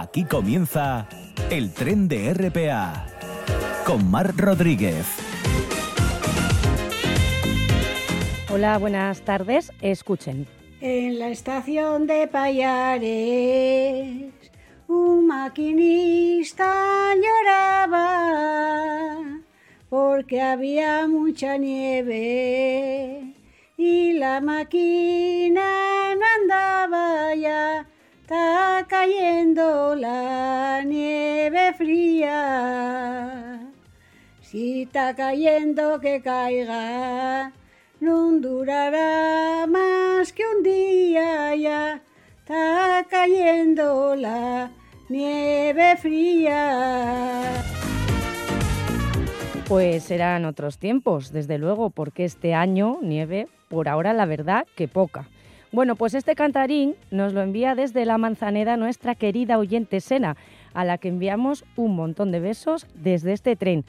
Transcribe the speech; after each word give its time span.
Aquí 0.00 0.22
comienza 0.22 1.08
el 1.50 1.74
tren 1.74 2.06
de 2.06 2.32
RPA 2.32 3.04
con 3.84 4.08
Mar 4.08 4.32
Rodríguez. 4.36 5.04
Hola, 8.48 8.78
buenas 8.78 9.22
tardes. 9.22 9.72
Escuchen. 9.80 10.46
En 10.80 11.18
la 11.18 11.30
estación 11.30 12.06
de 12.06 12.28
Payares, 12.28 13.02
un 14.86 15.26
maquinista 15.26 16.72
lloraba 17.16 18.20
porque 19.88 20.40
había 20.40 21.08
mucha 21.08 21.56
nieve 21.56 23.34
y 23.76 24.12
la 24.12 24.40
máquina 24.40 26.14
no 26.14 26.24
andaba 26.40 27.34
ya 27.34 27.87
Está 28.28 28.84
cayendo 28.86 29.94
la 29.94 30.82
nieve 30.84 31.72
fría. 31.72 33.58
Si 34.42 34.82
está 34.82 35.16
cayendo 35.16 35.98
que 35.98 36.20
caiga, 36.20 37.52
no 38.00 38.32
durará 38.32 39.66
más 39.66 40.34
que 40.34 40.42
un 40.44 40.62
día 40.62 41.54
ya. 41.54 42.02
Está 42.40 43.06
cayendo 43.08 44.14
la 44.14 44.72
nieve 45.08 45.96
fría. 45.96 47.64
Pues 49.66 50.04
serán 50.04 50.44
otros 50.44 50.76
tiempos, 50.76 51.32
desde 51.32 51.56
luego, 51.56 51.88
porque 51.88 52.26
este 52.26 52.52
año 52.52 52.98
nieve, 53.00 53.48
por 53.70 53.88
ahora 53.88 54.12
la 54.12 54.26
verdad 54.26 54.66
que 54.76 54.86
poca. 54.86 55.30
Bueno, 55.70 55.96
pues 55.96 56.14
este 56.14 56.34
cantarín 56.34 56.94
nos 57.10 57.34
lo 57.34 57.42
envía 57.42 57.74
desde 57.74 58.06
la 58.06 58.16
Manzaneda 58.16 58.78
nuestra 58.78 59.14
querida 59.14 59.58
oyente 59.58 60.00
Sena, 60.00 60.36
a 60.72 60.84
la 60.86 60.96
que 60.96 61.08
enviamos 61.08 61.64
un 61.76 61.94
montón 61.94 62.32
de 62.32 62.40
besos 62.40 62.86
desde 62.94 63.34
este 63.34 63.54
tren. 63.54 63.84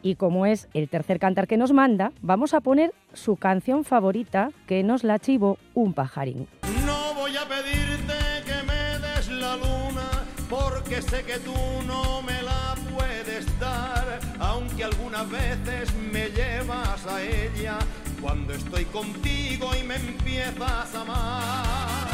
Y 0.00 0.14
como 0.14 0.46
es 0.46 0.68
el 0.74 0.88
tercer 0.88 1.18
cantar 1.18 1.48
que 1.48 1.56
nos 1.56 1.72
manda, 1.72 2.12
vamos 2.22 2.54
a 2.54 2.60
poner 2.60 2.92
su 3.14 3.34
canción 3.34 3.84
favorita, 3.84 4.50
que 4.68 4.84
nos 4.84 5.02
la 5.02 5.18
chivo 5.18 5.58
un 5.74 5.92
pajarín. 5.92 6.46
No 6.86 7.14
voy 7.14 7.36
a 7.36 7.48
pedirte 7.48 8.14
que 8.46 8.66
me 8.66 8.98
des 9.00 9.28
la 9.30 9.56
luna, 9.56 10.10
porque 10.48 11.02
sé 11.02 11.24
que 11.24 11.38
tú 11.40 11.54
no 11.84 12.22
me 12.22 12.40
la 12.42 12.76
puedes 12.96 13.58
dar, 13.58 14.20
aunque 14.38 14.84
algunas 14.84 15.28
veces 15.28 15.92
me 16.12 16.28
llevas 16.28 17.04
a 17.06 17.22
ella 17.22 17.78
cuando 18.24 18.54
estoy 18.54 18.86
contigo 18.86 19.68
y 19.78 19.86
me 19.86 19.96
empiezas 19.96 20.94
a 20.94 21.00
amar. 21.02 22.04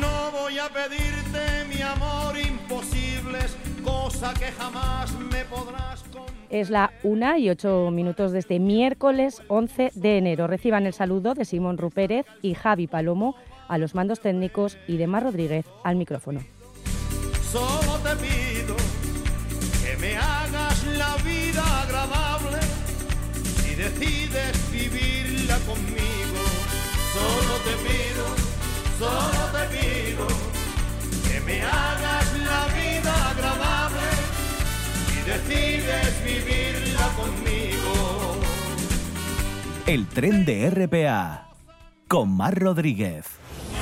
No 0.00 0.30
voy 0.30 0.58
a 0.60 0.68
pedirte 0.68 1.64
mi 1.68 1.82
amor 1.82 2.38
imposibles, 2.38 3.56
cosa 3.82 4.32
que 4.34 4.52
jamás 4.52 5.12
me 5.18 5.44
podrás 5.46 6.04
Es 6.50 6.70
la 6.70 6.92
una 7.02 7.36
y 7.38 7.50
ocho 7.50 7.90
minutos 7.90 8.30
de 8.30 8.38
este 8.38 8.60
miércoles 8.60 9.42
11 9.48 9.90
de 9.92 10.18
enero. 10.18 10.46
Reciban 10.46 10.86
el 10.86 10.92
saludo 10.92 11.34
de 11.34 11.44
Simón 11.44 11.76
Rupérez 11.76 12.24
y 12.42 12.54
Javi 12.54 12.86
Palomo 12.86 13.34
a 13.66 13.76
los 13.76 13.96
mandos 13.96 14.20
técnicos 14.20 14.78
y 14.86 14.98
de 14.98 15.08
Mar 15.08 15.24
Rodríguez 15.24 15.66
al 15.82 15.96
micrófono. 15.96 16.40
Solo 17.50 17.98
te 18.04 18.14
pido 18.24 18.41
decides 23.82 24.70
vivirla 24.70 25.56
conmigo, 25.66 26.42
solo 27.12 27.54
te 27.66 27.74
pido, 27.82 28.26
solo 28.98 29.42
te 29.52 29.64
pido 29.76 30.26
que 31.28 31.40
me 31.40 31.62
hagas 31.62 32.38
la 32.38 32.66
vida 32.76 33.30
agradable 33.30 34.08
si 35.08 35.20
decides 35.30 36.24
vivirla 36.24 37.08
conmigo. 37.16 38.40
El 39.86 40.06
tren 40.06 40.44
de 40.44 40.70
RPA 40.70 41.48
con 42.06 42.36
Mar 42.36 42.56
Rodríguez. 42.56 43.26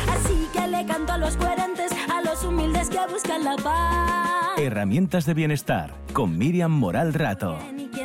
Así 0.09 0.49
que 0.55 0.67
le 0.67 0.87
canto 0.87 1.13
a 1.13 1.19
los 1.19 1.37
coherentes, 1.37 1.93
a 1.93 2.23
los 2.23 2.43
humildes 2.43 2.89
que 2.89 3.01
buscan 3.11 3.45
la 3.45 3.57
paz. 3.57 4.59
Herramientas 4.59 5.27
de 5.27 5.35
bienestar 5.35 5.95
con 6.15 6.39
Miriam 6.39 6.73
Moral 6.73 7.13
Rato 7.13 7.59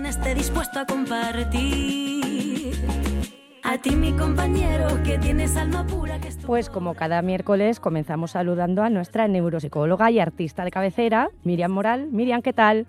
quien 0.05 0.19
esté 0.19 0.35
dispuesto 0.35 0.79
a 0.79 0.85
compartir. 0.85 2.75
A 3.63 3.77
ti, 3.79 3.95
mi 3.95 4.13
compañero, 4.13 4.87
que 5.03 5.17
tienes 5.17 5.57
alma 5.57 5.85
pura. 5.87 6.19
Que 6.19 6.29
pues 6.45 6.69
como 6.69 6.93
cada 6.93 7.21
miércoles 7.21 7.79
comenzamos 7.79 8.31
saludando 8.31 8.83
a 8.83 8.89
nuestra 8.89 9.27
neuropsicóloga 9.27 10.11
y 10.11 10.19
artista 10.19 10.63
de 10.63 10.71
cabecera, 10.71 11.29
Miriam 11.43 11.71
Moral. 11.71 12.07
Miriam, 12.11 12.41
¿qué 12.43 12.53
tal? 12.53 12.85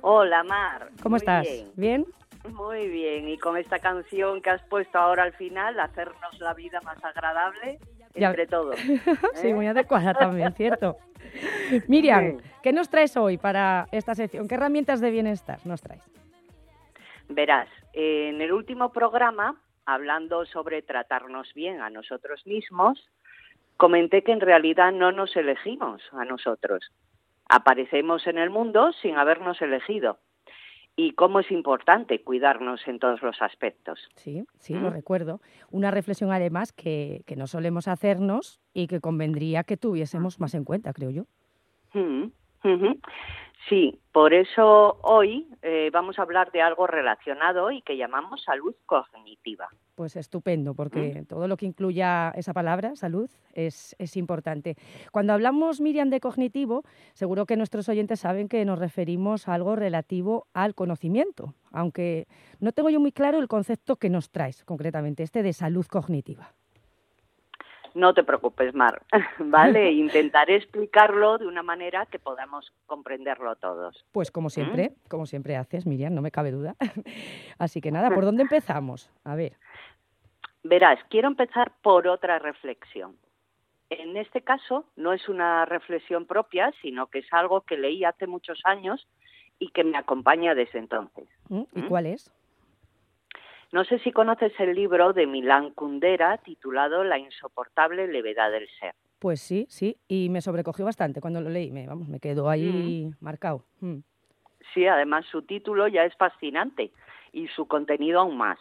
Hola, 0.00 0.44
Mar. 0.44 0.90
¿Cómo 1.02 1.16
estás? 1.16 1.48
¿Bien? 1.74 2.06
Muy 2.52 2.88
bien, 2.88 3.28
y 3.28 3.36
con 3.36 3.56
esta 3.56 3.80
canción 3.80 4.40
que 4.40 4.50
has 4.50 4.62
puesto 4.68 4.98
ahora 4.98 5.24
al 5.24 5.32
final, 5.32 5.80
hacernos 5.80 6.38
la 6.40 6.54
vida 6.54 6.80
más 6.82 7.04
agradable 7.04 7.80
entre 8.26 8.46
todos. 8.46 8.76
sí, 9.34 9.52
muy 9.52 9.66
adecuada 9.66 10.14
también, 10.14 10.52
¿cierto? 10.54 10.96
Miriam, 11.88 12.38
¿qué 12.62 12.72
nos 12.72 12.88
traes 12.88 13.16
hoy 13.16 13.38
para 13.38 13.86
esta 13.92 14.14
sección? 14.14 14.48
¿Qué 14.48 14.54
herramientas 14.54 15.00
de 15.00 15.10
bienestar 15.10 15.58
nos 15.64 15.80
traes? 15.80 16.02
Verás, 17.28 17.68
en 17.92 18.40
el 18.40 18.52
último 18.52 18.92
programa, 18.92 19.60
hablando 19.84 20.46
sobre 20.46 20.82
tratarnos 20.82 21.52
bien 21.54 21.80
a 21.80 21.90
nosotros 21.90 22.46
mismos, 22.46 23.08
comenté 23.76 24.22
que 24.22 24.32
en 24.32 24.40
realidad 24.40 24.92
no 24.92 25.12
nos 25.12 25.36
elegimos 25.36 26.02
a 26.12 26.24
nosotros. 26.24 26.90
Aparecemos 27.48 28.26
en 28.26 28.38
el 28.38 28.50
mundo 28.50 28.92
sin 29.00 29.16
habernos 29.16 29.60
elegido 29.62 30.18
y 30.98 31.12
cómo 31.12 31.38
es 31.38 31.50
importante 31.52 32.20
cuidarnos 32.22 32.80
en 32.88 32.98
todos 32.98 33.22
los 33.22 33.40
aspectos. 33.40 34.00
Sí, 34.16 34.44
sí, 34.58 34.74
lo 34.74 34.90
¿Mm? 34.90 34.94
recuerdo. 34.94 35.40
Una 35.70 35.92
reflexión 35.92 36.32
además 36.32 36.72
que, 36.72 37.22
que, 37.24 37.36
no 37.36 37.46
solemos 37.46 37.86
hacernos 37.86 38.60
y 38.74 38.88
que 38.88 39.00
convendría 39.00 39.62
que 39.62 39.76
tuviésemos 39.76 40.40
más 40.40 40.54
en 40.54 40.64
cuenta, 40.64 40.92
creo 40.92 41.10
yo. 41.10 41.22
¿Mm? 41.94 42.32
Sí, 43.68 44.00
por 44.12 44.32
eso 44.32 44.98
hoy 45.02 45.46
eh, 45.62 45.90
vamos 45.92 46.18
a 46.18 46.22
hablar 46.22 46.50
de 46.52 46.62
algo 46.62 46.86
relacionado 46.86 47.70
y 47.70 47.82
que 47.82 47.98
llamamos 47.98 48.42
salud 48.42 48.74
cognitiva. 48.86 49.68
Pues 49.94 50.16
estupendo, 50.16 50.74
porque 50.74 51.20
mm. 51.20 51.26
todo 51.26 51.48
lo 51.48 51.56
que 51.56 51.66
incluya 51.66 52.30
esa 52.30 52.54
palabra, 52.54 52.96
salud, 52.96 53.28
es, 53.52 53.94
es, 53.98 54.16
importante. 54.16 54.76
Cuando 55.12 55.34
hablamos, 55.34 55.80
Miriam, 55.80 56.08
de 56.08 56.20
cognitivo, 56.20 56.82
seguro 57.12 57.44
que 57.44 57.56
nuestros 57.56 57.88
oyentes 57.88 58.20
saben 58.20 58.48
que 58.48 58.64
nos 58.64 58.78
referimos 58.78 59.48
a 59.48 59.54
algo 59.54 59.76
relativo 59.76 60.46
al 60.54 60.74
conocimiento, 60.74 61.52
aunque 61.70 62.26
no 62.60 62.72
tengo 62.72 62.88
yo 62.90 63.00
muy 63.00 63.12
claro 63.12 63.38
el 63.38 63.48
concepto 63.48 63.96
que 63.96 64.08
nos 64.08 64.30
traes 64.30 64.64
concretamente, 64.64 65.24
este 65.24 65.42
de 65.42 65.52
salud 65.52 65.86
cognitiva. 65.86 66.54
No 67.98 68.14
te 68.14 68.22
preocupes, 68.22 68.72
Mar, 68.76 69.02
¿vale? 69.40 69.90
Intentaré 70.06 70.54
explicarlo 70.54 71.36
de 71.36 71.48
una 71.48 71.64
manera 71.64 72.06
que 72.06 72.20
podamos 72.20 72.72
comprenderlo 72.86 73.56
todos. 73.56 74.04
Pues 74.12 74.30
como 74.30 74.50
siempre, 74.50 74.90
¿Mm? 74.90 75.08
como 75.08 75.26
siempre 75.26 75.56
haces, 75.56 75.84
Miriam, 75.84 76.14
no 76.14 76.22
me 76.22 76.30
cabe 76.30 76.52
duda. 76.52 76.76
Así 77.58 77.80
que 77.80 77.90
nada, 77.90 78.10
¿por 78.10 78.24
dónde 78.24 78.42
empezamos? 78.42 79.10
A 79.24 79.34
ver. 79.34 79.54
Verás, 80.62 81.00
quiero 81.10 81.26
empezar 81.26 81.72
por 81.82 82.06
otra 82.06 82.38
reflexión. 82.38 83.16
En 83.90 84.16
este 84.16 84.42
caso, 84.42 84.84
no 84.94 85.12
es 85.12 85.28
una 85.28 85.64
reflexión 85.64 86.24
propia, 86.24 86.72
sino 86.80 87.08
que 87.08 87.18
es 87.18 87.32
algo 87.32 87.62
que 87.62 87.76
leí 87.76 88.04
hace 88.04 88.28
muchos 88.28 88.60
años 88.62 89.08
y 89.58 89.70
que 89.70 89.82
me 89.82 89.98
acompaña 89.98 90.54
desde 90.54 90.78
entonces. 90.78 91.28
¿Mm? 91.48 91.62
¿Y 91.74 91.80
¿Mm? 91.80 91.88
cuál 91.88 92.06
es? 92.06 92.30
No 93.70 93.84
sé 93.84 93.98
si 93.98 94.12
conoces 94.12 94.52
el 94.58 94.74
libro 94.74 95.12
de 95.12 95.26
Milán 95.26 95.70
Kundera 95.70 96.38
titulado 96.38 97.04
La 97.04 97.18
insoportable 97.18 98.08
levedad 98.08 98.50
del 98.50 98.66
ser. 98.80 98.94
Pues 99.18 99.40
sí, 99.40 99.66
sí, 99.68 99.98
y 100.06 100.28
me 100.30 100.40
sobrecogió 100.40 100.84
bastante 100.84 101.20
cuando 101.20 101.40
lo 101.40 101.50
leí, 101.50 101.70
me, 101.70 101.86
vamos, 101.86 102.08
me 102.08 102.20
quedó 102.20 102.48
ahí 102.48 103.10
mm. 103.10 103.24
marcado. 103.24 103.64
Mm. 103.80 103.98
Sí, 104.72 104.86
además 104.86 105.26
su 105.26 105.42
título 105.42 105.88
ya 105.88 106.04
es 106.04 106.14
fascinante 106.16 106.92
y 107.32 107.48
su 107.48 107.66
contenido 107.66 108.20
aún 108.20 108.38
más. 108.38 108.58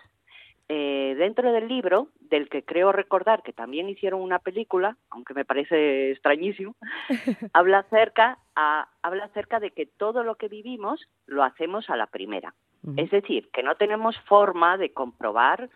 Eh, 0.70 1.16
dentro 1.18 1.54
del 1.54 1.70
libro, 1.70 2.10
del 2.20 2.50
que 2.50 2.64
creo 2.64 2.92
recordar 2.92 3.42
que 3.42 3.54
también 3.54 3.88
hicieron 3.88 4.22
una 4.22 4.40
película, 4.40 4.98
aunque 5.10 5.34
me 5.34 5.46
parece 5.46 6.12
extrañísimo, 6.12 6.76
habla 7.54 7.80
acerca, 7.80 8.40
habla 8.56 9.26
acerca 9.26 9.62
de 9.62 9.72
que 9.72 9.86
todo 9.86 10.24
lo 10.24 10.36
que 10.36 10.50
vivimos 10.50 11.08
lo 11.26 11.44
hacemos 11.44 11.90
a 11.90 11.96
la 11.96 12.08
primera. 12.08 12.54
Es 12.96 13.12
decir, 13.12 13.50
que 13.52 13.64
no 13.64 13.76
tenemos 13.76 14.18
forma 14.22 14.78
de 14.78 14.94
comprobar 14.94 15.70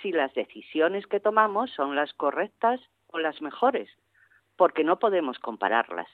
si 0.00 0.12
las 0.12 0.32
decisiones 0.34 1.06
que 1.06 1.20
tomamos 1.20 1.70
son 1.72 1.94
las 1.94 2.12
correctas 2.14 2.80
o 3.08 3.18
las 3.18 3.40
mejores, 3.42 3.88
porque 4.56 4.84
no 4.84 4.98
podemos 4.98 5.38
compararlas. 5.38 6.08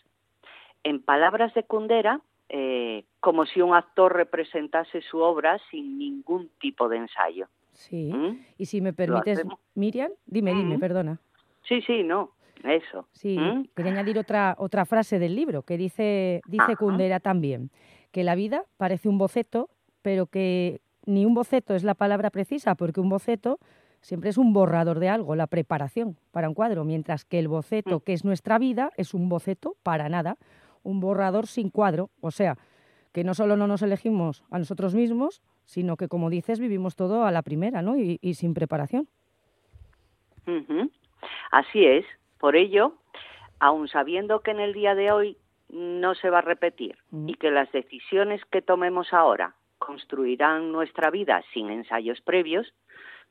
En 0.83 1.03
palabras 1.03 1.55
de 1.55 1.63
Kundera, 1.65 2.21
eh, 2.49 3.05
como 3.21 3.47
si 3.47 3.61
un 3.61 3.75
actor 3.75 4.15
representase 4.15 5.03
su 5.03 5.19
obra 5.19 5.61
sin 5.71 5.99
ningún 5.99 6.51
tipo 6.61 6.89
de 6.89 6.97
ensayo. 6.97 7.49
Sí, 7.73 8.13
¿Mm? 8.13 8.45
y 8.59 8.67
si 8.67 8.81
me 8.81 8.93
permites, 8.93 9.45
Miriam, 9.75 10.11
dime, 10.27 10.53
dime, 10.55 10.79
perdona. 10.79 11.21
Sí, 11.63 11.81
sí, 11.83 12.03
no. 12.03 12.33
Eso. 12.65 13.07
Sí, 13.13 13.39
¿Mm? 13.39 13.69
quería 13.75 13.93
añadir 13.93 14.19
otra, 14.19 14.55
otra 14.59 14.85
frase 14.85 15.19
del 15.19 15.35
libro 15.35 15.63
que 15.63 15.79
dice, 15.79 16.43
dice. 16.47 16.77
Kundera 16.77 17.21
también, 17.21 17.71
que 18.13 18.25
la 18.25 18.35
vida 18.35 18.65
parece 18.77 19.09
un 19.09 19.17
boceto, 19.17 19.71
pero 20.03 20.27
que 20.27 20.81
ni 21.07 21.25
un 21.25 21.35
boceto 21.35 21.75
es 21.75 21.83
la 21.85 21.95
palabra 21.95 22.31
precisa, 22.31 22.75
porque 22.75 23.01
un 23.01 23.09
boceto 23.09 23.59
siempre 24.01 24.31
es 24.31 24.39
un 24.39 24.53
borrador 24.53 24.99
de 24.99 25.09
algo, 25.09 25.35
la 25.35 25.47
preparación 25.47 26.17
para 26.31 26.49
un 26.49 26.55
cuadro, 26.55 26.85
mientras 26.85 27.25
que 27.25 27.39
el 27.39 27.49
boceto, 27.49 27.99
Mm. 27.99 28.01
que 28.01 28.13
es 28.15 28.25
nuestra 28.25 28.59
vida, 28.59 28.93
es 28.97 29.13
un 29.15 29.29
boceto 29.29 29.77
para 29.83 30.09
nada, 30.09 30.37
un 30.83 31.01
borrador 31.01 31.47
sin 31.47 31.69
cuadro. 31.71 32.11
O 32.21 32.31
sea, 32.31 32.57
que 33.13 33.25
no 33.25 33.35
solo 33.35 33.57
no 33.57 33.67
nos 33.67 33.83
elegimos 33.83 34.45
a 34.51 34.59
nosotros 34.59 34.95
mismos, 34.95 35.43
sino 35.65 35.97
que, 35.97 36.09
como 36.09 36.31
dices, 36.31 36.59
vivimos 36.61 36.97
todo 36.97 37.25
a 37.25 37.31
la 37.33 37.43
primera, 37.43 37.83
¿no? 37.83 37.97
Y, 37.99 38.19
y 38.23 38.35
sin 38.35 38.55
preparación. 38.55 39.09
Así 41.53 41.85
es. 41.85 42.05
Por 42.39 42.57
ello, 42.57 42.95
aun 43.59 43.89
sabiendo 43.89 44.41
que 44.41 44.51
en 44.53 44.61
el 44.61 44.73
día 44.73 44.95
de 44.95 45.13
hoy 45.13 45.37
no 45.69 46.15
se 46.15 46.31
va 46.31 46.39
a 46.39 46.43
repetir 46.43 46.97
Mm. 47.11 47.29
y 47.29 47.35
que 47.35 47.51
las 47.51 47.71
decisiones 47.73 48.41
que 48.51 48.63
tomemos 48.63 49.13
ahora 49.13 49.55
construirán 49.91 50.71
nuestra 50.71 51.11
vida 51.11 51.43
sin 51.53 51.69
ensayos 51.69 52.21
previos, 52.21 52.73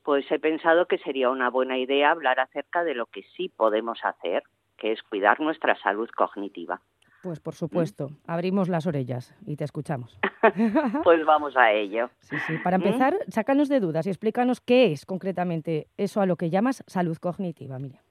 pues 0.02 0.30
he 0.30 0.38
pensado 0.38 0.84
que 0.84 0.98
sería 0.98 1.30
una 1.30 1.48
buena 1.48 1.78
idea 1.78 2.10
hablar 2.10 2.38
acerca 2.38 2.84
de 2.84 2.94
lo 2.94 3.06
que 3.06 3.22
sí 3.34 3.48
podemos 3.48 3.98
hacer, 4.04 4.42
que 4.76 4.92
es 4.92 5.02
cuidar 5.02 5.40
nuestra 5.40 5.74
salud 5.76 6.10
cognitiva. 6.14 6.82
Pues 7.22 7.40
por 7.40 7.54
supuesto, 7.54 8.10
abrimos 8.26 8.68
las 8.68 8.86
orejas 8.86 9.34
y 9.46 9.56
te 9.56 9.64
escuchamos. 9.64 10.18
Pues 11.02 11.24
vamos 11.24 11.56
a 11.56 11.72
ello. 11.72 12.10
Sí, 12.20 12.36
sí. 12.46 12.58
Para 12.64 12.76
¿Mm? 12.76 12.82
empezar, 12.82 13.14
sácanos 13.28 13.68
de 13.68 13.80
dudas 13.80 14.06
y 14.06 14.10
explícanos 14.10 14.60
qué 14.60 14.92
es 14.92 15.06
concretamente 15.06 15.86
eso 15.96 16.20
a 16.20 16.26
lo 16.26 16.36
que 16.36 16.50
llamas 16.50 16.84
salud 16.86 17.16
cognitiva, 17.16 17.78
Miriam. 17.78 18.02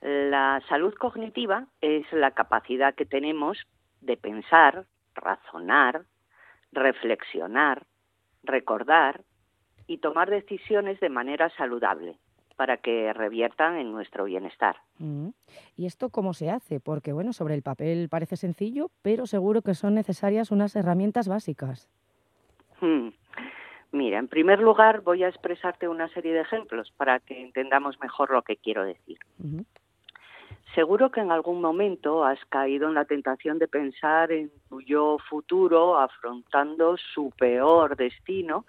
La 0.00 0.62
salud 0.68 0.94
cognitiva 0.94 1.66
es 1.80 2.04
la 2.12 2.32
capacidad 2.32 2.94
que 2.94 3.04
tenemos 3.04 3.58
de 4.00 4.16
pensar, 4.16 4.86
razonar, 5.14 6.04
reflexionar, 6.72 7.86
recordar 8.42 9.22
y 9.86 9.98
tomar 9.98 10.30
decisiones 10.30 11.00
de 11.00 11.08
manera 11.08 11.50
saludable 11.56 12.16
para 12.56 12.76
que 12.76 13.12
reviertan 13.14 13.78
en 13.78 13.90
nuestro 13.90 14.24
bienestar. 14.24 14.76
Mm. 14.98 15.28
¿Y 15.76 15.86
esto 15.86 16.10
cómo 16.10 16.34
se 16.34 16.50
hace? 16.50 16.78
Porque, 16.78 17.12
bueno, 17.12 17.32
sobre 17.32 17.54
el 17.54 17.62
papel 17.62 18.08
parece 18.10 18.36
sencillo, 18.36 18.90
pero 19.00 19.26
seguro 19.26 19.62
que 19.62 19.74
son 19.74 19.94
necesarias 19.94 20.50
unas 20.50 20.76
herramientas 20.76 21.26
básicas. 21.26 21.88
Hmm. 22.80 23.08
Mira, 23.92 24.18
en 24.18 24.28
primer 24.28 24.60
lugar 24.60 25.00
voy 25.00 25.24
a 25.24 25.28
expresarte 25.28 25.88
una 25.88 26.08
serie 26.08 26.32
de 26.32 26.42
ejemplos 26.42 26.92
para 26.96 27.18
que 27.18 27.42
entendamos 27.42 27.98
mejor 28.00 28.30
lo 28.30 28.42
que 28.42 28.56
quiero 28.56 28.84
decir. 28.84 29.18
Seguro 30.74 31.10
que 31.10 31.20
en 31.20 31.32
algún 31.32 31.60
momento 31.60 32.24
has 32.24 32.38
caído 32.44 32.88
en 32.88 32.94
la 32.94 33.04
tentación 33.04 33.58
de 33.58 33.66
pensar 33.66 34.30
en 34.30 34.52
tu 34.68 34.80
yo 34.80 35.18
futuro 35.28 35.98
afrontando 35.98 36.96
su 36.96 37.30
peor 37.30 37.96
destino 37.96 38.66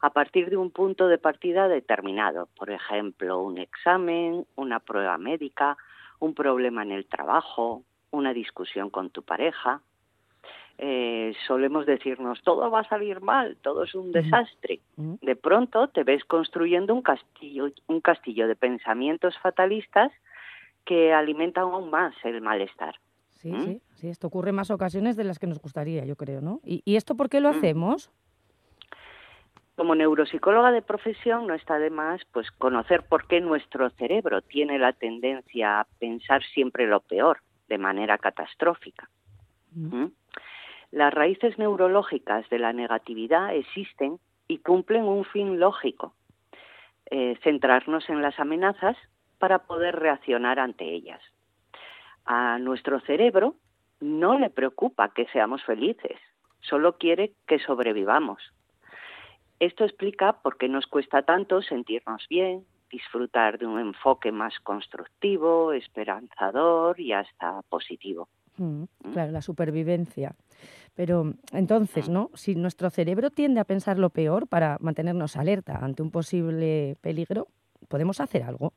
a 0.00 0.10
partir 0.10 0.48
de 0.48 0.56
un 0.56 0.70
punto 0.70 1.08
de 1.08 1.18
partida 1.18 1.66
determinado, 1.66 2.48
por 2.56 2.70
ejemplo, 2.70 3.40
un 3.40 3.58
examen, 3.58 4.46
una 4.54 4.78
prueba 4.78 5.18
médica, 5.18 5.76
un 6.20 6.34
problema 6.34 6.82
en 6.82 6.92
el 6.92 7.06
trabajo, 7.06 7.82
una 8.10 8.32
discusión 8.32 8.88
con 8.88 9.10
tu 9.10 9.22
pareja. 9.22 9.80
Eh, 10.78 11.34
solemos 11.46 11.84
decirnos, 11.84 12.40
todo 12.42 12.70
va 12.70 12.80
a 12.80 12.88
salir 12.88 13.20
mal, 13.20 13.56
todo 13.60 13.82
es 13.82 13.94
un 13.94 14.12
desastre. 14.12 14.80
De 14.96 15.36
pronto 15.36 15.88
te 15.88 16.04
ves 16.04 16.24
construyendo 16.24 16.94
un 16.94 17.02
castillo, 17.02 17.70
un 17.86 18.00
castillo 18.00 18.48
de 18.48 18.56
pensamientos 18.56 19.36
fatalistas 19.38 20.12
que 20.84 21.12
alimentan 21.12 21.64
aún 21.64 21.90
más 21.90 22.14
el 22.24 22.40
malestar. 22.40 22.94
Sí, 23.30 23.50
¿Mm? 23.52 23.64
sí, 23.64 23.82
sí, 23.94 24.08
esto 24.08 24.26
ocurre 24.26 24.50
en 24.50 24.56
más 24.56 24.70
ocasiones 24.70 25.16
de 25.16 25.24
las 25.24 25.38
que 25.38 25.46
nos 25.46 25.60
gustaría, 25.60 26.04
yo 26.04 26.16
creo, 26.16 26.40
¿no? 26.40 26.60
¿Y, 26.64 26.82
y 26.84 26.96
esto 26.96 27.16
por 27.16 27.28
qué 27.28 27.40
lo 27.40 27.52
Mm. 27.52 27.56
hacemos? 27.56 28.10
Como 29.76 29.94
neuropsicóloga 29.94 30.72
de 30.72 30.82
profesión 30.82 31.46
no 31.46 31.54
está 31.54 31.78
de 31.78 31.88
más 31.88 32.20
pues 32.32 32.50
conocer 32.50 33.02
por 33.04 33.26
qué 33.26 33.40
nuestro 33.40 33.88
cerebro 33.90 34.42
tiene 34.42 34.78
la 34.78 34.92
tendencia 34.92 35.80
a 35.80 35.86
pensar 35.98 36.42
siempre 36.44 36.86
lo 36.86 37.00
peor 37.00 37.38
de 37.68 37.78
manera 37.78 38.18
catastrófica. 38.18 39.08
Mm. 39.72 39.96
¿Mm? 40.02 40.12
Las 40.90 41.14
raíces 41.14 41.56
neurológicas 41.58 42.48
de 42.50 42.58
la 42.58 42.72
negatividad 42.74 43.54
existen 43.54 44.18
y 44.48 44.58
cumplen 44.58 45.04
un 45.04 45.24
fin 45.24 45.58
lógico, 45.60 46.14
eh, 47.10 47.38
centrarnos 47.42 48.10
en 48.10 48.20
las 48.20 48.38
amenazas 48.38 48.96
para 49.40 49.60
poder 49.60 49.96
reaccionar 49.96 50.60
ante 50.60 50.84
ellas. 50.84 51.20
A 52.26 52.58
nuestro 52.58 53.00
cerebro 53.00 53.56
no 53.98 54.38
le 54.38 54.50
preocupa 54.50 55.12
que 55.12 55.26
seamos 55.32 55.64
felices, 55.64 56.18
solo 56.60 56.98
quiere 56.98 57.32
que 57.46 57.58
sobrevivamos. 57.58 58.40
Esto 59.58 59.84
explica 59.84 60.34
por 60.42 60.58
qué 60.58 60.68
nos 60.68 60.86
cuesta 60.86 61.22
tanto 61.22 61.62
sentirnos 61.62 62.26
bien, 62.28 62.64
disfrutar 62.90 63.58
de 63.58 63.66
un 63.66 63.78
enfoque 63.78 64.30
más 64.30 64.58
constructivo, 64.60 65.72
esperanzador 65.72 67.00
y 67.00 67.12
hasta 67.12 67.62
positivo. 67.68 68.28
Mm, 68.58 68.84
Claro, 69.12 69.32
la 69.32 69.42
supervivencia. 69.42 70.34
Pero 70.94 71.32
entonces, 71.52 72.08
¿no? 72.08 72.30
Si 72.34 72.54
nuestro 72.54 72.90
cerebro 72.90 73.30
tiende 73.30 73.60
a 73.60 73.64
pensar 73.64 73.98
lo 73.98 74.10
peor 74.10 74.48
para 74.48 74.76
mantenernos 74.80 75.36
alerta 75.36 75.78
ante 75.80 76.02
un 76.02 76.10
posible 76.10 76.96
peligro, 77.00 77.46
¿podemos 77.88 78.20
hacer 78.20 78.42
algo? 78.42 78.74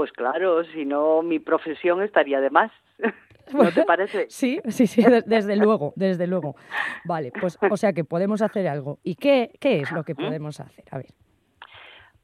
Pues 0.00 0.12
claro, 0.12 0.64
si 0.64 0.86
no 0.86 1.20
mi 1.20 1.40
profesión 1.40 2.00
estaría 2.02 2.40
de 2.40 2.48
más. 2.48 2.72
¿No 3.52 3.70
te 3.70 3.84
parece? 3.84 4.24
Sí, 4.30 4.58
sí, 4.68 4.86
sí, 4.86 5.02
de- 5.02 5.20
desde 5.26 5.56
luego, 5.56 5.92
desde 5.94 6.26
luego. 6.26 6.56
Vale, 7.04 7.30
pues 7.38 7.58
o 7.70 7.76
sea 7.76 7.92
que 7.92 8.02
podemos 8.04 8.40
hacer 8.40 8.66
algo. 8.66 8.98
¿Y 9.02 9.16
qué, 9.16 9.50
qué 9.60 9.80
es 9.82 9.92
lo 9.92 10.02
que 10.02 10.14
podemos 10.14 10.58
hacer? 10.58 10.86
A 10.90 10.96
ver. 10.96 11.08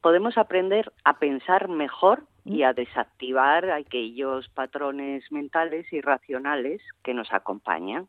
Podemos 0.01 0.39
aprender 0.39 0.91
a 1.03 1.19
pensar 1.19 1.67
mejor 1.67 2.23
y 2.45 2.63
a 2.63 2.73
desactivar 2.73 3.69
aquellos 3.69 4.49
patrones 4.49 5.31
mentales 5.31 5.85
y 5.93 6.01
racionales 6.01 6.81
que 7.03 7.13
nos 7.13 7.31
acompañan. 7.31 8.07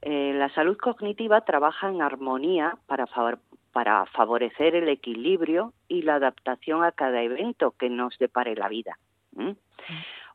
Eh, 0.00 0.32
la 0.34 0.48
salud 0.54 0.78
cognitiva 0.78 1.42
trabaja 1.42 1.90
en 1.90 2.00
armonía 2.00 2.78
para, 2.86 3.06
favor- 3.06 3.40
para 3.72 4.06
favorecer 4.06 4.74
el 4.74 4.88
equilibrio 4.88 5.72
y 5.88 6.02
la 6.02 6.16
adaptación 6.16 6.84
a 6.84 6.92
cada 6.92 7.22
evento 7.22 7.72
que 7.72 7.88
nos 7.88 8.18
depare 8.18 8.54
la 8.56 8.68
vida. 8.68 8.98
¿m? 9.36 9.56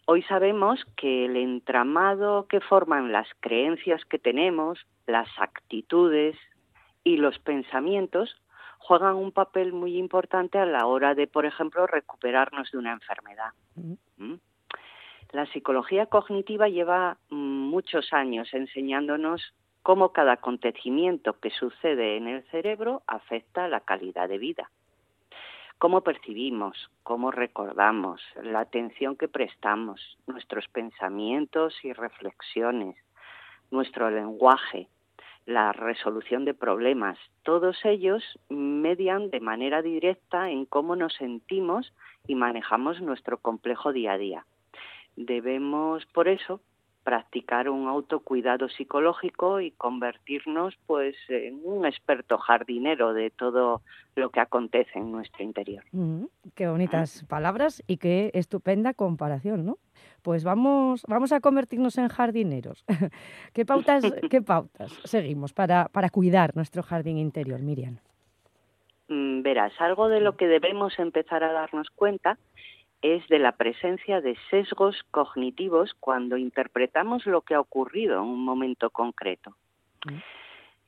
Hoy 0.07 0.21
sabemos 0.23 0.85
que 0.95 1.25
el 1.25 1.35
entramado 1.35 2.47
que 2.47 2.59
forman 2.59 3.11
las 3.11 3.27
creencias 3.39 4.05
que 4.05 4.19
tenemos, 4.19 4.85
las 5.07 5.27
actitudes 5.39 6.37
y 7.03 7.17
los 7.17 7.39
pensamientos 7.39 8.35
juegan 8.77 9.15
un 9.15 9.31
papel 9.31 9.73
muy 9.73 9.97
importante 9.97 10.59
a 10.59 10.65
la 10.65 10.85
hora 10.85 11.15
de, 11.15 11.25
por 11.25 11.47
ejemplo, 11.47 11.87
recuperarnos 11.87 12.71
de 12.71 12.77
una 12.77 12.91
enfermedad. 12.91 13.51
Mm. 13.75 14.35
La 15.31 15.47
psicología 15.47 16.05
cognitiva 16.05 16.69
lleva 16.69 17.17
mm, 17.29 17.35
muchos 17.35 18.13
años 18.13 18.53
enseñándonos 18.53 19.53
cómo 19.85 20.13
cada 20.13 20.31
acontecimiento 20.31 21.39
que 21.39 21.51
sucede 21.51 22.17
en 22.17 22.27
el 22.27 22.41
cerebro 22.45 23.03
afecta 23.05 23.67
la 23.67 23.81
calidad 23.81 24.27
de 24.27 24.39
vida. 24.39 24.71
Cómo 25.77 26.01
percibimos, 26.01 26.89
cómo 27.03 27.29
recordamos, 27.29 28.19
la 28.41 28.61
atención 28.61 29.15
que 29.15 29.27
prestamos, 29.27 30.17
nuestros 30.25 30.67
pensamientos 30.69 31.75
y 31.83 31.93
reflexiones, 31.93 32.95
nuestro 33.69 34.09
lenguaje, 34.09 34.87
la 35.45 35.71
resolución 35.71 36.45
de 36.45 36.55
problemas, 36.55 37.19
todos 37.43 37.77
ellos 37.85 38.23
median 38.49 39.29
de 39.29 39.39
manera 39.39 39.83
directa 39.83 40.49
en 40.49 40.65
cómo 40.65 40.95
nos 40.95 41.13
sentimos 41.13 41.93
y 42.25 42.33
manejamos 42.33 43.01
nuestro 43.01 43.37
complejo 43.37 43.93
día 43.93 44.13
a 44.13 44.17
día. 44.17 44.45
Debemos, 45.15 46.07
por 46.07 46.27
eso, 46.27 46.59
practicar 47.05 47.69
un 47.69 47.87
autocuidado 47.87 48.67
psicológico 48.67 49.61
y 49.61 49.69
convertirnos 49.69 50.73
pues 50.87 51.15
en 51.29 51.61
un 51.63 51.85
experto 51.85 52.39
jardinero 52.39 53.13
de 53.13 53.29
todo 53.29 53.83
lo 54.15 54.31
que 54.31 54.39
acontece 54.39 54.97
en 54.97 55.11
nuestro 55.11 55.43
interior. 55.43 55.83
mm, 55.91 56.23
Qué 56.55 56.67
bonitas 56.67 57.23
palabras 57.29 57.83
y 57.85 57.97
qué 57.97 58.31
estupenda 58.33 58.95
comparación, 58.95 59.65
¿no? 59.65 59.77
Pues 60.23 60.43
vamos, 60.43 61.03
vamos 61.07 61.31
a 61.31 61.41
convertirnos 61.41 61.99
en 61.99 62.09
jardineros. 62.09 62.83
¿Qué 63.53 63.65
pautas, 63.65 64.03
qué 64.31 64.41
pautas 64.41 64.91
seguimos 65.03 65.53
para, 65.53 65.87
para 65.89 66.09
cuidar 66.09 66.55
nuestro 66.55 66.81
jardín 66.81 67.19
interior, 67.19 67.61
Miriam? 67.61 67.99
Mm, 69.09 69.43
Verás, 69.43 69.79
algo 69.79 70.09
de 70.09 70.21
lo 70.21 70.35
que 70.35 70.47
debemos 70.47 70.97
empezar 70.97 71.43
a 71.43 71.53
darnos 71.53 71.91
cuenta 71.91 72.39
es 73.01 73.27
de 73.27 73.39
la 73.39 73.53
presencia 73.53 74.21
de 74.21 74.35
sesgos 74.49 75.03
cognitivos 75.11 75.93
cuando 75.99 76.37
interpretamos 76.37 77.25
lo 77.25 77.41
que 77.41 77.53
ha 77.53 77.59
ocurrido 77.59 78.15
en 78.15 78.29
un 78.29 78.43
momento 78.43 78.89
concreto. 78.89 79.55
Mm. 80.05 80.17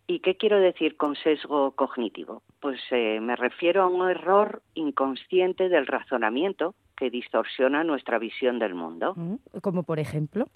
¿Y 0.10 0.20
qué 0.20 0.38
quiero 0.38 0.60
decir 0.60 0.96
con 0.96 1.16
sesgo 1.16 1.72
cognitivo? 1.72 2.42
Pues 2.62 2.80
eh, 2.92 3.20
me 3.20 3.36
refiero 3.36 3.84
a 3.84 3.88
un 3.88 4.10
error 4.10 4.62
inconsciente 4.74 5.68
del 5.68 5.86
razonamiento 5.86 6.76
que 6.96 7.10
distorsiona 7.10 7.84
nuestra 7.84 8.18
visión 8.18 8.58
del 8.58 8.74
mundo. 8.74 9.14
Mm, 9.16 9.60
Como 9.62 9.84
por 9.84 10.00
ejemplo. 10.00 10.48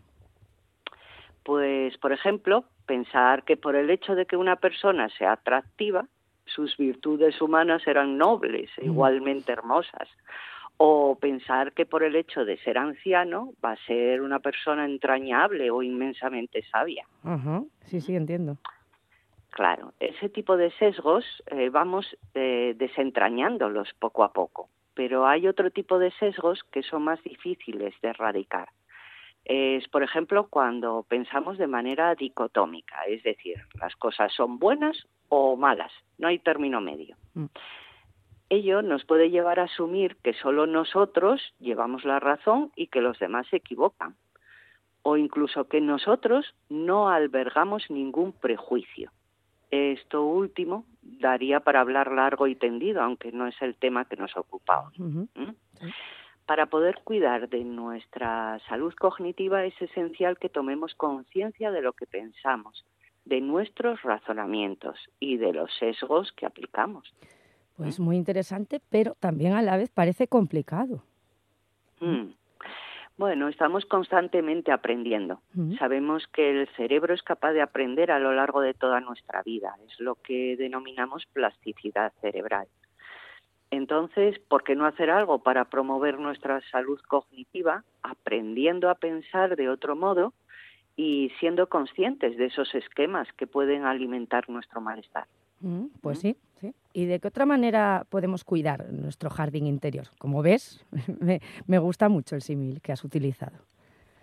Pues, 1.43 1.97
por 1.97 2.13
ejemplo, 2.13 2.63
pensar 2.85 3.43
que 3.43 3.57
por 3.57 3.75
el 3.75 3.89
hecho 3.89 4.15
de 4.15 4.25
que 4.25 4.37
una 4.37 4.55
persona 4.55 5.09
sea 5.17 5.33
atractiva, 5.33 6.05
sus 6.45 6.77
virtudes 6.77 7.41
humanas 7.41 7.81
serán 7.83 8.17
nobles 8.17 8.69
e 8.77 8.85
igualmente 8.85 9.51
hermosas. 9.51 10.07
O 10.83 11.15
pensar 11.15 11.73
que 11.73 11.85
por 11.85 12.01
el 12.01 12.15
hecho 12.15 12.43
de 12.43 12.57
ser 12.57 12.79
anciano 12.79 13.53
va 13.63 13.73
a 13.73 13.85
ser 13.85 14.19
una 14.23 14.39
persona 14.39 14.85
entrañable 14.85 15.69
o 15.69 15.83
inmensamente 15.83 16.63
sabia. 16.71 17.05
Sí, 17.83 18.01
sí, 18.01 18.15
entiendo. 18.15 18.57
Claro, 19.51 19.93
ese 19.99 20.27
tipo 20.29 20.57
de 20.57 20.71
sesgos 20.71 21.23
eh, 21.51 21.69
vamos 21.69 22.17
eh, 22.33 22.73
desentrañándolos 22.77 23.89
poco 23.99 24.23
a 24.23 24.33
poco, 24.33 24.69
pero 24.95 25.27
hay 25.27 25.47
otro 25.47 25.69
tipo 25.69 25.99
de 25.99 26.09
sesgos 26.13 26.63
que 26.71 26.81
son 26.81 27.03
más 27.03 27.21
difíciles 27.21 27.93
de 28.01 28.09
erradicar. 28.09 28.69
Es, 29.45 29.87
por 29.87 30.01
ejemplo, 30.01 30.47
cuando 30.49 31.05
pensamos 31.07 31.59
de 31.59 31.67
manera 31.67 32.15
dicotómica, 32.15 33.03
es 33.07 33.21
decir, 33.21 33.57
las 33.79 33.95
cosas 33.97 34.33
son 34.33 34.57
buenas 34.57 34.97
o 35.29 35.55
malas, 35.55 35.91
no 36.17 36.27
hay 36.27 36.39
término 36.39 36.81
medio. 36.81 37.15
Mm. 37.35 37.45
Ello 38.51 38.81
nos 38.81 39.05
puede 39.05 39.29
llevar 39.29 39.61
a 39.61 39.63
asumir 39.63 40.17
que 40.17 40.33
solo 40.33 40.67
nosotros 40.67 41.41
llevamos 41.57 42.03
la 42.03 42.19
razón 42.19 42.69
y 42.75 42.87
que 42.87 42.99
los 42.99 43.17
demás 43.17 43.47
se 43.47 43.55
equivocan, 43.55 44.17
o 45.03 45.15
incluso 45.15 45.69
que 45.69 45.79
nosotros 45.79 46.53
no 46.67 47.07
albergamos 47.07 47.89
ningún 47.89 48.33
prejuicio. 48.33 49.09
Esto 49.69 50.25
último 50.25 50.83
daría 51.01 51.61
para 51.61 51.79
hablar 51.79 52.11
largo 52.11 52.45
y 52.45 52.55
tendido, 52.55 53.01
aunque 53.01 53.31
no 53.31 53.47
es 53.47 53.55
el 53.61 53.77
tema 53.77 54.03
que 54.03 54.17
nos 54.17 54.35
ocupa 54.35 54.85
hoy. 54.85 54.97
¿Mm? 54.97 55.55
Para 56.45 56.65
poder 56.65 56.99
cuidar 57.05 57.47
de 57.47 57.63
nuestra 57.63 58.59
salud 58.67 58.93
cognitiva 58.99 59.63
es 59.63 59.81
esencial 59.81 60.37
que 60.37 60.49
tomemos 60.49 60.93
conciencia 60.95 61.71
de 61.71 61.81
lo 61.81 61.93
que 61.93 62.05
pensamos, 62.05 62.83
de 63.23 63.39
nuestros 63.39 64.01
razonamientos 64.01 64.99
y 65.21 65.37
de 65.37 65.53
los 65.53 65.73
sesgos 65.77 66.33
que 66.33 66.45
aplicamos. 66.45 67.13
Pues 67.83 67.99
muy 67.99 68.15
interesante, 68.15 68.81
pero 68.89 69.15
también 69.19 69.53
a 69.53 69.61
la 69.61 69.77
vez 69.77 69.89
parece 69.89 70.27
complicado. 70.27 71.03
Mm. 71.99 72.33
Bueno, 73.17 73.49
estamos 73.49 73.85
constantemente 73.85 74.71
aprendiendo. 74.71 75.41
Sabemos 75.77 76.25
que 76.33 76.49
el 76.49 76.67
cerebro 76.75 77.13
es 77.13 77.21
capaz 77.21 77.51
de 77.51 77.61
aprender 77.61 78.09
a 78.09 78.17
lo 78.17 78.33
largo 78.33 78.61
de 78.61 78.73
toda 78.73 78.99
nuestra 78.99 79.43
vida. 79.43 79.75
Es 79.87 79.99
lo 79.99 80.15
que 80.15 80.55
denominamos 80.57 81.27
plasticidad 81.27 82.13
cerebral. 82.19 82.67
Entonces, 83.69 84.39
¿por 84.39 84.63
qué 84.63 84.75
no 84.75 84.85
hacer 84.85 85.09
algo 85.09 85.39
para 85.43 85.65
promover 85.65 86.19
nuestra 86.19 86.61
salud 86.71 86.99
cognitiva, 87.07 87.83
aprendiendo 88.01 88.89
a 88.89 88.95
pensar 88.95 89.55
de 89.55 89.69
otro 89.69 89.95
modo 89.95 90.33
y 90.95 91.31
siendo 91.39 91.69
conscientes 91.69 92.37
de 92.37 92.45
esos 92.45 92.73
esquemas 92.73 93.31
que 93.37 93.45
pueden 93.45 93.85
alimentar 93.85 94.49
nuestro 94.49 94.81
malestar? 94.81 95.27
Mm, 95.59 95.85
Pues 96.01 96.19
sí, 96.19 96.35
sí. 96.61 96.73
¿Y 96.93 97.05
de 97.05 97.19
qué 97.19 97.27
otra 97.27 97.45
manera 97.45 98.05
podemos 98.09 98.43
cuidar 98.43 98.85
nuestro 98.91 99.29
jardín 99.29 99.65
interior? 99.67 100.05
Como 100.19 100.41
ves, 100.41 100.85
me, 101.19 101.41
me 101.67 101.79
gusta 101.79 102.07
mucho 102.09 102.35
el 102.35 102.41
símil 102.41 102.79
que 102.81 102.91
has 102.93 103.03
utilizado. 103.03 103.57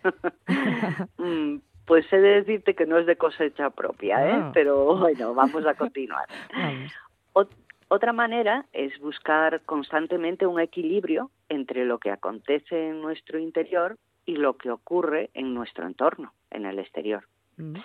Mm, 1.18 1.59
Pues 1.87 2.11
he 2.12 2.18
de 2.18 2.28
decirte 2.42 2.75
que 2.75 2.87
no 2.87 2.99
es 2.99 3.07
de 3.07 3.16
cosecha 3.16 3.71
propia, 3.71 4.16
¿eh? 4.28 4.33
Ah. 4.35 4.50
pero 4.52 4.97
bueno, 4.99 5.35
vamos 5.35 5.64
a 5.66 5.75
continuar. 5.75 6.26
Vamos. 6.54 6.92
Ot- 7.35 7.54
Otra 7.88 8.12
manera 8.12 8.66
es 8.75 8.99
buscar 9.00 9.62
constantemente 9.64 10.47
un 10.47 10.61
equilibrio 10.61 11.30
entre 11.49 11.87
lo 11.87 11.99
que 11.99 12.11
acontece 12.11 12.88
en 12.90 13.00
nuestro 13.00 13.38
interior 13.38 13.97
y 14.26 14.37
lo 14.37 14.59
que 14.59 14.71
ocurre 14.71 15.30
en 15.33 15.54
nuestro 15.54 15.87
entorno, 15.87 16.33
en 16.50 16.66
el 16.66 16.78
exterior. 16.78 17.25
Mm, 17.57 17.76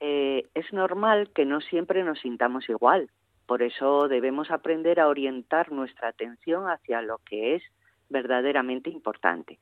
Eh, 0.00 0.44
es 0.54 0.72
normal 0.72 1.30
que 1.34 1.44
no 1.44 1.60
siempre 1.60 2.04
nos 2.04 2.20
sintamos 2.20 2.68
igual, 2.68 3.08
por 3.48 3.62
eso 3.62 4.08
debemos 4.08 4.50
aprender 4.50 5.00
a 5.00 5.08
orientar 5.08 5.72
nuestra 5.72 6.08
atención 6.08 6.68
hacia 6.68 7.00
lo 7.00 7.16
que 7.24 7.54
es 7.54 7.62
verdaderamente 8.10 8.90
importante. 8.90 9.58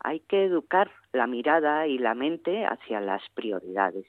Hay 0.00 0.20
que 0.20 0.44
educar 0.44 0.90
la 1.12 1.26
mirada 1.26 1.86
y 1.86 1.98
la 1.98 2.14
mente 2.14 2.64
hacia 2.64 3.02
las 3.02 3.22
prioridades. 3.34 4.06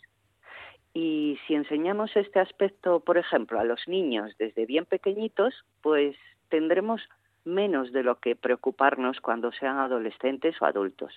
Y 0.93 1.37
si 1.45 1.55
enseñamos 1.55 2.15
este 2.15 2.39
aspecto, 2.39 3.01
por 3.01 3.17
ejemplo, 3.17 3.59
a 3.59 3.65
los 3.65 3.85
niños 3.89 4.31
desde 4.39 4.65
bien 4.65 4.85
pequeñitos, 4.85 5.65
pues 5.81 6.15
tendremos 6.47 7.01
menos 7.43 7.91
de 7.91 8.03
lo 8.03 8.21
que 8.21 8.37
preocuparnos 8.37 9.19
cuando 9.19 9.51
sean 9.51 9.79
adolescentes 9.79 10.55
o 10.61 10.65
adultos. 10.65 11.13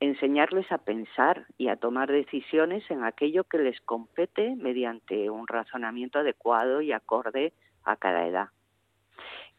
Enseñarles 0.00 0.70
a 0.70 0.78
pensar 0.78 1.46
y 1.56 1.68
a 1.68 1.76
tomar 1.76 2.10
decisiones 2.10 2.88
en 2.90 3.04
aquello 3.04 3.44
que 3.44 3.58
les 3.58 3.80
compete 3.80 4.54
mediante 4.56 5.30
un 5.30 5.48
razonamiento 5.48 6.20
adecuado 6.20 6.80
y 6.80 6.92
acorde 6.92 7.52
a 7.84 7.96
cada 7.96 8.26
edad. 8.26 8.48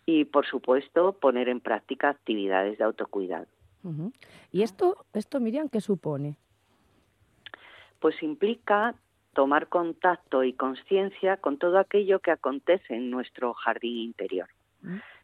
Y, 0.06 0.26
por 0.26 0.46
supuesto, 0.46 1.14
poner 1.14 1.50
en 1.50 1.60
práctica 1.60 2.10
actividades 2.10 2.78
de 2.78 2.84
autocuidado. 2.84 3.48
¿Y 4.52 4.64
esto, 4.64 5.06
esto, 5.14 5.40
Miriam, 5.40 5.70
qué 5.70 5.82
supone? 5.82 6.38
pues 8.00 8.22
implica 8.24 8.96
tomar 9.34 9.68
contacto 9.68 10.44
y 10.44 10.54
conciencia 10.54 11.38
con 11.38 11.58
todo 11.58 11.78
aquello 11.78 12.20
que 12.20 12.32
acontece 12.32 12.96
en 12.96 13.10
nuestro 13.10 13.54
jardín 13.54 13.98
interior. 13.98 14.50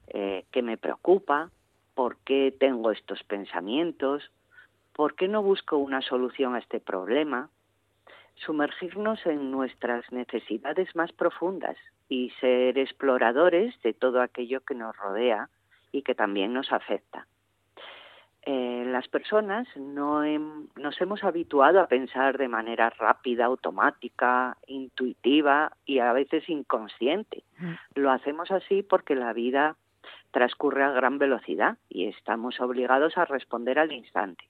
Eh, 0.07 0.45
¿Qué 0.51 0.61
me 0.61 0.77
preocupa? 0.77 1.49
¿Por 1.95 2.17
qué 2.17 2.55
tengo 2.57 2.91
estos 2.91 3.23
pensamientos? 3.23 4.31
¿Por 4.95 5.15
qué 5.15 5.27
no 5.27 5.43
busco 5.43 5.77
una 5.77 6.01
solución 6.01 6.55
a 6.55 6.59
este 6.59 6.79
problema? 6.79 7.49
Sumergirnos 8.35 9.25
en 9.25 9.51
nuestras 9.51 10.09
necesidades 10.11 10.95
más 10.95 11.11
profundas 11.11 11.77
y 12.09 12.29
ser 12.39 12.77
exploradores 12.77 13.79
de 13.81 13.93
todo 13.93 14.21
aquello 14.21 14.61
que 14.61 14.75
nos 14.75 14.95
rodea 14.95 15.49
y 15.91 16.01
que 16.01 16.15
también 16.15 16.53
nos 16.53 16.71
afecta 16.71 17.27
eh, 18.47 18.83
las 18.85 19.07
personas 19.07 19.67
no 19.75 20.23
hem- 20.23 20.67
nos 20.75 21.01
hemos 21.01 21.23
habituado 21.23 21.79
a 21.79 21.87
pensar 21.87 22.37
de 22.37 22.47
manera 22.47 22.91
rápida, 22.91 23.45
automática, 23.45 24.55
intuitiva 24.67 25.71
y 25.83 25.97
a 25.97 26.13
veces 26.13 26.47
inconsciente. 26.47 27.43
Mm. 27.57 27.73
Lo 27.95 28.11
hacemos 28.11 28.51
así 28.51 28.83
porque 28.83 29.15
la 29.15 29.33
vida 29.33 29.77
transcurre 30.29 30.83
a 30.83 30.91
gran 30.91 31.17
velocidad 31.17 31.77
y 31.89 32.05
estamos 32.05 32.59
obligados 32.61 33.17
a 33.17 33.25
responder 33.25 33.79
al 33.79 33.91
instante. 33.91 34.45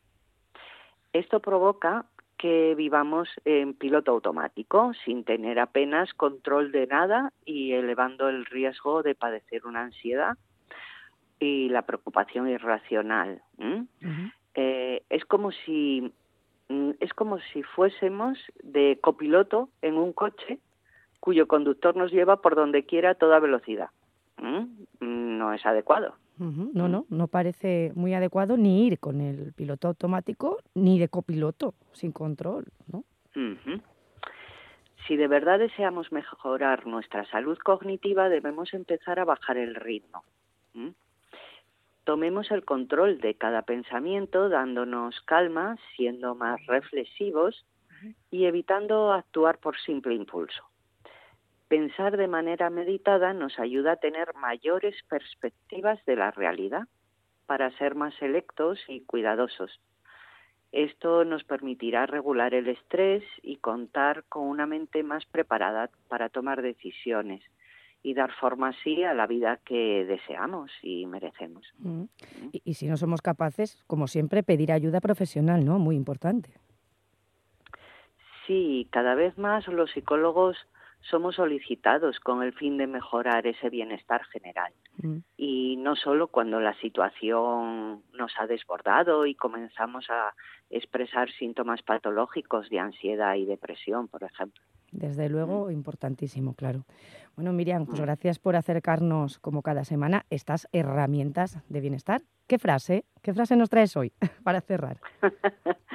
Esto 1.15 1.39
provoca 1.39 2.03
que 2.37 2.75
vivamos 2.75 3.29
en 3.45 3.73
piloto 3.73 4.11
automático, 4.11 4.91
sin 5.05 5.23
tener 5.23 5.59
apenas 5.59 6.13
control 6.13 6.73
de 6.73 6.87
nada 6.87 7.31
y 7.45 7.71
elevando 7.71 8.27
el 8.27 8.45
riesgo 8.45 9.01
de 9.01 9.15
padecer 9.15 9.65
una 9.65 9.83
ansiedad 9.83 10.37
y 11.39 11.69
la 11.69 11.83
preocupación 11.83 12.49
irracional. 12.49 13.41
Eh, 14.55 15.03
es 15.09 15.23
como 15.23 15.53
si 15.53 16.11
mm, 16.67 16.91
es 16.99 17.13
como 17.13 17.39
si 17.53 17.63
fuésemos 17.63 18.37
de 18.61 18.99
copiloto 18.99 19.69
en 19.81 19.97
un 19.97 20.11
coche 20.11 20.59
cuyo 21.21 21.47
conductor 21.47 21.95
nos 21.95 22.11
lleva 22.11 22.41
por 22.41 22.55
donde 22.55 22.83
quiera 22.83 23.11
a 23.11 23.15
toda 23.15 23.39
velocidad. 23.39 23.91
Mm, 24.41 25.37
No 25.37 25.53
es 25.53 25.65
adecuado. 25.65 26.15
No, 26.37 26.87
no, 26.89 27.05
no 27.09 27.27
parece 27.27 27.91
muy 27.95 28.13
adecuado 28.13 28.57
ni 28.57 28.85
ir 28.87 28.99
con 28.99 29.21
el 29.21 29.53
piloto 29.53 29.87
automático 29.87 30.57
ni 30.73 30.99
de 30.99 31.07
copiloto, 31.07 31.73
sin 31.93 32.11
control, 32.11 32.65
¿no? 32.91 33.03
Si 35.07 35.15
de 35.15 35.27
verdad 35.27 35.59
deseamos 35.59 36.11
mejorar 36.11 36.87
nuestra 36.87 37.25
salud 37.25 37.57
cognitiva, 37.59 38.27
debemos 38.27 38.73
empezar 38.73 39.19
a 39.19 39.25
bajar 39.25 39.57
el 39.57 39.75
ritmo. 39.75 40.23
Tomemos 42.03 42.51
el 42.51 42.65
control 42.65 43.19
de 43.19 43.35
cada 43.35 43.61
pensamiento, 43.63 44.49
dándonos 44.49 45.21
calma, 45.21 45.77
siendo 45.95 46.35
más 46.35 46.63
reflexivos 46.65 47.65
y 48.29 48.45
evitando 48.45 49.11
actuar 49.13 49.57
por 49.59 49.77
simple 49.79 50.13
impulso. 50.15 50.63
Pensar 51.75 52.15
de 52.15 52.29
manera 52.29 52.69
meditada 52.69 53.33
nos 53.33 53.59
ayuda 53.59 53.91
a 53.91 53.95
tener 53.97 54.33
mayores 54.35 54.95
perspectivas 55.09 55.99
de 56.05 56.15
la 56.15 56.31
realidad 56.31 56.87
para 57.47 57.69
ser 57.71 57.95
más 57.95 58.13
selectos 58.15 58.79
y 58.87 59.01
cuidadosos. 59.01 59.81
Esto 60.71 61.25
nos 61.25 61.43
permitirá 61.43 62.05
regular 62.05 62.53
el 62.53 62.69
estrés 62.69 63.25
y 63.43 63.57
contar 63.57 64.23
con 64.29 64.43
una 64.47 64.65
mente 64.65 65.03
más 65.03 65.25
preparada 65.25 65.89
para 66.07 66.29
tomar 66.29 66.61
decisiones 66.61 67.43
y 68.03 68.13
dar 68.13 68.31
forma 68.31 68.69
así 68.69 69.03
a 69.03 69.13
la 69.13 69.27
vida 69.27 69.59
que 69.65 70.05
deseamos 70.05 70.71
y 70.81 71.05
merecemos. 71.07 71.65
Mm. 71.79 72.03
Y, 72.53 72.61
y 72.63 72.73
si 72.75 72.87
no 72.87 72.95
somos 72.95 73.21
capaces, 73.21 73.83
como 73.85 74.07
siempre, 74.07 74.43
pedir 74.43 74.71
ayuda 74.71 75.01
profesional, 75.01 75.65
¿no? 75.65 75.77
Muy 75.77 75.97
importante. 75.97 76.51
Sí, 78.47 78.87
cada 78.91 79.13
vez 79.13 79.37
más 79.37 79.67
los 79.67 79.91
psicólogos 79.91 80.55
somos 81.09 81.35
solicitados 81.35 82.19
con 82.19 82.43
el 82.43 82.53
fin 82.53 82.77
de 82.77 82.87
mejorar 82.87 83.45
ese 83.47 83.69
bienestar 83.69 84.23
general. 84.25 84.73
Mm. 84.97 85.17
Y 85.37 85.77
no 85.77 85.95
solo 85.95 86.27
cuando 86.27 86.59
la 86.59 86.73
situación 86.79 88.03
nos 88.13 88.33
ha 88.39 88.47
desbordado 88.47 89.25
y 89.25 89.35
comenzamos 89.35 90.09
a 90.09 90.33
expresar 90.69 91.29
síntomas 91.31 91.81
patológicos 91.83 92.69
de 92.69 92.79
ansiedad 92.79 93.35
y 93.35 93.45
depresión, 93.45 94.07
por 94.07 94.23
ejemplo. 94.23 94.61
Desde 94.91 95.29
luego, 95.29 95.71
importantísimo, 95.71 96.53
claro. 96.55 96.85
Bueno, 97.35 97.51
Miriam, 97.51 97.85
pues 97.85 97.99
gracias 97.99 98.39
por 98.39 98.55
acercarnos, 98.55 99.39
como 99.39 99.61
cada 99.61 99.83
semana, 99.83 100.25
estas 100.29 100.69
herramientas 100.71 101.59
de 101.69 101.81
bienestar. 101.81 102.21
¿Qué 102.47 102.57
frase, 102.59 103.03
qué 103.21 103.33
frase 103.33 103.55
nos 103.55 103.69
traes 103.69 103.97
hoy 103.97 104.13
para 104.43 104.61
cerrar? 104.61 104.99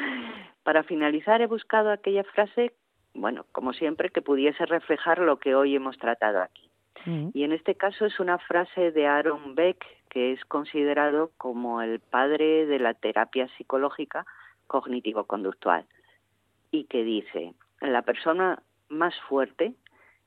Para 0.63 0.85
finalizar, 0.85 1.41
he 1.41 1.47
buscado 1.47 1.91
aquella 1.91 2.23
frase, 2.23 2.75
bueno, 3.15 3.47
como 3.53 3.73
siempre, 3.73 4.11
que 4.11 4.23
pudiese 4.23 4.67
reflejar 4.67 5.19
lo 5.19 5.39
que 5.39 5.55
hoy 5.55 5.75
hemos 5.75 5.99
tratado 5.99 6.41
aquí. 6.43 6.71
Mm. 7.07 7.29
Y 7.33 7.45
en 7.45 7.53
este 7.53 7.75
caso 7.75 8.07
es 8.07 8.21
una 8.21 8.39
frase 8.39 8.93
de 8.93 9.07
Aaron 9.07 9.55
Beck, 9.55 9.85
que 10.09 10.33
es 10.33 10.45
considerado 10.45 11.31
como 11.37 11.83
el 11.83 12.01
padre 12.01 12.67
de 12.67 12.79
la 12.79 12.95
terapia 12.95 13.49
psicológica 13.57 14.27
cognitivo-conductual, 14.67 15.87
y 16.71 16.85
que 16.85 17.03
dice, 17.03 17.55
la 17.81 18.03
persona 18.03 18.63
más 18.89 19.15
fuerte 19.29 19.75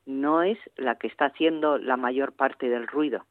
no 0.06 0.42
es 0.42 0.58
la 0.76 0.96
que 0.96 1.06
está 1.06 1.26
haciendo 1.26 1.78
la 1.78 1.96
mayor 1.96 2.32
parte 2.32 2.68
del 2.68 2.86
ruido, 2.86 3.24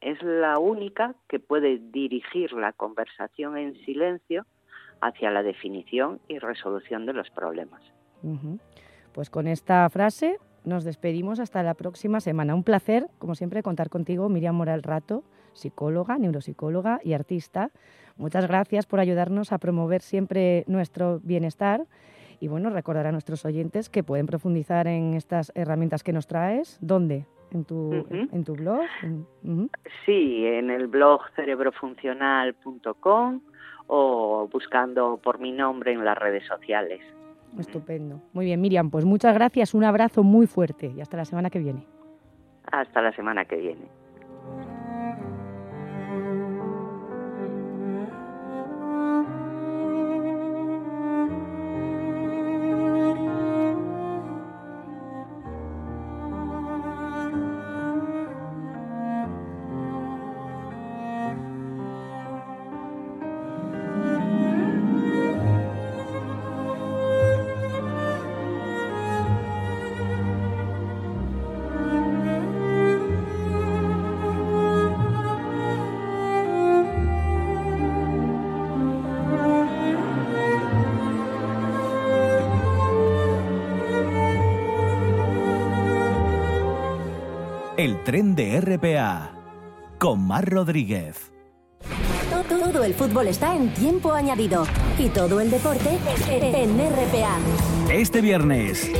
es 0.00 0.22
la 0.22 0.58
única 0.58 1.14
que 1.28 1.38
puede 1.38 1.78
dirigir 1.78 2.52
la 2.52 2.72
conversación 2.72 3.56
en 3.56 3.74
silencio 3.84 4.46
hacia 5.00 5.30
la 5.30 5.42
definición 5.42 6.20
y 6.28 6.38
resolución 6.38 7.06
de 7.06 7.12
los 7.12 7.30
problemas. 7.30 7.82
Pues 9.16 9.30
con 9.30 9.48
esta 9.48 9.88
frase 9.88 10.36
nos 10.66 10.84
despedimos 10.84 11.40
hasta 11.40 11.62
la 11.62 11.72
próxima 11.72 12.20
semana. 12.20 12.54
Un 12.54 12.64
placer, 12.64 13.06
como 13.18 13.34
siempre, 13.34 13.62
contar 13.62 13.88
contigo, 13.88 14.28
Miriam 14.28 14.54
Moral 14.54 14.82
Rato, 14.82 15.24
psicóloga, 15.54 16.18
neuropsicóloga 16.18 17.00
y 17.02 17.14
artista. 17.14 17.70
Muchas 18.18 18.46
gracias 18.46 18.84
por 18.84 19.00
ayudarnos 19.00 19.52
a 19.52 19.58
promover 19.58 20.02
siempre 20.02 20.64
nuestro 20.66 21.20
bienestar. 21.20 21.86
Y 22.40 22.48
bueno, 22.48 22.68
recordar 22.68 23.06
a 23.06 23.12
nuestros 23.12 23.46
oyentes 23.46 23.88
que 23.88 24.02
pueden 24.02 24.26
profundizar 24.26 24.86
en 24.86 25.14
estas 25.14 25.50
herramientas 25.54 26.02
que 26.02 26.12
nos 26.12 26.26
traes. 26.26 26.76
¿Dónde? 26.82 27.24
¿En 27.52 27.64
tu, 27.64 28.06
en 28.10 28.44
tu 28.44 28.52
blog? 28.52 28.82
Sí, 30.04 30.44
en 30.44 30.68
el 30.68 30.88
blog 30.88 31.22
cerebrofuncional.com 31.36 33.40
o 33.86 34.46
buscando 34.52 35.16
por 35.16 35.38
mi 35.38 35.52
nombre 35.52 35.92
en 35.92 36.04
las 36.04 36.18
redes 36.18 36.46
sociales. 36.46 37.00
Estupendo. 37.58 38.20
Muy 38.32 38.44
bien, 38.46 38.60
Miriam, 38.60 38.90
pues 38.90 39.04
muchas 39.04 39.34
gracias, 39.34 39.74
un 39.74 39.84
abrazo 39.84 40.22
muy 40.22 40.46
fuerte 40.46 40.92
y 40.96 41.00
hasta 41.00 41.16
la 41.16 41.24
semana 41.24 41.50
que 41.50 41.58
viene. 41.58 41.86
Hasta 42.70 43.00
la 43.00 43.12
semana 43.12 43.44
que 43.44 43.56
viene. 43.56 43.86
El 87.86 88.02
tren 88.02 88.34
de 88.34 88.60
RPA 88.60 89.30
con 90.00 90.26
Mar 90.26 90.50
Rodríguez. 90.50 91.30
Todo, 92.48 92.82
el 92.82 92.94
fútbol 92.94 93.28
está 93.28 93.54
en 93.54 93.72
tiempo 93.74 94.12
añadido 94.12 94.66
y 94.98 95.08
todo 95.08 95.40
el 95.40 95.52
deporte 95.52 95.90
en 96.28 96.78
RPA. 96.78 97.38
Este 97.88 98.20
viernes, 98.20 98.90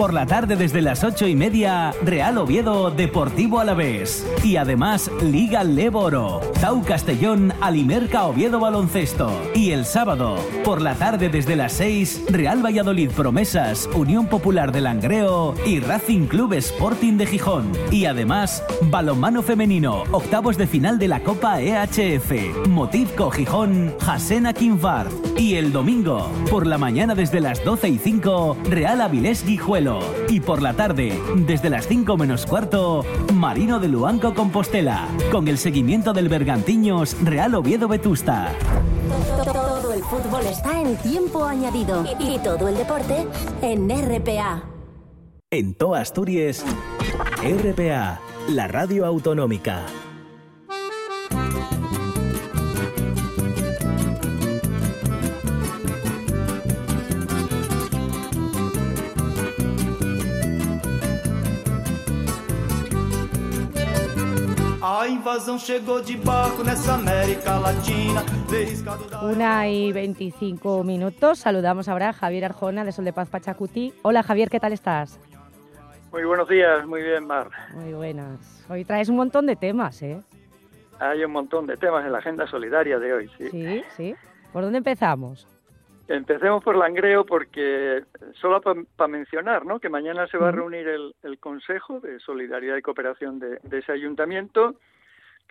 por 0.00 0.14
la 0.14 0.24
tarde 0.24 0.56
desde 0.56 0.80
las 0.80 1.04
ocho 1.04 1.26
y 1.26 1.36
media, 1.36 1.92
Real 2.02 2.38
Oviedo 2.38 2.90
Deportivo 2.90 3.60
Alavés. 3.60 4.26
Y 4.42 4.56
además, 4.56 5.10
Liga 5.20 5.62
Leboro, 5.62 6.40
Tau 6.58 6.82
Castellón, 6.82 7.52
Alimerca 7.60 8.24
Oviedo 8.24 8.60
Baloncesto. 8.60 9.30
Y 9.54 9.72
el 9.72 9.84
sábado, 9.84 10.38
por 10.64 10.80
la 10.80 10.94
tarde 10.94 11.28
desde 11.28 11.54
las 11.54 11.74
6, 11.74 12.22
Real 12.30 12.64
Valladolid 12.64 13.10
Promesas, 13.10 13.90
Unión 13.94 14.26
Popular 14.26 14.72
de 14.72 14.80
Langreo 14.80 15.54
y 15.66 15.80
Racing 15.80 16.28
Club 16.28 16.54
Sporting 16.54 17.18
de 17.18 17.26
Gijón. 17.26 17.70
Y 17.90 18.06
además, 18.06 18.64
balonmano 18.84 19.42
femenino, 19.42 20.04
octavos 20.12 20.56
de 20.56 20.66
final 20.66 20.98
de 20.98 21.08
la 21.08 21.20
Copa 21.20 21.60
EHF, 21.60 22.66
Motivco 22.68 23.30
Gijón, 23.30 23.92
Jasena 24.00 24.54
Kinvar. 24.54 25.08
Y 25.36 25.56
el 25.56 25.72
domingo, 25.72 26.30
por 26.50 26.66
la 26.66 26.78
mañana 26.78 27.14
desde 27.14 27.40
las 27.40 27.62
12 27.62 27.90
y 27.90 27.98
5, 27.98 28.56
Real 28.64 29.02
Avilés 29.02 29.44
Guijuelo. 29.44 29.89
Y 30.28 30.40
por 30.40 30.62
la 30.62 30.74
tarde, 30.74 31.18
desde 31.36 31.70
las 31.70 31.86
5 31.86 32.16
menos 32.16 32.46
cuarto, 32.46 33.04
Marino 33.34 33.80
de 33.80 33.88
Luanco 33.88 34.34
Compostela. 34.34 35.08
Con 35.32 35.48
el 35.48 35.58
seguimiento 35.58 36.12
del 36.12 36.28
Bergantiños 36.28 37.16
Real 37.22 37.54
Oviedo 37.54 37.88
Vetusta. 37.88 38.52
Todo 39.44 39.92
el 39.92 40.02
fútbol 40.02 40.46
está 40.46 40.80
en 40.80 40.96
tiempo 40.96 41.44
añadido 41.44 42.04
y 42.18 42.38
todo 42.38 42.68
el 42.68 42.76
deporte 42.76 43.26
en 43.62 43.88
RPA. 43.88 44.62
En 45.50 45.74
Toa 45.74 46.00
Asturias, 46.00 46.64
RPA, 47.42 48.20
la 48.48 48.68
radio 48.68 49.04
autonómica. 49.06 49.86
Invasão 65.10 65.58
chegou 65.58 66.00
de 66.00 66.16
barco 66.16 66.62
nessa 66.62 66.94
América 66.94 67.58
Latina, 67.58 68.22
riscado 68.48 69.04
da 69.10 69.20
Una 69.24 69.68
y 69.68 69.92
25 69.92 70.84
minutos. 70.84 71.40
Saludamos 71.40 71.88
ahora 71.88 72.10
a 72.10 72.12
Javier 72.12 72.44
Arjona 72.44 72.84
de 72.84 72.92
Sol 72.92 73.04
de 73.04 73.12
Paz 73.12 73.28
Pachacuti. 73.28 73.92
Hola 74.02 74.22
Javier, 74.22 74.48
¿qué 74.48 74.60
tal 74.60 74.72
estás? 74.72 75.18
Muy 76.12 76.24
buenos 76.24 76.48
días, 76.48 76.86
muy 76.86 77.02
bien, 77.02 77.26
Mar. 77.26 77.50
Muy 77.74 77.92
buenas. 77.92 78.64
Hoy 78.68 78.84
traes 78.84 79.08
un 79.08 79.16
montón 79.16 79.46
de 79.46 79.56
temas, 79.56 80.00
¿eh? 80.02 80.20
Hay 80.98 81.24
un 81.24 81.32
montón 81.32 81.66
de 81.66 81.76
temas 81.76 82.04
en 82.04 82.12
la 82.12 82.18
agenda 82.18 82.46
solidaria 82.46 82.98
de 82.98 83.12
hoy, 83.12 83.30
sí. 83.36 83.48
Sí, 83.50 83.84
sí. 83.96 84.14
¿Por 84.52 84.62
dónde 84.62 84.78
empezamos? 84.78 85.46
Empecemos 86.08 86.62
por 86.64 86.76
Langreo 86.76 87.24
porque, 87.24 88.02
solo 88.40 88.60
para 88.60 89.08
mencionar, 89.08 89.64
¿no? 89.64 89.78
que 89.78 89.88
mañana 89.88 90.26
se 90.26 90.38
va 90.38 90.48
a 90.48 90.52
reunir 90.52 90.88
el, 90.88 91.14
el 91.22 91.38
Consejo 91.38 92.00
de 92.00 92.18
Solidaridad 92.18 92.76
y 92.76 92.82
Cooperación 92.82 93.38
de, 93.38 93.60
de 93.62 93.78
ese 93.78 93.92
ayuntamiento, 93.92 94.74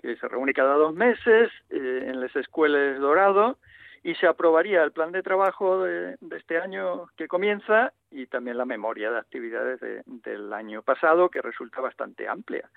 que 0.02 0.16
se 0.16 0.28
reúne 0.28 0.54
cada 0.54 0.76
dos 0.76 0.94
meses 0.94 1.52
eh, 1.70 2.04
en 2.08 2.20
las 2.22 2.36
escuelas 2.36 3.00
Dorado, 3.00 3.58
y 4.02 4.16
se 4.16 4.28
aprobaría 4.28 4.82
el 4.84 4.94
plan 4.94 5.12
de 5.12 5.22
trabajo 5.22 5.84
de, 5.84 6.16
de 6.22 6.38
este 6.38 6.58
año 6.58 7.08
que 7.18 7.28
comienza 7.28 7.92
y 8.10 8.28
también 8.28 8.58
la 8.58 8.64
memoria 8.64 9.12
de 9.12 9.18
actividades 9.20 9.80
de- 9.82 10.04
del 10.06 10.54
año 10.54 10.82
pasado, 10.84 11.28
que 11.30 11.42
resulta 11.42 11.82
bastante 11.82 12.26
amplia. 12.28 12.70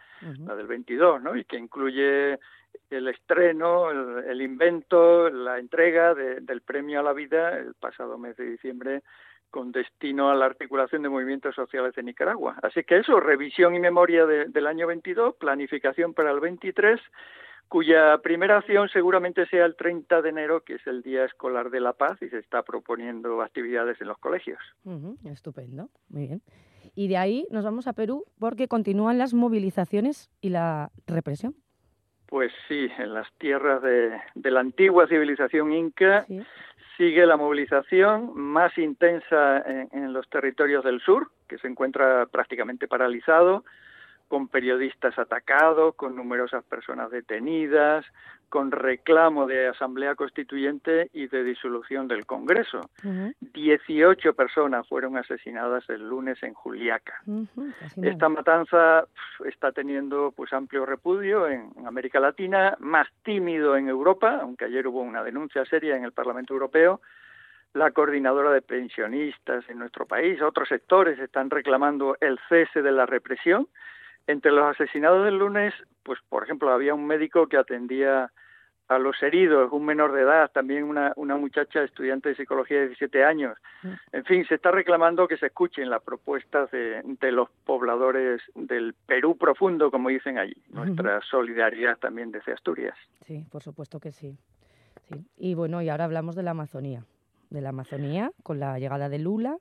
La 0.46 0.56
del 0.56 0.66
22, 0.66 1.22
¿no? 1.22 1.36
Y 1.36 1.44
que 1.44 1.56
incluye 1.56 2.40
el 2.90 3.06
estreno, 3.08 3.90
el, 3.92 4.24
el 4.30 4.42
invento, 4.42 5.30
la 5.30 5.58
entrega 5.60 6.12
de- 6.14 6.40
del 6.40 6.60
premio 6.62 6.98
a 6.98 7.02
la 7.04 7.12
vida 7.12 7.56
el 7.56 7.74
pasado 7.74 8.18
mes 8.18 8.36
de 8.36 8.44
diciembre 8.44 9.02
con 9.52 9.70
destino 9.70 10.30
a 10.30 10.34
la 10.34 10.46
articulación 10.46 11.02
de 11.02 11.08
movimientos 11.10 11.54
sociales 11.54 11.94
de 11.94 12.02
Nicaragua. 12.02 12.56
Así 12.62 12.82
que 12.82 12.96
eso, 12.98 13.20
revisión 13.20 13.76
y 13.76 13.80
memoria 13.80 14.26
de- 14.26 14.46
del 14.46 14.66
año 14.66 14.86
22, 14.88 15.36
planificación 15.36 16.14
para 16.14 16.32
el 16.32 16.40
23, 16.40 16.98
cuya 17.68 18.18
primera 18.18 18.56
acción 18.58 18.88
seguramente 18.88 19.46
sea 19.46 19.64
el 19.66 19.76
30 19.76 20.20
de 20.22 20.28
enero, 20.30 20.62
que 20.62 20.74
es 20.74 20.86
el 20.86 21.02
Día 21.02 21.24
Escolar 21.24 21.70
de 21.70 21.80
la 21.80 21.92
Paz, 21.92 22.20
y 22.22 22.28
se 22.28 22.38
está 22.38 22.62
proponiendo 22.62 23.40
actividades 23.42 24.00
en 24.00 24.08
los 24.08 24.18
colegios. 24.18 24.58
Estupendo, 25.24 25.88
muy 26.08 26.26
bien. 26.26 26.42
Y 26.94 27.08
de 27.08 27.16
ahí 27.18 27.46
nos 27.50 27.64
vamos 27.64 27.86
a 27.86 27.92
Perú 27.92 28.24
porque 28.38 28.68
continúan 28.68 29.16
las 29.18 29.32
movilizaciones 29.34 30.30
y 30.40 30.48
la 30.48 30.90
represión. 31.06 31.54
Pues 32.26 32.50
sí, 32.66 32.88
en 32.98 33.12
las 33.12 33.30
tierras 33.38 33.82
de, 33.82 34.18
de 34.34 34.50
la 34.50 34.60
antigua 34.60 35.06
civilización 35.06 35.72
inca 35.72 36.22
Sí. 36.22 36.40
Sigue 36.96 37.26
la 37.26 37.36
movilización 37.36 38.32
más 38.34 38.76
intensa 38.78 39.58
en, 39.92 40.12
los 40.12 40.28
territorios 40.28 40.84
del 40.84 41.00
sur, 41.00 41.30
que 41.48 41.58
se 41.58 41.68
encuentra 41.68 42.26
prácticamente 42.26 42.88
paralizado, 42.88 43.64
con 44.32 44.48
periodistas 44.48 45.18
atacados, 45.18 45.94
con 45.94 46.16
numerosas 46.16 46.64
personas 46.64 47.10
detenidas, 47.10 48.02
con 48.48 48.70
reclamo 48.70 49.46
de 49.46 49.68
asamblea 49.68 50.14
constituyente 50.14 51.10
y 51.12 51.26
de 51.26 51.44
disolución 51.44 52.08
del 52.08 52.24
Congreso. 52.24 52.80
Dieciocho 53.40 54.32
personas 54.32 54.88
fueron 54.88 55.18
asesinadas 55.18 55.86
el 55.90 56.08
lunes 56.08 56.42
en 56.42 56.54
Juliaca. 56.54 57.20
Esta 58.00 58.30
matanza 58.30 59.04
está 59.44 59.70
teniendo 59.70 60.32
pues 60.34 60.50
amplio 60.54 60.86
repudio 60.86 61.46
en 61.46 61.70
América 61.86 62.18
Latina, 62.18 62.74
más 62.80 63.08
tímido 63.24 63.76
en 63.76 63.90
Europa, 63.90 64.38
aunque 64.40 64.64
ayer 64.64 64.86
hubo 64.86 65.02
una 65.02 65.22
denuncia 65.22 65.66
seria 65.66 65.94
en 65.94 66.04
el 66.04 66.12
Parlamento 66.12 66.54
Europeo. 66.54 67.02
La 67.74 67.90
coordinadora 67.90 68.50
de 68.50 68.62
pensionistas 68.62 69.68
en 69.68 69.78
nuestro 69.78 70.06
país, 70.06 70.40
otros 70.40 70.70
sectores 70.70 71.18
están 71.18 71.50
reclamando 71.50 72.16
el 72.18 72.38
cese 72.48 72.80
de 72.80 72.92
la 72.92 73.04
represión. 73.04 73.68
Entre 74.26 74.50
los 74.52 74.64
asesinados 74.64 75.24
del 75.24 75.38
lunes, 75.38 75.74
pues 76.02 76.18
por 76.28 76.44
ejemplo, 76.44 76.70
había 76.70 76.94
un 76.94 77.06
médico 77.06 77.48
que 77.48 77.56
atendía 77.56 78.30
a 78.88 78.98
los 78.98 79.22
heridos, 79.22 79.72
un 79.72 79.84
menor 79.84 80.12
de 80.12 80.22
edad, 80.22 80.50
también 80.52 80.84
una, 80.84 81.12
una 81.16 81.36
muchacha 81.36 81.82
estudiante 81.82 82.30
de 82.30 82.34
psicología 82.34 82.78
de 82.80 82.88
17 82.88 83.24
años. 83.24 83.56
Mm. 83.82 83.92
En 84.12 84.24
fin, 84.24 84.44
se 84.46 84.56
está 84.56 84.70
reclamando 84.70 85.26
que 85.28 85.36
se 85.36 85.46
escuchen 85.46 85.88
las 85.88 86.02
propuestas 86.02 86.70
de, 86.70 87.32
los 87.32 87.48
pobladores 87.64 88.42
del 88.54 88.94
Perú 89.06 89.36
profundo, 89.36 89.90
como 89.90 90.10
dicen 90.10 90.38
allí. 90.38 90.56
Nuestra 90.70 91.20
solidaridad 91.22 91.96
también 91.98 92.30
desde 92.32 92.52
Asturias. 92.52 92.96
Sí, 93.22 93.46
por 93.50 93.62
supuesto 93.62 93.98
que 93.98 94.12
sí. 94.12 94.36
sí. 95.08 95.26
Y 95.36 95.54
bueno, 95.54 95.80
y 95.80 95.88
ahora 95.88 96.04
hablamos 96.04 96.36
de 96.36 96.42
la 96.42 96.50
Amazonía. 96.50 97.04
De 97.50 97.60
la 97.60 97.70
Amazonía 97.70 98.30
con 98.42 98.60
la 98.60 98.78
llegada 98.78 99.08
de 99.08 99.18
Lula. 99.18 99.56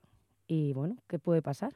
Y 0.46 0.72
bueno, 0.74 0.96
¿qué 1.08 1.18
puede 1.18 1.40
pasar? 1.40 1.72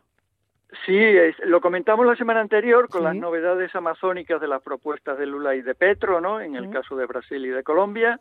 Sí, 0.84 1.14
lo 1.44 1.60
comentamos 1.60 2.06
la 2.06 2.16
semana 2.16 2.40
anterior 2.40 2.88
con 2.88 3.04
las 3.04 3.14
novedades 3.14 3.74
amazónicas 3.76 4.40
de 4.40 4.48
las 4.48 4.62
propuestas 4.62 5.16
de 5.16 5.26
Lula 5.26 5.54
y 5.54 5.62
de 5.62 5.74
Petro, 5.74 6.20
¿no? 6.20 6.40
En 6.40 6.56
el 6.56 6.70
caso 6.70 6.96
de 6.96 7.06
Brasil 7.06 7.44
y 7.46 7.50
de 7.50 7.62
Colombia, 7.62 8.18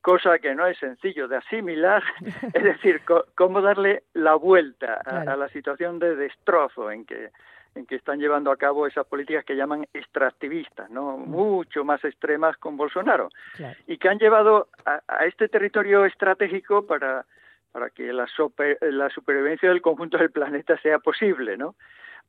cosa 0.00 0.38
que 0.38 0.54
no 0.54 0.66
es 0.66 0.78
sencillo 0.78 1.26
de 1.26 1.38
asimilar, 1.38 2.02
es 2.54 2.62
decir, 2.62 3.02
cómo 3.34 3.60
darle 3.60 4.04
la 4.14 4.36
vuelta 4.36 5.00
a, 5.04 5.36
la 5.36 5.48
situación 5.48 5.98
de 5.98 6.16
destrozo 6.16 6.90
en 6.90 7.04
que 7.04 7.30
en 7.76 7.86
que 7.86 7.94
están 7.94 8.18
llevando 8.18 8.50
a 8.50 8.56
cabo 8.56 8.88
esas 8.88 9.06
políticas 9.06 9.44
que 9.44 9.54
llaman 9.54 9.86
extractivistas, 9.94 10.90
¿no? 10.90 11.16
Mucho 11.16 11.84
más 11.84 12.04
extremas 12.04 12.56
con 12.56 12.76
Bolsonaro. 12.76 13.28
Y 13.86 13.96
que 13.98 14.08
han 14.08 14.18
llevado 14.18 14.66
a 14.84 15.24
este 15.24 15.48
territorio 15.48 16.04
estratégico 16.04 16.84
para 16.84 17.24
para 17.72 17.90
que 17.90 18.12
la, 18.12 18.26
la 18.80 19.10
supervivencia 19.10 19.68
del 19.68 19.82
conjunto 19.82 20.18
del 20.18 20.30
planeta 20.30 20.78
sea 20.78 20.98
posible, 20.98 21.56
¿no? 21.56 21.74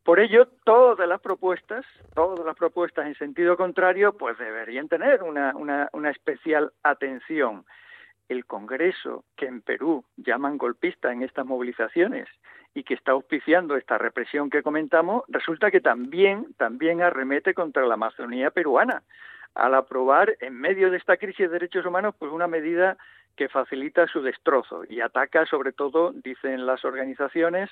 Por 0.04 0.20
ello, 0.20 0.48
todas 0.64 1.08
las 1.08 1.22
propuestas, 1.22 1.86
todas 2.16 2.44
las 2.44 2.56
propuestas 2.56 3.06
en 3.06 3.16
sentido 3.16 3.56
contrario, 3.56 4.18
pues 4.18 4.38
deberían 4.40 4.88
tener 4.88 5.22
una, 5.22 5.56
una, 5.56 5.90
una 5.94 6.10
especial 6.10 6.72
atención. 6.82 7.66
El 8.28 8.46
Congreso, 8.46 9.26
que 9.36 9.46
en 9.46 9.62
Perú 9.62 10.04
llaman 10.18 10.58
golpista 10.58 11.12
en 11.12 11.22
estas 11.22 11.46
movilizaciones 11.46 12.28
y 12.74 12.84
que 12.84 12.96
está 12.96 13.12
auspiciando 13.12 13.76
esta 13.76 13.98
represión 13.98 14.50
que 14.50 14.64
comentamos, 14.64 15.24
resulta 15.28 15.70
que 15.70 15.82
también, 15.82 16.48
también 16.58 17.02
arremete 17.02 17.54
contra 17.54 17.86
la 17.86 17.96
Amazonía 17.96 18.50
peruana 18.50 19.04
al 19.54 19.76
aprobar 19.76 20.36
en 20.40 20.54
medio 20.54 20.90
de 20.90 20.98
esta 20.98 21.18
crisis 21.18 21.48
de 21.48 21.50
derechos 21.50 21.86
humanos 21.86 22.16
pues 22.18 22.32
una 22.32 22.48
medida 22.48 22.98
que 23.36 23.50
facilita 23.50 24.08
su 24.08 24.22
destrozo 24.22 24.84
y 24.88 25.02
ataca 25.02 25.46
sobre 25.46 25.72
todo, 25.72 26.12
dicen 26.12 26.66
las 26.66 26.86
organizaciones, 26.86 27.70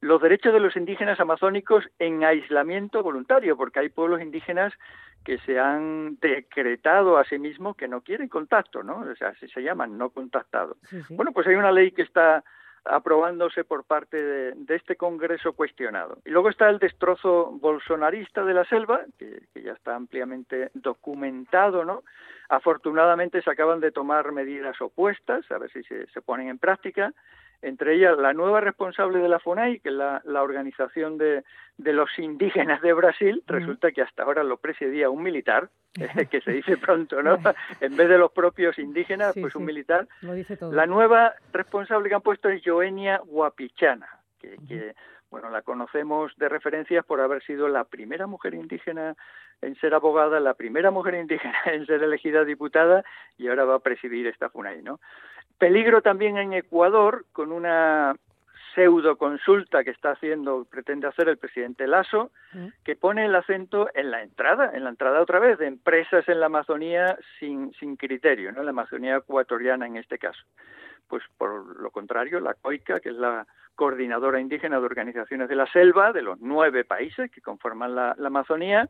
los 0.00 0.22
derechos 0.22 0.52
de 0.52 0.60
los 0.60 0.76
indígenas 0.76 1.18
amazónicos 1.18 1.84
en 1.98 2.24
aislamiento 2.24 3.02
voluntario, 3.02 3.56
porque 3.56 3.80
hay 3.80 3.88
pueblos 3.88 4.20
indígenas 4.20 4.72
que 5.24 5.38
se 5.38 5.58
han 5.58 6.16
decretado 6.20 7.18
a 7.18 7.24
sí 7.24 7.38
mismos 7.38 7.76
que 7.76 7.88
no 7.88 8.00
quieren 8.00 8.28
contacto, 8.28 8.82
¿no? 8.82 9.00
O 9.00 9.16
sea, 9.16 9.28
así 9.28 9.48
se 9.48 9.62
llaman, 9.62 9.98
no 9.98 10.10
contactados. 10.10 10.76
Bueno, 11.10 11.32
pues 11.32 11.46
hay 11.48 11.56
una 11.56 11.72
ley 11.72 11.90
que 11.90 12.02
está 12.02 12.44
aprobándose 12.88 13.64
por 13.64 13.84
parte 13.84 14.22
de, 14.22 14.74
este 14.74 14.96
Congreso 14.96 15.52
cuestionado. 15.52 16.18
Y 16.24 16.30
luego 16.30 16.48
está 16.48 16.68
el 16.68 16.78
destrozo 16.78 17.50
bolsonarista 17.52 18.44
de 18.44 18.54
la 18.54 18.64
selva, 18.64 19.02
que, 19.18 19.42
ya 19.54 19.72
está 19.72 19.94
ampliamente 19.94 20.70
documentado, 20.74 21.84
¿no? 21.84 22.02
Afortunadamente 22.48 23.42
se 23.42 23.50
acaban 23.50 23.80
de 23.80 23.92
tomar 23.92 24.32
medidas 24.32 24.80
opuestas, 24.80 25.50
a 25.50 25.58
ver 25.58 25.70
si 25.70 25.82
se, 25.84 26.06
se 26.06 26.22
ponen 26.22 26.48
en 26.48 26.58
práctica, 26.58 27.12
entre 27.62 27.94
ellas 27.94 28.16
la 28.18 28.32
nueva 28.32 28.60
responsable 28.60 29.18
de 29.18 29.28
la 29.28 29.40
FUNAI, 29.40 29.80
que 29.80 29.88
es 29.88 29.94
la, 29.94 30.42
organización 30.42 31.18
de, 31.18 31.44
de, 31.76 31.92
los 31.92 32.10
indígenas 32.18 32.80
de 32.82 32.92
Brasil, 32.92 33.42
resulta 33.46 33.90
que 33.92 34.02
hasta 34.02 34.22
ahora 34.22 34.44
lo 34.44 34.58
presidía 34.58 35.10
un 35.10 35.22
militar, 35.22 35.68
que 36.30 36.40
se 36.40 36.52
dice 36.52 36.76
pronto, 36.76 37.22
¿no? 37.22 37.38
en 37.80 37.96
vez 37.96 38.08
de 38.08 38.18
los 38.18 38.32
propios 38.32 38.78
indígenas, 38.78 39.34
pues 39.40 39.54
un 39.56 39.64
militar. 39.64 40.06
La 40.70 40.86
nueva 40.86 41.34
responsable 41.52 42.08
que 42.08 42.14
han 42.14 42.22
puesto 42.22 42.48
es 42.48 42.62
Joenia 42.64 43.18
Guapichana, 43.24 44.08
que, 44.38 44.56
que 44.68 44.94
bueno, 45.30 45.50
la 45.50 45.62
conocemos 45.62 46.32
de 46.36 46.48
referencias 46.48 47.04
por 47.04 47.20
haber 47.20 47.42
sido 47.42 47.68
la 47.68 47.84
primera 47.84 48.26
mujer 48.26 48.54
indígena 48.54 49.14
en 49.60 49.74
ser 49.76 49.94
abogada, 49.94 50.40
la 50.40 50.54
primera 50.54 50.90
mujer 50.90 51.14
indígena 51.14 51.58
en 51.66 51.86
ser 51.86 52.02
elegida 52.02 52.44
diputada 52.44 53.04
y 53.36 53.48
ahora 53.48 53.64
va 53.64 53.76
a 53.76 53.80
presidir 53.80 54.26
esta 54.26 54.50
FUNAI, 54.50 54.82
¿no? 54.82 55.00
Peligro 55.58 56.02
también 56.02 56.38
en 56.38 56.52
Ecuador 56.52 57.26
con 57.32 57.50
una 57.52 58.14
pseudo 58.74 59.16
consulta 59.16 59.82
que 59.82 59.90
está 59.90 60.12
haciendo, 60.12 60.64
pretende 60.70 61.08
hacer 61.08 61.28
el 61.28 61.36
presidente 61.36 61.88
Lasso, 61.88 62.30
que 62.84 62.94
pone 62.94 63.24
el 63.24 63.34
acento 63.34 63.88
en 63.92 64.12
la 64.12 64.22
entrada, 64.22 64.70
en 64.72 64.84
la 64.84 64.90
entrada 64.90 65.20
otra 65.20 65.40
vez 65.40 65.58
de 65.58 65.66
empresas 65.66 66.28
en 66.28 66.38
la 66.38 66.46
Amazonía 66.46 67.18
sin, 67.40 67.72
sin 67.74 67.96
criterio, 67.96 68.52
¿no? 68.52 68.60
En 68.60 68.66
la 68.66 68.70
Amazonía 68.70 69.16
ecuatoriana 69.16 69.86
en 69.86 69.96
este 69.96 70.18
caso. 70.18 70.40
Pues 71.08 71.24
por 71.36 71.80
lo 71.80 71.90
contrario, 71.90 72.38
la 72.38 72.54
COICA, 72.54 73.00
que 73.00 73.08
es 73.08 73.16
la 73.16 73.46
coordinadora 73.74 74.40
indígena 74.40 74.78
de 74.78 74.86
organizaciones 74.86 75.48
de 75.48 75.56
la 75.56 75.66
selva, 75.72 76.12
de 76.12 76.22
los 76.22 76.38
nueve 76.40 76.84
países 76.84 77.32
que 77.32 77.40
conforman 77.40 77.96
la, 77.96 78.14
la 78.16 78.28
Amazonía, 78.28 78.88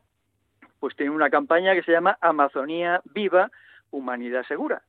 pues 0.79 0.95
tiene 0.95 1.11
una 1.11 1.31
campaña 1.31 1.73
que 1.73 1.83
se 1.83 1.91
llama 1.91 2.17
Amazonía 2.21 3.01
Viva, 3.05 3.49
Humanidad 3.89 4.45
Segura 4.47 4.83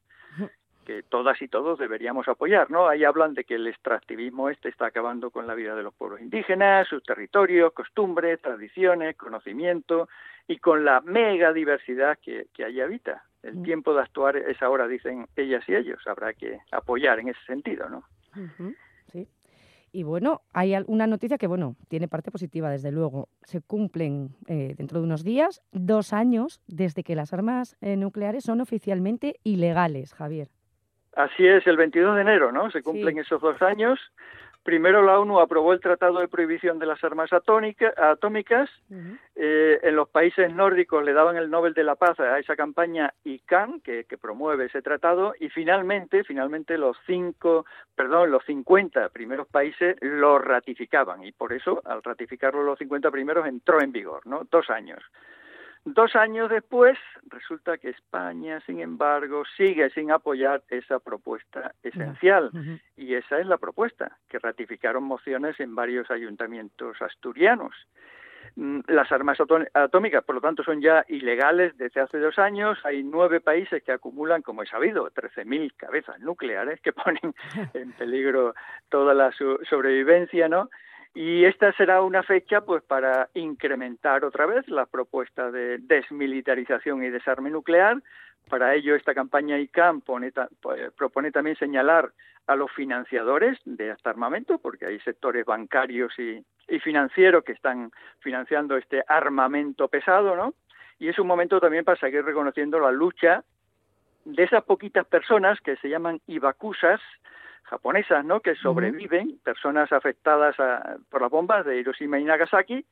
que 0.91 1.05
todas 1.05 1.41
y 1.41 1.47
todos 1.47 1.79
deberíamos 1.79 2.27
apoyar, 2.27 2.69
¿no? 2.69 2.89
Ahí 2.89 3.05
hablan 3.05 3.35
de 3.35 3.45
que 3.45 3.55
el 3.55 3.69
extractivismo 3.69 4.51
este 4.51 4.69
está 4.69 4.87
acabando 4.87 5.31
con 5.31 5.47
la 5.47 5.55
vida 5.55 5.77
de 5.77 5.85
los 5.85 5.95
pueblos 5.95 6.21
indígenas, 6.21 6.89
sus 6.89 7.01
territorios, 7.05 7.73
costumbres, 7.73 8.43
tradiciones, 8.43 9.17
conocimiento 9.17 10.09
y 10.49 10.59
con 10.59 10.85
la 10.85 11.01
mega 11.03 11.53
diversidad 11.53 12.19
que, 12.21 12.49
que 12.53 12.65
allí 12.65 12.81
habita. 12.81 13.23
El 13.45 13.59
mm. 13.59 13.63
tiempo 13.63 13.95
de 13.95 14.01
actuar 14.01 14.37
es 14.37 14.61
ahora, 14.63 14.89
dicen 14.89 15.29
ellas 15.37 15.63
y 15.69 15.77
ellos. 15.77 16.05
Habrá 16.09 16.33
que 16.33 16.59
apoyar 16.73 17.21
en 17.21 17.29
ese 17.29 17.41
sentido, 17.47 17.89
¿no? 17.89 18.03
Sí. 19.13 19.29
Y 19.93 20.03
bueno, 20.03 20.43
hay 20.53 20.75
una 20.89 21.07
noticia 21.07 21.39
que, 21.39 21.47
bueno, 21.47 21.77
tiene 21.87 22.09
parte 22.09 22.33
positiva, 22.33 22.69
desde 22.69 22.91
luego. 22.91 23.29
Se 23.45 23.61
cumplen 23.61 24.35
eh, 24.49 24.75
dentro 24.77 24.99
de 24.99 25.07
unos 25.07 25.23
días 25.23 25.63
dos 25.71 26.13
años 26.13 26.61
desde 26.67 27.05
que 27.05 27.15
las 27.15 27.33
armas 27.33 27.77
eh, 27.81 27.97
nucleares 27.97 28.43
son 28.43 28.61
oficialmente 28.61 29.37
ilegales, 29.45 30.15
Javier. 30.15 30.49
Así 31.15 31.47
es, 31.47 31.67
el 31.67 31.77
22 31.77 32.17
de 32.17 32.23
enero, 32.23 32.53
¿no? 32.53 32.71
Se 32.71 32.83
cumplen 32.83 33.19
esos 33.19 33.41
dos 33.41 33.61
años. 33.63 33.99
Primero 34.63 35.03
la 35.03 35.19
ONU 35.19 35.41
aprobó 35.41 35.73
el 35.73 35.81
Tratado 35.81 36.21
de 36.21 36.29
Prohibición 36.29 36.79
de 36.79 36.85
las 36.85 37.03
Armas 37.03 37.31
Atómicas. 37.33 38.69
Eh, 39.35 39.81
en 39.83 39.97
los 39.97 40.09
países 40.11 40.53
nórdicos 40.53 41.03
le 41.03 41.15
daban 41.15 41.37
el 41.37 41.49
Nobel 41.49 41.73
de 41.73 41.83
la 41.83 41.95
Paz 41.95 42.21
a 42.21 42.39
esa 42.39 42.57
campaña 42.57 43.15
ICANN, 43.25 43.81
que, 43.81 44.05
que, 44.05 44.19
promueve 44.19 44.67
ese 44.67 44.83
tratado. 44.83 45.33
Y 45.41 45.49
finalmente, 45.49 46.25
finalmente 46.25 46.77
los 46.77 46.99
cinco, 47.07 47.65
perdón, 47.97 48.31
los 48.31 48.45
50 48.45 49.09
primeros 49.09 49.49
países 49.49 49.97
lo 50.03 50.39
ratificaban. 50.39 51.25
Y 51.25 51.33
por 51.33 51.55
eso, 51.55 51.81
al 51.87 52.03
ratificarlo 52.03 52.63
los 52.63 52.79
50 52.79 53.11
primeros, 53.11 53.47
entró 53.47 53.81
en 53.81 53.93
vigor, 53.93 54.27
¿no? 54.27 54.47
Dos 54.51 54.69
años. 54.69 55.03
Dos 55.85 56.15
años 56.15 56.51
después, 56.51 56.99
resulta 57.29 57.79
que 57.79 57.89
España, 57.89 58.61
sin 58.67 58.81
embargo, 58.81 59.45
sigue 59.57 59.89
sin 59.91 60.11
apoyar 60.11 60.63
esa 60.69 60.99
propuesta 60.99 61.73
esencial. 61.83 62.51
Y 62.97 63.15
esa 63.15 63.39
es 63.39 63.47
la 63.47 63.57
propuesta, 63.57 64.19
que 64.29 64.39
ratificaron 64.39 65.05
mociones 65.05 65.59
en 65.59 65.75
varios 65.75 66.11
ayuntamientos 66.11 67.01
asturianos. 67.01 67.75
Mm, 68.57 68.81
las 68.89 69.11
armas 69.11 69.39
atómicas, 69.75 70.25
por 70.25 70.35
lo 70.35 70.41
tanto, 70.41 70.63
son 70.63 70.83
ya 70.83 71.05
ilegales 71.09 71.77
desde 71.79 72.01
hace 72.01 72.19
dos 72.19 72.39
años. 72.39 72.79
Hay 72.85 73.03
nueve 73.03 73.41
países 73.41 73.83
que 73.83 73.93
acumulan, 73.93 74.43
como 74.43 74.63
he 74.63 74.67
sabido, 74.67 75.11
13.000 75.11 75.73
cabezas 75.77 76.21
nucleares 76.21 76.81
que 76.81 76.93
ponen 76.93 77.35
en 77.73 77.93
peligro 77.93 78.55
toda 78.91 79.15
la 79.15 79.33
sobrevivencia, 79.33 80.49
¿no? 80.49 80.69
Y 81.15 81.45
esta 81.45 81.73
será 81.73 82.03
una 82.03 82.23
fecha 82.23 82.61
pues 82.61 82.83
para 82.83 83.29
incrementar 83.35 84.25
otra 84.25 84.47
vez 84.47 84.69
la 84.69 84.87
propuesta 84.87 85.51
de 85.51 85.79
desmilitarización 85.79 87.03
y 87.03 87.11
desarme 87.11 87.51
nuclear, 87.51 88.01
Para 88.49 88.75
ello, 88.75 88.97
esta 88.97 89.15
campaña 89.15 89.59
ICAM 89.59 90.01
pone, 90.01 90.33
pues, 90.61 90.93
propone 90.93 91.31
también 91.31 91.57
señalar 91.57 92.11
a 92.47 92.57
los 92.57 92.71
financiadores 92.73 93.59
de 93.65 93.91
este 93.91 94.09
armamento, 94.09 94.59
porque 94.59 94.87
hay 94.87 94.99
sectores 95.01 95.45
bancarios 95.45 96.13
y, 96.19 96.45
y 96.69 96.81
financieros 96.81 97.45
que 97.45 97.53
están 97.53 97.93
financiando 98.19 98.77
este 98.77 99.05
armamento 99.07 99.87
pesado, 99.89 100.35
¿no? 100.35 100.55
Y 100.99 101.09
es 101.09 101.19
un 101.19 101.27
momento 101.29 101.61
también 101.61 101.85
para 101.85 102.01
seguir 102.01 102.25
reconociendo 102.25 102.81
la 102.81 102.91
lucha 102.91 103.45
de 104.25 104.43
esas 104.43 104.65
poquitas 104.65 105.07
personas 105.07 105.61
que 105.61 105.77
se 105.77 105.89
llaman 105.89 106.21
ibakusas, 106.27 107.01
japonesas, 107.71 108.25
¿no? 108.25 108.41
Que 108.41 108.57
sobreviven, 108.57 109.39
personas 109.45 109.93
afectadas 109.93 110.57
por 111.09 111.23
las 111.23 111.31
bombas 111.31 111.65
de 111.65 111.79
Hiroshima 111.79 112.19
y 112.19 112.25
Nagasaki, 112.25 112.85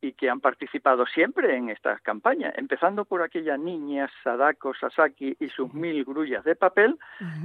y 0.00 0.12
que 0.12 0.28
han 0.28 0.40
participado 0.40 1.06
siempre 1.06 1.56
en 1.56 1.70
estas 1.70 2.00
campañas, 2.02 2.52
empezando 2.58 3.04
por 3.06 3.22
aquella 3.22 3.56
niña 3.56 4.10
Sadako 4.22 4.74
Sasaki 4.74 5.36
y 5.40 5.48
sus 5.48 5.72
mil 5.72 6.04
grullas 6.04 6.44
de 6.44 6.56
papel, 6.56 6.98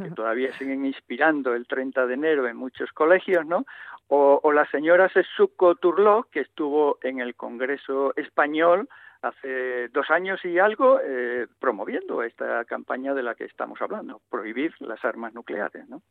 que 0.03 0.11
todavía 0.11 0.51
siguen 0.57 0.85
inspirando 0.85 1.53
el 1.53 1.67
30 1.67 2.05
de 2.05 2.13
enero 2.15 2.47
en 2.47 2.57
muchos 2.57 2.91
colegios, 2.91 3.45
¿no? 3.45 3.65
O, 4.07 4.41
o 4.43 4.51
la 4.51 4.65
señora 4.71 5.07
Setsuko 5.09 5.75
Turló, 5.75 6.27
que 6.31 6.41
estuvo 6.41 6.97
en 7.01 7.19
el 7.19 7.35
Congreso 7.35 8.13
Español 8.17 8.89
hace 9.21 9.89
dos 9.89 10.09
años 10.09 10.43
y 10.45 10.59
algo 10.59 10.99
eh, 11.03 11.47
promoviendo 11.59 12.23
esta 12.23 12.63
campaña 12.65 13.13
de 13.13 13.23
la 13.23 13.35
que 13.35 13.45
estamos 13.45 13.81
hablando, 13.81 14.21
prohibir 14.29 14.73
las 14.79 15.03
armas 15.03 15.33
nucleares, 15.33 15.87
¿no? 15.89 16.01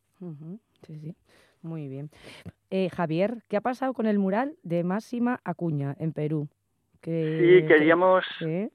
Sí, 0.86 0.98
sí. 0.98 1.14
Muy 1.62 1.88
bien. 1.88 2.10
Eh, 2.70 2.88
Javier, 2.90 3.42
¿qué 3.48 3.56
ha 3.56 3.60
pasado 3.60 3.92
con 3.92 4.06
el 4.06 4.18
mural 4.18 4.56
de 4.62 4.84
Máxima 4.84 5.40
Acuña 5.44 5.96
en 5.98 6.12
Perú? 6.12 6.48
Sí, 7.04 7.64
queríamos 7.66 8.24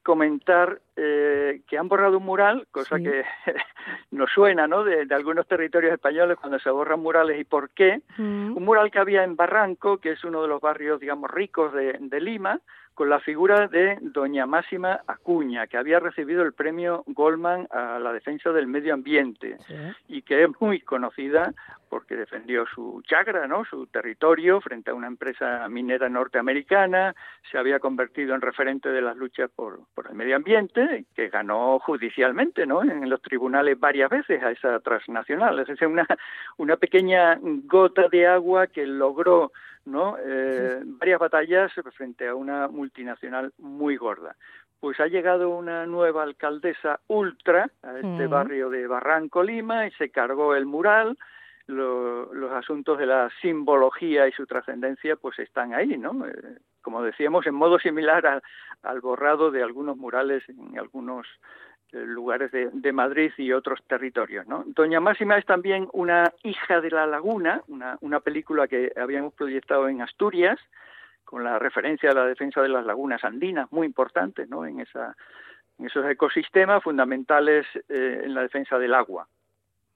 comentar 0.02 0.82
eh, 0.96 1.62
que 1.68 1.78
han 1.78 1.90
borrado 1.90 2.18
un 2.18 2.24
mural, 2.24 2.68
cosa 2.72 2.98
que 2.98 3.24
nos 4.12 4.32
suena 4.32 4.66
¿no? 4.66 4.84
De, 4.84 5.06
algunos 5.14 5.46
territorios 5.46 5.94
españoles 5.94 6.38
cuando 6.40 6.58
se 6.58 6.70
borran 6.70 7.02
murales 7.02 7.40
y 7.40 7.44
por 7.44 7.70
qué. 7.72 8.02
Un 8.18 8.64
mural 8.64 8.92
que 8.92 9.00
había 9.00 9.24
en 9.24 9.36
Barranco, 9.36 9.98
que 9.98 10.12
es 10.12 10.24
uno 10.24 10.42
de 10.42 10.48
los 10.48 10.62
barrios, 10.62 11.00
digamos, 11.00 11.30
ricos 11.30 11.74
de, 11.74 11.98
de 12.00 12.22
Lima, 12.22 12.62
con 12.94 13.10
la 13.10 13.20
figura 13.20 13.68
de 13.68 13.98
doña 14.02 14.46
Máxima 14.46 15.02
Acuña, 15.08 15.68
que 15.68 15.78
había 15.78 16.00
recibido 16.00 16.44
el 16.44 16.54
premio 16.54 17.04
Goldman 17.08 17.68
a 17.72 18.00
la 18.00 18.14
defensa 18.14 18.52
del 18.52 18.68
medio 18.68 18.94
ambiente 18.94 19.58
y 20.08 20.22
que 20.22 20.44
es 20.44 20.50
muy 20.60 20.82
conocida 20.82 21.54
porque 21.90 22.16
defendió 22.16 22.66
su 22.66 23.04
chagra, 23.06 23.48
¿no? 23.48 23.66
su 23.66 23.86
territorio 23.86 24.60
frente 24.62 24.90
a 24.90 24.96
una 24.96 25.06
empresa 25.06 25.68
minera 25.70 26.10
norteamericana, 26.10 27.14
se 27.52 27.60
había 27.60 27.80
convertido 27.80 28.34
en 28.34 28.42
referente 28.42 28.90
de 28.90 29.02
las 29.02 29.16
luchas 29.16 29.52
por, 29.56 29.82
por 29.94 30.08
el 30.08 30.16
medio 30.16 30.36
ambiente, 30.36 31.06
que 31.16 31.30
ganó 31.30 31.78
judicialmente 31.78 32.66
¿no? 32.66 32.82
en 32.82 33.08
los 33.08 33.22
tribunales 33.22 33.80
varias 33.80 34.10
veces 34.10 34.42
a 34.42 34.50
esa 34.50 34.80
transnacional. 34.80 35.60
Es 35.60 35.68
decir, 35.68 35.88
una, 35.88 36.08
una 36.58 36.78
pequeña 36.78 37.38
gota 37.42 38.08
de 38.08 38.26
agua 38.26 38.66
que 38.66 38.88
logró 38.88 39.52
¿no? 39.86 40.18
Eh, 40.20 40.82
varias 40.84 41.20
batallas 41.20 41.72
frente 41.96 42.28
a 42.28 42.36
una 42.36 42.68
multinacional 42.68 43.54
muy 43.58 43.98
gorda. 43.98 44.36
Pues 44.80 45.00
ha 45.00 45.08
llegado 45.08 45.50
una 45.50 45.86
nueva 45.86 46.24
alcaldesa 46.24 47.00
ultra 47.08 47.70
a 47.84 47.98
este 48.00 48.28
barrio 48.28 48.70
de 48.70 48.86
Barranco 48.86 49.42
Lima 49.42 49.88
y 49.88 49.92
se 49.92 50.10
cargó 50.10 50.56
el 50.56 50.66
mural. 50.66 51.18
los 51.68 52.52
asuntos 52.52 52.98
de 52.98 53.06
la 53.06 53.30
simbología 53.42 54.28
y 54.28 54.34
su 54.34 54.46
trascendencia 54.46 55.16
pues 55.16 55.40
están 55.40 55.74
ahí, 55.74 55.98
¿no? 55.98 56.26
Eh, 56.28 56.58
como 56.82 57.02
decíamos, 57.02 57.48
en 57.48 57.56
modo 57.56 57.80
similar 57.80 58.42
al 58.82 59.00
borrado 59.00 59.52
de 59.52 59.64
algunos 59.64 59.96
murales 59.96 60.44
en 60.50 60.78
algunos 60.78 61.26
lugares 61.92 62.52
de, 62.52 62.92
Madrid 62.92 63.32
y 63.38 63.52
otros 63.52 63.80
territorios. 63.88 64.48
¿no? 64.48 64.64
Doña 64.66 65.00
Máxima 65.00 65.38
es 65.38 65.46
también 65.46 65.88
una 65.94 66.34
hija 66.44 66.82
de 66.82 66.90
la 66.90 67.06
laguna, 67.06 67.62
una, 67.68 67.98
una 68.02 68.20
película 68.20 68.68
que 68.68 68.92
habíamos 68.96 69.34
proyectado 69.34 69.88
en 69.88 70.02
Asturias, 70.02 70.60
con 71.24 71.44
la 71.44 71.60
referencia 71.60 72.12
a 72.12 72.16
la 72.16 72.26
defensa 72.26 72.62
de 72.62 72.70
las 72.70 72.86
lagunas 72.86 73.24
andinas, 73.24 73.72
muy 73.72 73.88
importante 73.88 74.46
¿no? 74.48 74.66
en, 74.66 74.80
esa, 74.80 75.16
en 75.80 75.86
esos 75.86 76.06
ecosistemas 76.10 76.84
fundamentales 76.84 77.66
eh, 77.90 78.22
en 78.26 78.34
la 78.34 78.42
defensa 78.42 78.78
del 78.78 78.94
agua. 78.94 79.28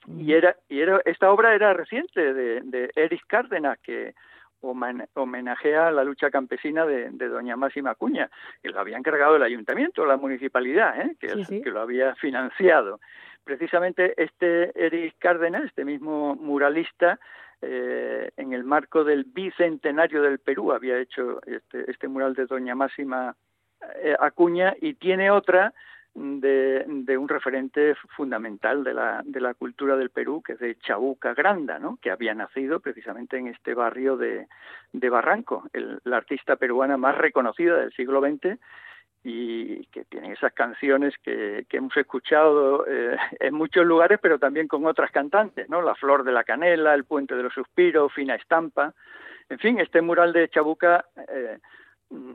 Y, 0.07 0.33
era, 0.33 0.55
y 0.69 0.79
era, 0.79 1.01
esta 1.05 1.31
obra 1.31 1.53
era 1.53 1.73
reciente 1.73 2.33
de, 2.33 2.61
de 2.61 3.21
Cárdenas, 3.27 3.77
que 3.79 4.15
homenajea 4.61 5.91
la 5.91 6.03
lucha 6.03 6.29
campesina 6.29 6.85
de, 6.85 7.09
doña 7.09 7.55
Máxima 7.55 7.95
Cuña, 7.95 8.29
que 8.61 8.69
lo 8.69 8.79
había 8.79 8.97
encargado 8.97 9.35
el 9.35 9.43
ayuntamiento, 9.43 10.05
la 10.05 10.17
municipalidad, 10.17 10.99
¿eh? 11.01 11.15
que, 11.19 11.61
que 11.61 11.69
lo 11.69 11.81
había 11.81 12.15
financiado. 12.15 12.99
Precisamente 13.43 14.13
este 14.21 14.71
Eric 14.75 15.15
Cárdenas, 15.19 15.63
este 15.63 15.85
mismo 15.85 16.35
muralista, 16.35 17.19
eh, 17.61 18.29
en 18.37 18.53
el 18.53 18.63
marco 18.63 19.03
del 19.03 19.23
bicentenario 19.23 20.21
del 20.21 20.37
Perú 20.37 20.73
había 20.73 20.99
hecho 20.99 21.41
este, 21.47 21.89
este 21.89 22.07
mural 22.07 22.35
de 22.35 22.45
doña 22.45 22.75
Máxima 22.75 23.35
eh, 24.03 24.15
Acuña 24.19 24.75
y 24.79 24.93
tiene 24.93 25.31
otra 25.31 25.73
de, 26.17 27.17
un 27.17 27.29
referente 27.29 27.93
fundamental 28.15 28.83
de 28.83 28.93
la, 28.93 29.21
de 29.23 29.39
la 29.39 29.53
cultura 29.53 29.95
del 29.95 30.09
Perú, 30.09 30.41
que 30.43 30.53
es 30.53 30.59
de 30.59 30.75
Chabuca 30.79 31.33
Granda, 31.33 31.77
¿no? 31.77 31.99
que 32.01 32.09
había 32.09 32.33
nacido 32.33 32.79
precisamente 32.79 33.37
en 33.37 33.47
este 33.47 33.75
barrio 33.75 34.17
de, 34.17 34.47
de 34.93 35.09
Barranco, 35.09 35.69
el, 35.73 35.99
la 36.03 36.17
artista 36.17 36.55
peruana 36.55 36.97
más 36.97 37.17
reconocida 37.17 37.77
del 37.77 37.93
siglo 37.93 38.21
XX 38.21 38.59
y 39.23 39.85
que 39.87 40.05
tiene 40.05 40.31
esas 40.31 40.53
canciones 40.53 41.13
que, 41.21 41.65
que 41.69 41.77
hemos 41.77 41.95
escuchado 41.97 42.85
eh, 42.87 43.17
en 43.39 43.53
muchos 43.53 43.85
lugares, 43.85 44.19
pero 44.21 44.39
también 44.39 44.67
con 44.67 44.85
otras 44.85 45.11
cantantes, 45.11 45.69
¿no? 45.69 45.81
La 45.81 45.95
Flor 45.95 46.23
de 46.23 46.31
la 46.31 46.43
Canela, 46.43 46.93
El 46.93 47.03
Puente 47.03 47.35
de 47.35 47.43
los 47.43 47.53
Suspiros, 47.53 48.13
Fina 48.13 48.35
Estampa. 48.35 48.93
En 49.49 49.59
fin, 49.59 49.79
este 49.79 50.01
mural 50.01 50.33
de 50.33 50.49
Chabuca 50.49 51.05
eh, 51.29 51.59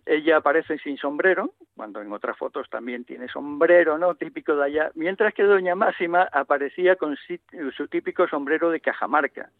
ella 0.06 0.38
aparece 0.38 0.78
sin 0.78 0.96
sombrero, 0.98 1.54
cuando 1.76 2.00
en 2.00 2.12
otras 2.12 2.36
fotos 2.36 2.68
también 2.68 3.04
tiene 3.04 3.28
sombrero, 3.28 3.98
¿no? 3.98 4.14
Típico 4.14 4.54
de 4.56 4.64
allá, 4.64 4.90
mientras 4.94 5.32
que 5.34 5.44
Doña 5.44 5.74
Máxima 5.74 6.28
aparecía 6.32 6.96
con 6.96 7.16
su 7.76 7.88
típico 7.88 8.28
sombrero 8.28 8.70
de 8.70 8.80
Cajamarca. 8.80 9.50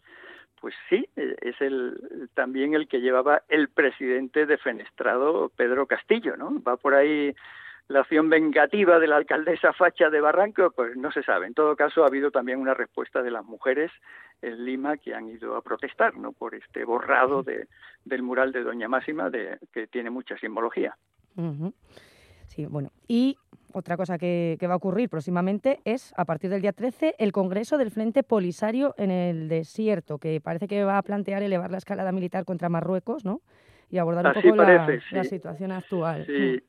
Pues 0.61 0.75
sí, 0.89 1.07
e, 1.15 1.35
es 1.41 1.59
el, 1.61 2.29
también 2.35 2.73
el 2.73 2.87
que 2.87 3.01
llevaba 3.01 3.41
el 3.49 3.67
presidente 3.69 4.45
defenestrado 4.45 5.51
Pedro 5.55 5.87
Castillo, 5.87 6.37
¿no? 6.37 6.61
Va 6.63 6.77
por 6.77 6.93
ahí 6.93 7.35
la 7.87 8.01
acción 8.01 8.29
vengativa 8.29 8.99
de 8.99 9.07
la 9.07 9.17
alcaldesa 9.17 9.73
Facha 9.73 10.09
de 10.09 10.21
Barranco, 10.21 10.71
pues 10.71 10.95
no 10.95 11.11
se 11.11 11.23
sabe. 11.23 11.47
En 11.47 11.53
todo 11.53 11.75
caso, 11.75 12.03
ha 12.03 12.07
habido 12.07 12.31
también 12.31 12.59
una 12.59 12.73
respuesta 12.73 13.21
de 13.21 13.31
las 13.31 13.45
mujeres 13.45 13.91
en 14.41 14.65
Lima 14.65 14.97
que 14.97 15.13
han 15.13 15.27
ido 15.27 15.55
a 15.55 15.61
protestar 15.61 16.15
¿no? 16.17 16.31
por 16.31 16.55
este 16.55 16.85
borrado 16.85 17.43
de, 17.43 17.67
del 18.05 18.23
mural 18.23 18.51
de 18.51 18.63
Doña 18.63 18.87
Máxima, 18.87 19.29
de, 19.29 19.57
que 19.71 19.87
tiene 19.87 20.09
mucha 20.09 20.37
simbología. 20.37 20.97
Sí, 22.47 22.65
bueno, 22.67 22.91
y 23.07 23.37
otra 23.73 23.97
cosa 23.97 24.17
que, 24.17 24.57
que, 24.59 24.67
va 24.67 24.73
a 24.73 24.77
ocurrir 24.77 25.09
próximamente 25.09 25.79
es, 25.85 26.13
a 26.15 26.25
partir 26.25 26.51
del 26.51 26.61
día 26.61 26.73
13, 26.73 27.15
el 27.17 27.31
Congreso 27.31 27.77
del 27.77 27.89
Frente 27.89 28.21
Polisario 28.21 28.93
en 28.97 29.09
el 29.09 29.49
desierto, 29.49 30.19
que 30.19 30.39
parece 30.39 30.67
que 30.67 30.83
va 30.83 30.99
a 30.99 31.01
plantear 31.01 31.41
elevar 31.41 31.71
la 31.71 31.77
escalada 31.77 32.11
militar 32.11 32.45
contra 32.45 32.69
Marruecos, 32.69 33.25
¿no? 33.25 33.41
Y 33.89 33.97
abordar 33.97 34.27
un 34.27 34.41
poco 34.41 34.55
la, 34.63 35.23
situación 35.23 35.71
actual. 35.71 36.25
Sí. 36.25 36.63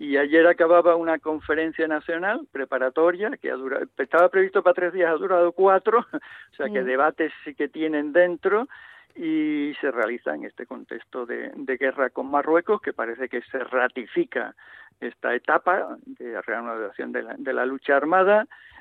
Mm 0.00 0.02
y 0.02 0.16
ayer 0.16 0.46
acababa 0.46 0.96
una 0.96 1.18
conferencia 1.18 1.86
nacional 1.86 2.46
preparatoria 2.50 3.30
que 3.40 3.50
ha 3.50 3.54
durado, 3.54 3.84
estaba 3.98 4.30
previsto 4.30 4.62
para 4.62 4.74
tres 4.74 4.92
días, 4.94 5.10
ha 5.10 5.16
durado 5.16 5.52
cuatro, 5.52 5.98
o 6.52 6.56
sea 6.56 6.68
que 6.70 6.82
debates 6.82 7.32
sí 7.44 7.54
que 7.54 7.68
tienen 7.68 8.12
dentro 8.12 8.66
y 9.14 9.74
se 9.80 9.90
realiza 9.90 10.34
en 10.34 10.44
este 10.44 10.64
contexto 10.64 11.26
de, 11.26 11.52
guerra 11.78 12.08
con 12.10 12.30
Marruecos 12.30 12.80
que 12.80 12.94
parece 12.94 13.28
que 13.28 13.42
se 13.42 13.58
ratifica 13.58 14.54
esta 15.00 15.34
etapa 15.34 15.98
de 16.06 16.40
reanudación 16.42 17.12
de 17.12 17.22
la, 17.22 17.34
de 17.36 17.52
la 17.52 17.66
lucha 17.66 17.96
armada 17.96 18.46
Mm, 18.46 18.79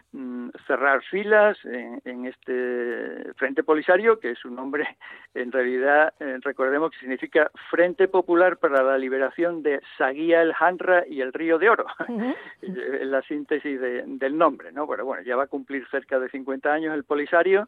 cerrar 0.65 1.03
filas 1.03 1.57
en, 1.65 2.25
este 2.25 3.33
Frente 3.35 3.63
Polisario, 3.63 4.19
que 4.19 4.31
es 4.31 4.43
un 4.43 4.55
nombre, 4.55 4.97
en 5.33 5.51
realidad, 5.51 6.13
eh, 6.19 6.37
recordemos 6.41 6.91
que 6.91 6.99
significa 6.99 7.51
Frente 7.69 8.07
Popular 8.07 8.57
para 8.57 8.81
la 8.81 8.97
Liberación 8.97 9.61
de 9.61 9.81
Saguía 9.97 10.41
el 10.41 10.53
Hanra 10.59 11.03
y 11.07 11.21
el 11.21 11.33
Río 11.33 11.59
de 11.59 11.69
Oro, 11.69 11.85
la 12.61 13.21
síntesis 13.23 13.79
del 13.79 14.37
nombre, 14.37 14.71
¿no? 14.71 14.87
Pero 14.87 15.05
bueno, 15.05 15.23
ya 15.23 15.35
va 15.35 15.43
a 15.43 15.47
cumplir 15.47 15.87
cerca 15.89 16.19
de 16.19 16.29
50 16.29 16.71
años 16.71 16.95
el 16.95 17.03
Polisario 17.03 17.67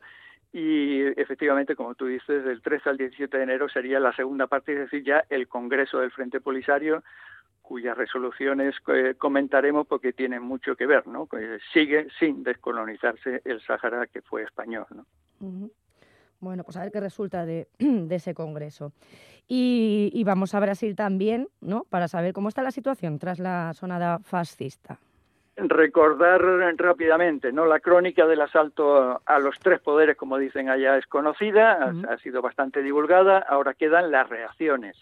y 0.54 1.01
efectivamente, 1.19 1.75
como 1.75 1.95
tú 1.95 2.08
dices, 2.08 2.43
del 2.43 2.62
13 2.62 2.89
al 2.89 2.97
17 2.97 3.38
de 3.38 3.43
enero 3.43 3.69
sería 3.69 3.99
la 3.99 4.13
segunda 4.13 4.47
parte, 4.47 4.73
es 4.73 4.80
decir, 4.80 5.04
ya 5.04 5.23
el 5.30 5.47
Congreso 5.47 5.99
del 5.99 6.12
Frente 6.12 6.41
Polisario, 6.41 7.04
cuyas 7.71 7.97
resoluciones 7.97 8.75
eh, 8.93 9.15
comentaremos 9.17 9.88
porque 9.88 10.12
tienen 10.12 10.43
mucho 10.43 10.75
que 10.75 10.86
ver, 10.86 11.07
¿no? 11.07 11.29
sigue 11.71 12.07
sin 12.19 12.43
descolonizarse 12.43 13.41
el 13.45 13.62
Sáhara 13.62 14.07
que 14.07 14.21
fue 14.21 14.43
español, 14.43 14.86
¿no? 14.89 15.05
Bueno, 16.41 16.65
pues 16.65 16.75
a 16.75 16.81
ver 16.81 16.91
qué 16.91 16.99
resulta 16.99 17.45
de, 17.45 17.69
ese 18.10 18.34
congreso. 18.34 18.91
Y, 19.47 20.21
vamos 20.25 20.53
a 20.53 20.60
Brasil 20.60 20.97
también, 20.97 21.47
¿no? 21.62 21.86
Para 21.89 22.10
saber 22.10 22.34
cómo 22.34 22.49
está 22.49 22.62
la 22.62 22.71
situación 22.71 23.19
tras 23.19 23.39
la 23.39 23.73
sonada 23.73 24.19
fascista. 24.19 24.99
Recordar 25.69 26.41
rápidamente, 26.78 27.52
¿no? 27.52 27.65
La 27.65 27.80
crónica 27.80 28.26
del 28.26 28.41
asalto 28.41 29.21
a 29.26 29.39
los 29.39 29.58
tres 29.60 29.80
poderes, 29.80 30.17
como 30.17 30.38
dicen 30.38 30.69
allá, 30.69 30.97
es 30.97 31.06
conocida, 31.08 31.93
ha, 32.10 32.17
sido 32.17 32.41
bastante 32.41 32.82
divulgada, 32.82 33.39
ahora 33.39 33.74
quedan 33.74 34.12
las 34.12 34.30
reacciones. 34.30 34.97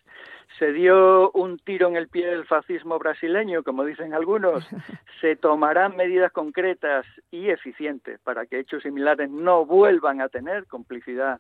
Se 0.57 0.73
dio 0.73 1.31
un 1.31 1.57
tiro 1.59 1.87
en 1.87 1.95
el 1.95 2.07
pie 2.07 2.27
del 2.27 2.45
fascismo 2.45 2.99
brasileño, 2.99 3.63
como 3.63 3.85
dicen 3.85 4.13
algunos. 4.13 4.67
Se 5.21 5.35
tomarán 5.35 5.95
medidas 5.95 6.31
concretas 6.31 7.05
y 7.31 7.49
eficientes 7.49 8.19
para 8.21 8.45
que 8.45 8.59
hechos 8.59 8.83
similares 8.83 9.29
no 9.29 9.65
vuelvan 9.65 10.21
a 10.21 10.29
tener 10.29 10.65
complicidad 10.65 11.39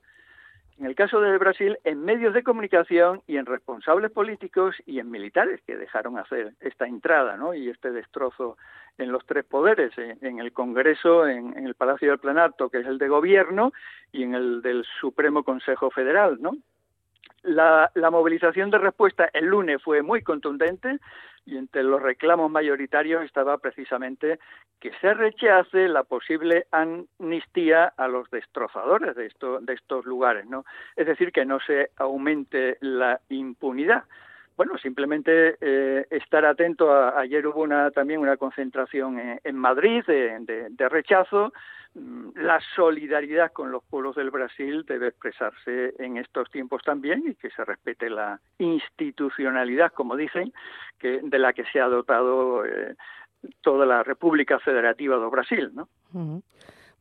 en 0.79 0.85
el 0.85 0.95
caso 0.95 1.19
de 1.19 1.37
Brasil, 1.37 1.77
en 1.83 2.05
medios 2.05 2.33
de 2.33 2.41
comunicación 2.41 3.21
y 3.27 3.35
en 3.35 3.45
responsables 3.45 4.11
políticos 4.11 4.75
y 4.85 4.99
en 4.99 5.11
militares 5.11 5.59
que 5.67 5.75
dejaron 5.75 6.17
hacer 6.17 6.53
esta 6.61 6.87
entrada 6.87 7.35
¿no? 7.35 7.53
y 7.53 7.69
este 7.69 7.91
destrozo 7.91 8.57
en 8.97 9.11
los 9.11 9.25
tres 9.25 9.43
poderes, 9.43 9.91
en, 9.97 10.39
el 10.39 10.53
Congreso, 10.53 11.27
en, 11.27 11.65
el 11.65 11.75
Palacio 11.75 12.09
del 12.09 12.19
Planalto, 12.19 12.69
que 12.69 12.79
es 12.79 12.87
el 12.87 12.97
de 12.97 13.09
gobierno, 13.09 13.73
y 14.11 14.23
en 14.23 14.35
el 14.35 14.61
del 14.61 14.85
Supremo 15.01 15.43
Consejo 15.43 15.91
Federal. 15.91 16.37
¿no? 16.39 16.55
La, 17.43 17.89
la 17.95 18.11
movilización 18.11 18.69
de 18.69 18.77
respuesta 18.77 19.29
el 19.33 19.45
lunes 19.45 19.81
fue 19.81 20.01
muy 20.01 20.21
contundente 20.21 20.99
y 21.45 21.57
entre 21.57 21.83
los 21.83 22.01
reclamos 22.01 22.51
mayoritarios 22.51 23.23
estaba 23.23 23.57
precisamente 23.57 24.39
que 24.79 24.91
se 25.01 25.13
rechace 25.13 25.87
la 25.87 26.03
posible 26.03 26.67
amnistía 26.71 27.85
a 27.97 28.07
los 28.07 28.29
destrozadores 28.29 29.15
de, 29.15 29.31
de 29.61 29.73
estos 29.73 30.05
lugares, 30.05 30.45
¿no? 30.45 30.65
Es 30.95 31.07
decir, 31.07 31.31
que 31.31 31.45
no 31.45 31.59
se 31.59 31.91
aumente 31.97 32.77
la 32.81 33.19
impunidad. 33.29 34.03
Bueno, 34.59 34.77
simplemente 34.77 35.55
eh, 35.61 36.05
estar 36.11 36.43
atento. 36.43 36.91
ayer 37.17 37.47
hubo 37.47 37.61
una, 37.61 37.91
también 37.91 38.19
una 38.19 38.35
concentración 38.35 39.39
en, 39.41 39.55
Madrid 39.55 40.03
de 40.05 40.89
rechazo 40.89 41.53
Mm, 41.95 42.29
la 42.35 42.59
solidaridad 42.75 43.51
con 43.51 43.71
los 43.71 43.83
pueblos 43.83 44.15
del 44.15 44.29
Brasil 44.29 44.85
debe 44.87 45.07
expresarse 45.07 45.95
en 45.97 46.17
estos 46.17 46.49
tiempos 46.51 46.83
también 46.83 47.23
y 47.27 47.33
que 47.33 47.49
se 47.49 47.65
respete 47.65 48.09
la 48.11 48.39
institucionalidad, 48.59 49.91
como 49.91 50.15
dicen, 50.15 50.53
que 50.99 51.19
de 51.23 51.39
la 51.39 51.53
que 51.53 51.65
se 51.65 51.79
ha 51.79 51.87
dotado 51.87 52.63
eh, 52.63 52.95
toda 53.61 53.87
la 53.87 54.03
República 54.03 54.59
Federativa 54.59 55.17
de 55.17 55.29
Brasil, 55.29 55.71
¿no? 55.73 55.89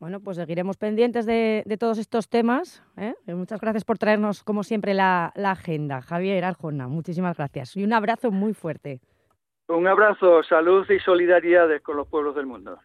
Bueno, 0.01 0.21
pues 0.21 0.37
seguiremos 0.37 0.77
pendientes 0.77 1.27
de, 1.27 1.65
todos 1.79 1.99
estos 1.99 2.29
temas. 2.29 2.85
¿eh? 2.97 3.15
Muchas 3.27 3.61
gracias 3.61 3.85
por 3.85 3.99
traernos, 3.99 4.45
como 4.45 4.63
siempre, 4.63 4.95
la, 4.95 5.33
agenda. 5.35 6.03
Javier 6.03 6.45
Arjona, 6.45 6.87
muchísimas 6.87 7.37
gracias. 7.37 7.77
Y 7.77 7.85
un 7.85 7.93
abrazo 7.93 8.31
muy 8.31 8.55
fuerte. 8.55 9.01
Un 9.67 9.87
abrazo, 9.89 10.43
salud 10.45 10.89
y 10.89 11.01
solidaridad 11.01 11.69
con 11.83 11.97
los 11.97 12.07
pueblos 12.09 12.37
del 12.37 12.47
mundo. 12.47 12.79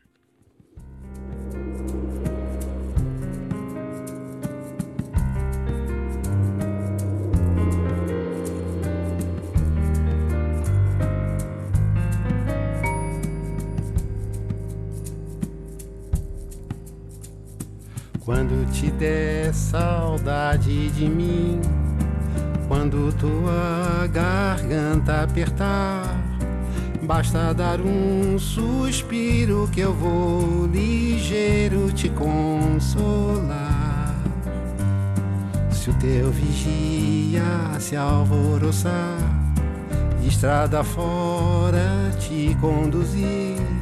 Quando 18.26 18.66
te 18.72 18.90
der 18.90 19.54
saudade 19.54 20.90
de 20.92 21.10
mim, 21.10 21.60
quando 22.70 23.14
tua 23.20 24.08
garganta 24.08 25.24
apertar, 25.24 26.24
basta 27.02 27.54
dar 27.54 27.82
um 27.82 28.40
suspiro 28.40 29.70
que 29.74 29.82
eu 29.82 29.94
vou 29.94 30.66
ligeiro 30.68 31.92
te 31.92 32.08
consolar. 32.08 33.54
Se 35.70 35.90
o 35.90 35.94
teu 35.96 36.32
vigia 36.32 37.44
se 37.78 37.98
alvoroçar, 37.98 39.18
estrada 40.26 40.82
fora 40.82 42.10
te 42.22 42.56
conduzir 42.62 43.73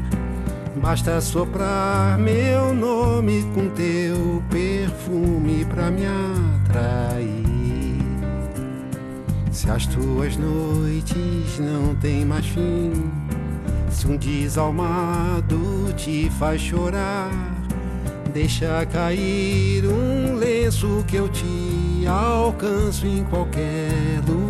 Basta 0.82 1.22
soprar 1.22 2.18
meu 2.18 2.74
nome 2.74 3.44
com 3.54 3.70
teu 3.70 4.42
perfume 4.50 5.64
pra 5.66 5.92
me 5.92 6.02
atrair. 6.08 7.32
Se 9.52 9.70
as 9.70 9.86
tuas 9.86 10.36
noites 10.36 11.60
não 11.60 11.94
têm 11.96 12.26
mais 12.26 12.48
fim, 12.48 12.94
se 13.92 14.08
um 14.08 14.18
desalmado 14.18 15.94
te 15.96 16.32
faz 16.32 16.60
chorar, 16.60 17.30
deixa 18.34 18.84
cair 18.88 19.86
um 19.86 20.36
lenço 20.36 21.06
que 21.08 21.18
eu 21.18 21.30
te 21.30 22.08
alcanço 22.08 23.06
em 23.06 23.24
qualquer 23.26 24.20
lugar. 24.28 24.41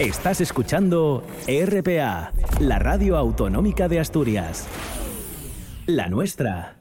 Estás 0.00 0.40
escuchando 0.40 1.24
RPA, 1.46 2.32
la 2.58 2.80
radio 2.80 3.16
autonómica 3.16 3.86
de 3.86 4.00
Asturias. 4.00 4.66
La 5.86 6.08
nuestra. 6.08 6.78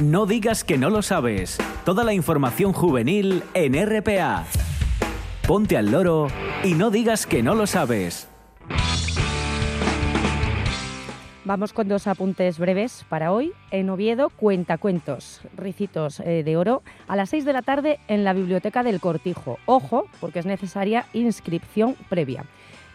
No 0.00 0.26
digas 0.26 0.64
que 0.64 0.78
no 0.78 0.90
lo 0.90 1.02
sabes. 1.02 1.58
Toda 1.84 2.02
la 2.02 2.12
información 2.12 2.72
juvenil 2.72 3.44
en 3.54 3.74
RPA. 3.74 4.46
Ponte 5.46 5.76
al 5.76 5.92
loro 5.92 6.26
y 6.64 6.74
no 6.74 6.90
digas 6.90 7.24
que 7.24 7.40
no 7.44 7.54
lo 7.54 7.68
sabes. 7.68 8.26
Vamos 11.44 11.72
con 11.72 11.88
dos 11.88 12.06
apuntes 12.06 12.60
breves 12.60 13.04
para 13.08 13.32
hoy. 13.32 13.52
En 13.72 13.90
Oviedo, 13.90 14.30
cuentacuentos, 14.30 15.40
ricitos 15.56 16.20
eh, 16.20 16.44
de 16.44 16.56
oro, 16.56 16.84
a 17.08 17.16
las 17.16 17.30
6 17.30 17.44
de 17.44 17.52
la 17.52 17.62
tarde 17.62 17.98
en 18.06 18.22
la 18.22 18.32
Biblioteca 18.32 18.84
del 18.84 19.00
Cortijo. 19.00 19.58
Ojo, 19.66 20.06
porque 20.20 20.38
es 20.38 20.46
necesaria 20.46 21.06
inscripción 21.12 21.96
previa. 22.08 22.44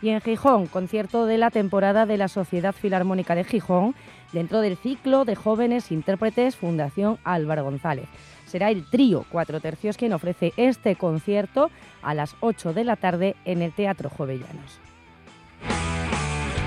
Y 0.02 0.10
en 0.10 0.22
Gijón, 0.22 0.68
concierto 0.68 1.26
de 1.26 1.38
la 1.38 1.52
temporada 1.52 2.06
de 2.06 2.16
la 2.16 2.30
Sociedad 2.30 2.74
Filarmónica 2.74 3.36
de 3.36 3.44
Gijón, 3.44 3.96
dentro 4.32 4.62
del 4.62 4.78
ciclo 4.78 5.26
de 5.26 5.36
jóvenes 5.36 5.92
intérpretes 5.92 6.56
Fundación 6.56 7.18
Álvaro 7.26 7.66
González. 7.66 8.08
Será 8.46 8.72
el 8.72 8.90
trío 8.90 9.26
Cuatro 9.30 9.60
Tercios 9.60 9.98
quien 9.98 10.14
ofrece 10.14 10.54
este 10.56 10.96
concierto 10.96 11.70
a 12.02 12.14
las 12.14 12.38
8 12.40 12.72
de 12.72 12.86
la 12.86 12.96
tarde 12.96 13.36
en 13.44 13.62
el 13.62 13.74
Teatro 13.74 14.10
Jovellanos. 14.10 14.80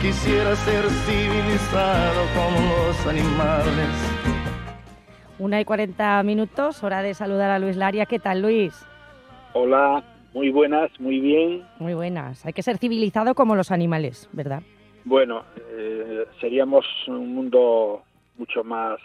Quisiera 0.00 0.54
ser 0.56 0.84
civilizado 0.90 2.22
como 2.34 2.86
los 2.86 3.06
animales. 3.06 3.88
Una 5.38 5.60
y 5.60 5.64
cuarenta 5.64 6.22
minutos, 6.22 6.82
hora 6.82 7.02
de 7.02 7.14
saludar 7.14 7.50
a 7.50 7.58
Luis 7.58 7.76
Laria. 7.76 8.06
¿Qué 8.06 8.18
tal, 8.18 8.42
Luis? 8.42 8.86
Hola, 9.54 10.04
muy 10.34 10.50
buenas, 10.50 10.90
muy 11.00 11.20
bien. 11.20 11.64
Muy 11.78 11.94
buenas. 11.94 12.44
Hay 12.44 12.52
que 12.52 12.62
ser 12.62 12.78
civilizado 12.78 13.34
como 13.34 13.54
los 13.56 13.70
animales, 13.70 14.28
¿verdad? 14.32 14.62
Bueno, 15.04 15.44
eh, 15.70 16.26
seríamos 16.40 16.84
un 17.06 17.34
mundo 17.34 18.02
mucho 18.36 18.64
más 18.64 18.98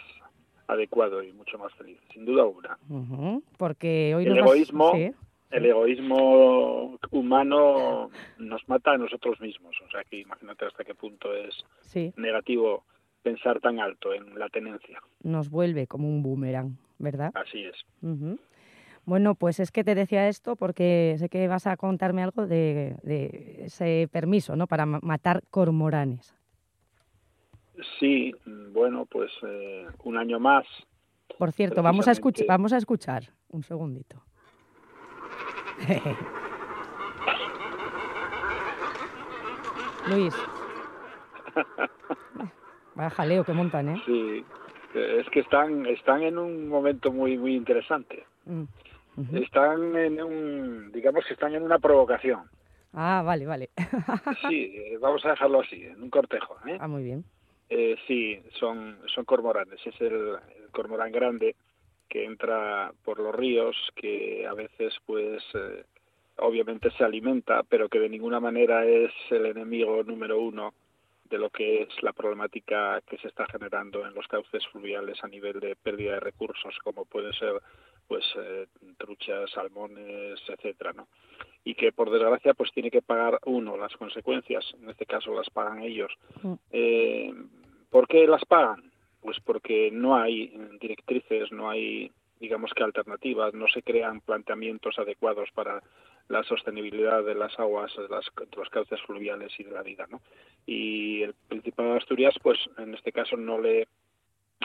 adecuado 0.66 1.22
y 1.22 1.32
mucho 1.32 1.56
más 1.58 1.72
feliz, 1.74 1.98
sin 2.12 2.24
duda 2.24 2.42
alguna. 2.42 2.78
Porque 3.56 4.14
hoy 4.14 4.26
el 4.26 4.38
egoísmo, 4.38 4.92
el 5.50 5.66
egoísmo 5.66 6.98
humano 7.10 8.10
nos 8.38 8.68
mata 8.68 8.92
a 8.92 8.98
nosotros 8.98 9.40
mismos. 9.40 9.76
O 9.86 9.90
sea 9.90 10.02
que 10.04 10.20
imagínate 10.20 10.66
hasta 10.66 10.84
qué 10.84 10.94
punto 10.94 11.34
es 11.34 11.54
negativo 12.16 12.84
pensar 13.22 13.60
tan 13.60 13.80
alto 13.80 14.12
en 14.12 14.38
la 14.38 14.48
tenencia. 14.48 15.00
Nos 15.22 15.48
vuelve 15.48 15.86
como 15.86 16.08
un 16.08 16.22
boomerang, 16.22 16.76
¿verdad? 16.98 17.32
Así 17.34 17.64
es. 17.64 17.76
Bueno, 19.06 19.34
pues 19.34 19.60
es 19.60 19.70
que 19.70 19.84
te 19.84 19.94
decía 19.94 20.28
esto 20.28 20.56
porque 20.56 21.16
sé 21.18 21.28
que 21.28 21.46
vas 21.46 21.66
a 21.66 21.76
contarme 21.76 22.22
algo 22.22 22.46
de, 22.46 22.96
ese 23.64 24.08
permiso, 24.10 24.56
¿no? 24.56 24.66
Para 24.66 24.86
matar 24.86 25.42
cormoranes. 25.50 26.34
Sí, 27.98 28.32
bueno, 28.72 29.04
pues 29.06 29.30
eh, 29.46 29.86
un 30.04 30.16
año 30.16 30.38
más. 30.38 30.64
Por 31.38 31.52
cierto, 31.52 31.82
vamos 31.82 32.08
a, 32.08 32.12
vamos 32.46 32.72
a 32.72 32.76
escuchar 32.76 33.24
un 33.48 33.62
segundito. 33.62 34.23
Luis. 40.08 40.34
Vaya 42.94 43.10
jaleo 43.10 43.44
que 43.44 43.52
montan, 43.52 43.88
¿eh? 43.88 44.02
Sí, 44.06 44.44
es 44.94 45.28
que 45.30 45.40
están, 45.40 45.86
están 45.86 46.22
en 46.22 46.38
un 46.38 46.68
momento 46.68 47.10
muy, 47.10 47.36
muy 47.36 47.56
interesante. 47.56 48.24
Mm, 48.44 48.64
están 49.34 49.96
en 49.96 50.22
un, 50.22 50.92
digamos 50.92 51.24
que 51.26 51.34
están 51.34 51.54
en 51.54 51.62
una 51.62 51.78
provocación. 51.78 52.48
Ah, 52.92 53.22
vale, 53.24 53.46
vale. 53.46 53.70
sí, 54.48 54.72
eh, 54.76 54.98
vamos 55.00 55.24
a 55.24 55.30
dejarlo 55.30 55.60
así, 55.60 55.84
en 55.84 56.02
un 56.02 56.10
cortejo. 56.10 56.56
¿eh? 56.66 56.78
Ah, 56.80 56.86
muy 56.86 57.02
bien. 57.02 57.24
Eh, 57.68 57.96
sí, 58.06 58.40
son, 58.60 58.98
son 59.06 59.24
cormoranes, 59.24 59.80
es 59.84 60.00
el 60.00 60.36
cormorán 60.70 61.10
grande 61.10 61.56
que 62.14 62.24
entra 62.24 62.92
por 63.04 63.18
los 63.18 63.34
ríos, 63.34 63.76
que 63.96 64.46
a 64.46 64.54
veces, 64.54 64.94
pues, 65.04 65.42
eh, 65.54 65.82
obviamente 66.36 66.92
se 66.92 67.02
alimenta, 67.02 67.64
pero 67.64 67.88
que 67.88 67.98
de 67.98 68.08
ninguna 68.08 68.38
manera 68.38 68.86
es 68.86 69.10
el 69.30 69.46
enemigo 69.46 70.00
número 70.04 70.38
uno 70.38 70.74
de 71.28 71.38
lo 71.38 71.50
que 71.50 71.82
es 71.82 72.02
la 72.04 72.12
problemática 72.12 73.00
que 73.00 73.18
se 73.18 73.26
está 73.26 73.46
generando 73.46 74.06
en 74.06 74.14
los 74.14 74.28
cauces 74.28 74.64
fluviales 74.68 75.18
a 75.24 75.26
nivel 75.26 75.58
de 75.58 75.74
pérdida 75.74 76.12
de 76.12 76.20
recursos, 76.20 76.78
como 76.84 77.04
pueden 77.04 77.32
ser 77.32 77.60
pues 78.06 78.24
eh, 78.36 78.68
truchas, 78.96 79.50
salmones, 79.50 80.38
etcétera, 80.46 80.92
¿no? 80.92 81.08
Y 81.64 81.74
que 81.74 81.90
por 81.90 82.12
desgracia 82.12 82.54
pues 82.54 82.70
tiene 82.70 82.92
que 82.92 83.02
pagar 83.02 83.40
uno 83.44 83.76
las 83.76 83.96
consecuencias, 83.96 84.64
en 84.80 84.88
este 84.88 85.04
caso 85.04 85.34
las 85.34 85.50
pagan 85.50 85.82
ellos. 85.82 86.12
Mm. 86.44 86.54
Eh, 86.70 87.34
¿Por 87.90 88.06
qué 88.06 88.24
las 88.28 88.44
pagan? 88.44 88.93
Pues 89.24 89.40
porque 89.40 89.90
no 89.90 90.16
hay 90.16 90.54
directrices, 90.78 91.50
no 91.50 91.70
hay 91.70 92.12
digamos 92.38 92.72
que 92.74 92.82
alternativas, 92.82 93.54
no 93.54 93.66
se 93.68 93.82
crean 93.82 94.20
planteamientos 94.20 94.98
adecuados 94.98 95.48
para 95.54 95.82
la 96.28 96.42
sostenibilidad 96.42 97.24
de 97.24 97.34
las 97.34 97.58
aguas, 97.58 97.90
de, 97.96 98.06
las, 98.08 98.26
los 98.54 98.68
cauces 98.68 99.00
fluviales 99.06 99.50
y 99.58 99.64
de 99.64 99.70
la 99.70 99.82
vida, 99.82 100.06
¿no? 100.10 100.20
Y 100.66 101.22
el 101.22 101.32
Principado 101.48 101.92
de 101.92 101.98
Asturias, 101.98 102.34
pues 102.42 102.58
en 102.76 102.92
este 102.92 103.12
caso 103.12 103.38
no 103.38 103.58
le 103.58 103.88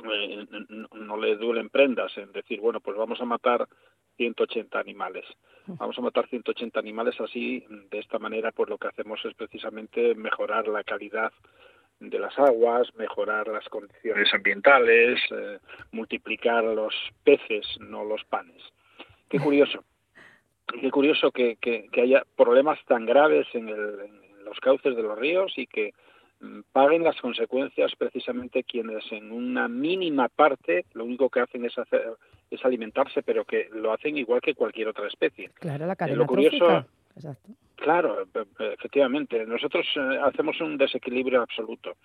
eh, 0.04 0.48
no, 0.94 1.18
le 1.18 1.38
duelen 1.38 1.70
prendas 1.70 2.18
en 2.18 2.34
decir, 2.34 2.60
bueno, 2.60 2.82
pues 2.82 2.98
vamos 2.98 3.22
a 3.22 3.26
matar 3.26 3.66
180 4.18 4.78
animales. 4.78 5.26
Vamos 5.68 5.98
a 5.98 6.02
matar 6.02 6.28
180 6.28 6.78
animales 6.80 7.16
así, 7.22 7.64
de 7.92 8.00
esta 8.00 8.20
manera, 8.20 8.52
pues 8.52 8.70
lo 8.70 8.78
que 8.78 8.88
hacemos 8.88 9.24
es 9.24 9.34
precisamente 9.36 10.16
mejorar 10.16 10.68
la 10.68 10.84
calidad 10.84 11.32
de 12.00 12.20
las 12.20 12.38
aguas, 12.40 12.88
mejorar 12.96 13.48
las 13.48 13.68
condiciones 13.70 14.34
ambientales, 14.34 15.20
eh, 15.32 15.60
multiplicar 15.92 16.64
los 16.64 16.94
peces, 17.24 17.66
no 17.80 18.04
los 18.04 18.24
panes. 18.26 18.62
Qué 19.28 19.40
curioso. 19.40 19.84
Qué 20.82 20.92
curioso 20.92 21.32
que, 21.32 21.58
que, 21.58 21.90
haya 22.02 22.24
problemas 22.36 22.80
tan 22.86 23.06
graves 23.06 23.48
en, 23.54 23.68
los 23.68 24.60
cauces 24.62 24.96
de 24.96 25.04
los 25.04 25.18
ríos 25.18 25.54
y 25.58 25.68
que 25.68 25.94
mm, 26.40 26.62
paguen 26.72 27.04
las 27.04 27.20
consecuencias 27.20 27.92
precisamente 27.98 28.64
quienes 28.64 29.04
en 29.12 29.32
una 29.32 29.68
mínima 29.68 30.28
parte 30.30 30.86
lo 30.94 31.06
único 31.06 31.30
que 31.30 31.42
hacen 31.42 31.66
es 31.66 31.78
hacer 31.78 32.14
es 32.50 32.66
alimentarse 32.66 33.22
pero 33.22 33.46
que 33.46 33.70
lo 33.72 33.94
hacen 33.94 34.18
igual 34.18 34.42
que 34.42 34.56
cualquier 34.56 34.88
otra 34.88 35.08
especie. 35.08 35.52
Claro 35.56 35.86
la 35.86 35.96
cadena 35.96 36.18
lo 36.18 36.26
curioso 36.26 36.86
Exacto. 37.20 37.50
Claro, 37.76 38.26
efectivamente. 38.60 39.46
Nosotros 39.46 39.86
eh, 39.96 40.20
hacemos 40.24 40.60
un 40.62 40.78
desequilibrio 40.78 41.42
absoluto. 41.42 41.96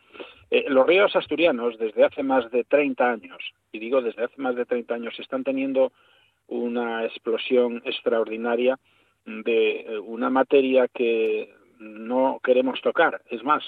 Eh, 0.50 0.64
los 0.68 0.86
ríos 0.86 1.14
asturianos, 1.16 1.78
desde 1.78 2.04
hace 2.04 2.22
más 2.22 2.50
de 2.50 2.64
30 2.64 3.10
años, 3.10 3.38
y 3.72 3.78
digo 3.78 4.02
desde 4.02 4.24
hace 4.24 4.40
más 4.40 4.54
de 4.54 4.66
30 4.66 4.94
años, 4.94 5.18
están 5.18 5.42
teniendo 5.42 5.92
una 6.46 7.04
explosión 7.04 7.82
extraordinaria 7.84 8.78
de 9.24 9.80
eh, 9.80 9.98
una 9.98 10.30
materia 10.30 10.88
que 10.88 11.52
no 11.78 12.40
queremos 12.42 12.80
tocar. 12.80 13.22
Es 13.30 13.42
más, 13.42 13.64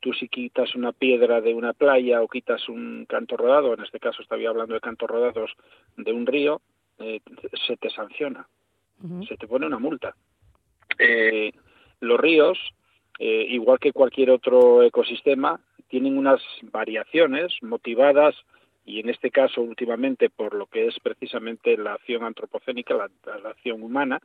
tú 0.00 0.12
si 0.12 0.28
quitas 0.28 0.74
una 0.74 0.92
piedra 0.92 1.40
de 1.40 1.54
una 1.54 1.72
playa 1.72 2.22
o 2.22 2.28
quitas 2.28 2.68
un 2.68 3.04
canto 3.08 3.36
rodado, 3.36 3.74
en 3.74 3.82
este 3.82 3.98
caso 3.98 4.22
estaba 4.22 4.48
hablando 4.48 4.74
de 4.74 4.80
cantos 4.80 5.08
rodados 5.08 5.52
de 5.96 6.12
un 6.12 6.26
río, 6.26 6.60
eh, 6.98 7.20
se 7.66 7.76
te 7.76 7.90
sanciona, 7.90 8.48
se 9.28 9.36
te 9.36 9.46
pone 9.46 9.66
una 9.66 9.78
multa. 9.78 10.14
Eh, 10.98 11.52
los 12.00 12.20
ríos, 12.20 12.58
igual 13.18 13.80
que 13.80 13.92
cualquier 13.92 14.30
otro 14.30 14.82
ecosistema, 14.84 15.60
tienen 15.88 16.16
unas 16.16 16.40
variaciones 16.70 17.52
motivadas 17.62 18.36
y 18.88 19.00
en 19.00 19.10
este 19.10 19.30
caso 19.30 19.60
últimamente 19.60 20.30
por 20.30 20.54
lo 20.54 20.66
que 20.66 20.86
es 20.86 20.98
precisamente 21.00 21.76
la 21.76 21.94
acción 21.94 22.24
antropocénica, 22.24 22.94
la, 22.94 23.50
acción 23.50 23.82
humana, 23.82 24.20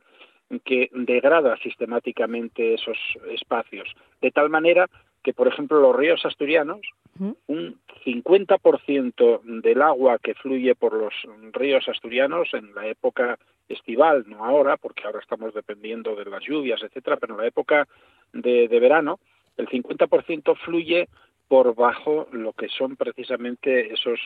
que 0.64 0.88
degrada 0.92 1.56
sistemáticamente 1.58 2.74
esos 2.74 2.96
espacios, 3.30 3.88
de 4.22 4.30
tal 4.30 4.48
manera 4.48 4.88
que, 5.22 5.34
por 5.34 5.48
ejemplo, 5.48 5.80
los 5.80 5.94
ríos 5.96 6.24
asturianos, 6.24 6.80
un 7.18 7.78
50% 8.04 9.42
del 9.62 9.82
agua 9.82 10.18
que 10.18 10.34
fluye 10.34 10.74
por 10.74 10.94
los 10.94 11.14
ríos 11.52 11.88
asturianos 11.88 12.48
en 12.52 12.74
la 12.74 12.86
época 12.86 13.38
estival, 13.68 14.24
no 14.26 14.44
ahora, 14.44 14.76
porque 14.76 15.04
ahora 15.04 15.20
estamos 15.20 15.54
dependiendo 15.54 16.14
de 16.14 16.24
las 16.24 16.42
lluvias, 16.42 16.82
etcétera, 16.82 17.16
pero 17.16 17.34
en 17.34 17.40
la 17.40 17.46
época 17.46 17.86
de, 18.32 18.68
de 18.68 18.80
verano, 18.80 19.18
el 19.56 19.68
50% 19.68 20.56
fluye 20.64 21.08
por 21.48 21.74
bajo 21.74 22.28
lo 22.32 22.52
que 22.52 22.68
son 22.68 22.96
precisamente 22.96 23.92
esos 23.92 24.20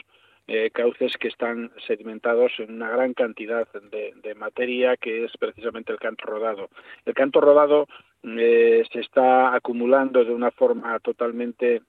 eh, 0.50 0.70
cauces 0.70 1.12
que 1.18 1.28
están 1.28 1.70
sedimentados 1.86 2.52
en 2.58 2.72
una 2.72 2.88
gran 2.88 3.12
cantidad 3.12 3.68
de, 3.90 4.34
materia 4.34 4.96
que 4.96 5.24
es 5.24 5.32
precisamente 5.38 5.92
el 5.92 5.98
canto 5.98 6.24
rodado. 6.24 6.70
El 7.04 7.12
canto 7.12 7.42
rodado 7.42 7.86
eh, 8.22 8.82
se 8.90 9.00
está 9.00 9.54
acumulando 9.54 10.24
de 10.24 10.32
una 10.32 10.50
forma 10.50 10.98
totalmente 11.00 11.82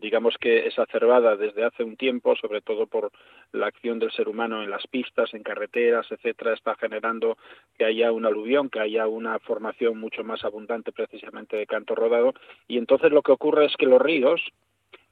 digamos 0.00 0.36
que 0.38 0.66
exacerbada 0.66 1.36
desde 1.36 1.64
hace 1.64 1.84
un 1.84 1.96
tiempo, 1.96 2.36
sobre 2.36 2.60
todo 2.60 2.86
por 2.86 3.10
la 3.52 3.66
acción 3.66 3.98
del 3.98 4.12
ser 4.12 4.28
humano 4.28 4.62
en 4.62 4.70
las 4.70 4.86
pistas, 4.86 5.32
en 5.34 5.42
carreteras, 5.42 6.06
etcétera, 6.10 6.54
está 6.54 6.74
generando 6.76 7.36
que 7.78 7.84
haya 7.84 8.12
una 8.12 8.28
aluvión, 8.28 8.70
que 8.70 8.80
haya 8.80 9.06
una 9.06 9.38
formación 9.38 9.98
mucho 9.98 10.24
más 10.24 10.44
abundante 10.44 10.92
precisamente 10.92 11.56
de 11.56 11.66
canto 11.66 11.94
rodado 11.94 12.34
y 12.68 12.78
entonces 12.78 13.12
lo 13.12 13.22
que 13.22 13.32
ocurre 13.32 13.66
es 13.66 13.76
que 13.76 13.86
los 13.86 14.00
ríos 14.00 14.40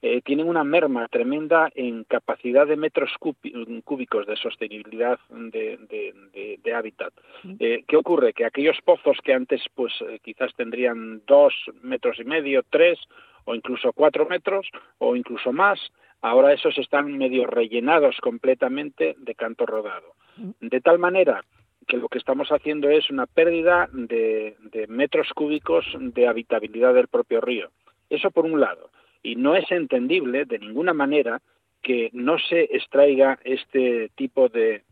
eh, 0.00 0.20
tienen 0.22 0.48
una 0.48 0.62
merma 0.62 1.08
tremenda 1.08 1.72
en 1.74 2.04
capacidad 2.04 2.68
de 2.68 2.76
metros 2.76 3.10
cúbicos 3.18 4.26
de 4.26 4.36
sostenibilidad 4.36 5.18
de, 5.28 6.72
hábitat. 6.72 7.12
Eh, 7.58 7.82
¿Qué 7.88 7.96
ocurre? 7.96 8.32
Que 8.32 8.44
aquellos 8.44 8.76
pozos 8.84 9.18
que 9.24 9.34
antes 9.34 9.60
pues 9.74 9.92
eh, 10.02 10.20
quizás 10.22 10.54
tendrían 10.54 11.22
dos 11.26 11.52
metros 11.82 12.20
y 12.20 12.24
medio, 12.24 12.62
tres 12.70 13.00
o 13.48 13.54
incluso 13.54 13.92
cuatro 13.92 14.26
metros 14.26 14.68
o 14.98 15.16
incluso 15.16 15.52
más, 15.52 15.80
ahora 16.20 16.52
esos 16.52 16.76
están 16.78 17.16
medio 17.16 17.46
rellenados 17.46 18.16
completamente 18.20 19.14
de 19.18 19.34
canto 19.34 19.64
rodado. 19.64 20.14
De 20.60 20.80
tal 20.80 20.98
manera 20.98 21.42
que 21.86 21.96
lo 21.96 22.08
que 22.08 22.18
estamos 22.18 22.48
haciendo 22.50 22.90
es 22.90 23.08
una 23.08 23.26
pérdida 23.26 23.88
de 23.92 24.86
metros 24.88 25.28
cúbicos 25.34 25.86
de 25.98 26.28
habitabilidad 26.28 26.92
del 26.92 27.08
propio 27.08 27.40
río. 27.40 27.70
Eso 28.10 28.30
por 28.30 28.44
un 28.44 28.60
lado 28.60 28.90
y 29.22 29.36
no 29.36 29.56
es 29.56 29.70
entendible 29.70 30.44
de 30.44 30.58
ninguna 30.58 30.92
manera 30.92 31.40
que 31.82 32.10
no 32.12 32.38
se 32.38 32.62
extraiga 32.76 33.38
este 33.44 34.10
tipo 34.14 34.48
de, 34.48 34.82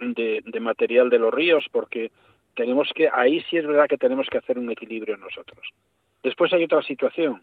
de, 0.00 0.60
material 0.60 1.10
de 1.10 1.18
los 1.18 1.32
ríos 1.32 1.64
porque 1.70 2.10
tenemos 2.54 2.90
que 2.94 3.08
ahí 3.12 3.42
sí 3.48 3.56
es 3.56 3.66
verdad 3.66 3.88
que 3.88 3.98
tenemos 3.98 4.26
que 4.28 4.38
hacer 4.38 4.58
un 4.58 4.70
equilibrio 4.70 5.16
nosotros 5.16 5.68
después 6.22 6.52
hay 6.52 6.64
otra 6.64 6.82
situación 6.82 7.42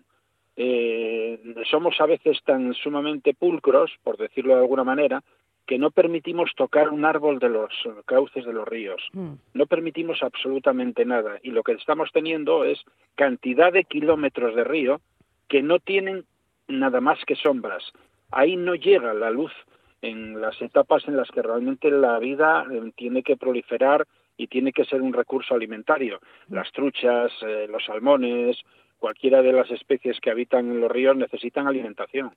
eh, 0.55 1.39
somos 1.69 1.99
a 1.99 2.05
veces 2.05 2.39
tan 2.45 2.73
sumamente 2.73 3.33
pulcros 3.33 3.91
por 4.03 4.17
decirlo 4.17 4.55
de 4.55 4.61
alguna 4.61 4.83
manera 4.83 5.23
que 5.65 5.77
no 5.77 5.91
permitimos 5.91 6.51
tocar 6.55 6.89
un 6.89 7.05
árbol 7.05 7.39
de 7.39 7.49
los 7.49 7.71
cauces 8.05 8.45
de 8.45 8.53
los 8.53 8.67
ríos. 8.67 9.01
Mm. 9.13 9.33
No 9.53 9.65
permitimos 9.65 10.21
absolutamente 10.21 11.05
nada. 11.05 11.39
Y 11.41 11.51
lo 11.51 11.63
que 11.63 11.71
estamos 11.73 12.09
teniendo 12.11 12.65
es 12.65 12.79
cantidad 13.15 13.71
de 13.71 13.85
kilómetros 13.85 14.55
de 14.55 14.63
río 14.65 14.99
que 15.47 15.61
no 15.61 15.79
tienen 15.79 16.25
nada 16.67 16.99
más 16.99 17.23
que 17.25 17.35
sombras. 17.35 17.83
Ahí 18.31 18.57
no 18.57 18.75
llega 18.75 19.13
la 19.13 19.29
luz 19.29 19.53
en 20.01 20.41
las 20.41 20.61
etapas 20.61 21.07
en 21.07 21.15
las 21.15 21.29
que 21.29 21.41
realmente 21.41 21.89
la 21.89 22.19
vida 22.19 22.65
eh, 22.69 22.91
tiene 22.95 23.23
que 23.23 23.37
proliferar 23.37 24.05
y 24.35 24.47
tiene 24.47 24.73
que 24.73 24.83
ser 24.85 25.01
un 25.01 25.13
recurso 25.13 25.55
alimentario. 25.55 26.19
Las 26.49 26.71
truchas, 26.71 27.31
eh, 27.41 27.67
los 27.69 27.85
salmones, 27.85 28.57
cualquiera 29.03 29.41
de 29.41 29.51
las 29.51 29.69
especies 29.69 30.21
que 30.21 30.31
habitan 30.31 30.71
en 30.71 30.79
los 30.79 30.89
ríos 30.89 31.17
necesitan 31.17 31.67
alimentación. 31.67 32.31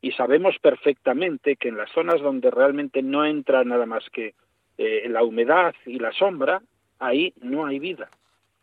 Y 0.00 0.12
sabemos 0.12 0.56
perfectamente 0.60 1.56
que 1.56 1.66
en 1.66 1.76
las 1.76 1.90
zonas 1.90 2.20
donde 2.20 2.48
realmente 2.48 3.02
no 3.02 3.26
entra 3.26 3.64
nada 3.64 3.86
más 3.86 4.08
que 4.10 4.34
eh, 4.78 5.08
la 5.08 5.24
humedad 5.24 5.74
y 5.84 5.98
la 5.98 6.12
sombra, 6.12 6.62
ahí 7.00 7.34
no 7.40 7.66
hay 7.66 7.80
vida. 7.80 8.08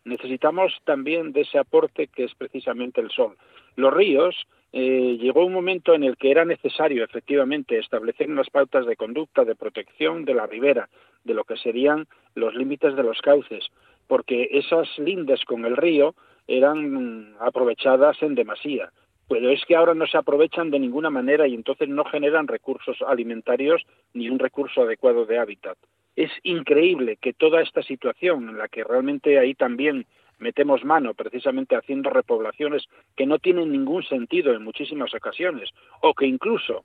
Necesitamos 0.05 0.71
también 0.85 1.33
de 1.33 1.41
ese 1.41 1.57
aporte 1.57 2.07
que 2.07 2.23
es 2.23 2.33
precisamente 2.33 3.01
el 3.01 3.11
sol 3.11 3.35
los 3.75 3.93
ríos, 3.93 4.47
eh, 4.71 5.17
llegó 5.19 5.45
un 5.45 5.51
momento 5.51 5.93
en 5.93 6.05
el 6.05 6.15
que 6.15 6.31
era 6.31 6.45
necesario 6.45 7.03
efectivamente 7.03 7.77
establecer 7.77 8.29
unas 8.29 8.49
pautas 8.49 8.85
de 8.85 8.95
conducta 8.95 9.43
de 9.43 9.55
protección 9.55 10.23
de 10.23 10.33
la 10.33 10.47
ribera, 10.47 10.87
de 11.25 11.33
lo 11.33 11.43
que 11.43 11.57
serían 11.57 12.07
los 12.35 12.55
límites 12.55 12.95
de 12.95 13.03
los 13.03 13.19
cauces, 13.19 13.67
porque 14.07 14.47
esas 14.51 14.87
lindes 14.97 15.43
con 15.43 15.65
el 15.65 15.75
río 15.75 16.15
eran 16.49 17.35
aprovechadas 17.39 18.21
en 18.23 18.33
demasía. 18.33 18.91
Pero 19.29 19.51
es 19.51 19.63
que 19.65 19.75
ahora 19.75 19.93
no 19.93 20.07
se 20.07 20.17
aprovechan 20.17 20.71
de 20.71 20.79
ninguna 20.79 21.11
manera 21.11 21.47
y 21.47 21.53
entonces 21.53 21.87
no 21.87 22.03
generan 22.05 22.47
recursos 22.47 22.97
alimentarios 23.07 23.83
ni 24.13 24.29
un 24.29 24.39
recurso 24.39 24.81
adecuado 24.81 25.25
de 25.27 25.37
hábitat. 25.37 25.77
Es 26.15 26.31
increíble 26.41 27.17
que 27.17 27.33
toda 27.33 27.61
esta 27.61 27.83
situación 27.83 28.49
en 28.49 28.57
la 28.57 28.67
que 28.67 28.83
realmente 28.83 29.37
ahí 29.37 29.53
también 29.53 30.07
metemos 30.39 30.83
mano 30.83 31.13
precisamente 31.13 31.75
haciendo 31.75 32.09
repoblaciones 32.09 32.85
que 33.15 33.27
no 33.27 33.37
tienen 33.37 33.71
ningún 33.71 34.03
sentido 34.03 34.53
en 34.53 34.63
muchísimas 34.63 35.13
ocasiones 35.13 35.69
o 36.01 36.15
que 36.15 36.25
incluso 36.25 36.83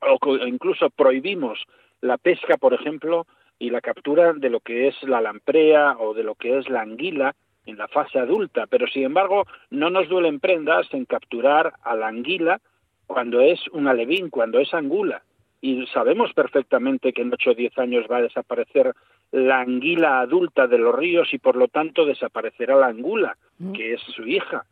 o 0.00 0.18
que 0.18 0.48
incluso 0.48 0.90
prohibimos 0.90 1.64
la 2.00 2.18
pesca, 2.18 2.56
por 2.56 2.72
ejemplo, 2.72 3.26
y 3.58 3.70
la 3.70 3.80
captura 3.80 4.32
de 4.32 4.50
lo 4.50 4.60
que 4.60 4.88
es 4.88 5.00
la 5.02 5.20
lamprea 5.20 5.96
o 5.98 6.14
de 6.14 6.22
lo 6.22 6.34
que 6.34 6.58
es 6.58 6.68
la 6.68 6.82
anguila 6.82 7.34
en 7.68 7.76
la 7.76 7.88
fase 7.88 8.18
adulta, 8.18 8.66
pero 8.66 8.86
sin 8.86 9.04
embargo 9.04 9.46
no 9.70 9.90
nos 9.90 10.08
duelen 10.08 10.40
prendas 10.40 10.86
en 10.92 11.04
capturar 11.04 11.74
a 11.82 11.94
la 11.94 12.08
anguila 12.08 12.60
cuando 13.06 13.40
es 13.40 13.60
un 13.68 13.88
alevín, 13.88 14.30
cuando 14.30 14.58
es 14.58 14.72
angula. 14.74 15.22
Y 15.60 15.86
sabemos 15.88 16.32
perfectamente 16.34 17.12
que 17.12 17.22
en 17.22 17.32
8 17.32 17.50
o 17.50 17.54
10 17.54 17.78
años 17.78 18.06
va 18.10 18.18
a 18.18 18.22
desaparecer 18.22 18.94
la 19.32 19.60
anguila 19.60 20.20
adulta 20.20 20.66
de 20.66 20.78
los 20.78 20.94
ríos 20.94 21.32
y 21.32 21.38
por 21.38 21.56
lo 21.56 21.68
tanto 21.68 22.04
desaparecerá 22.04 22.76
la 22.76 22.86
angula, 22.86 23.36
que 23.74 23.94
es 23.94 24.00
su 24.00 24.26
hija. 24.26 24.64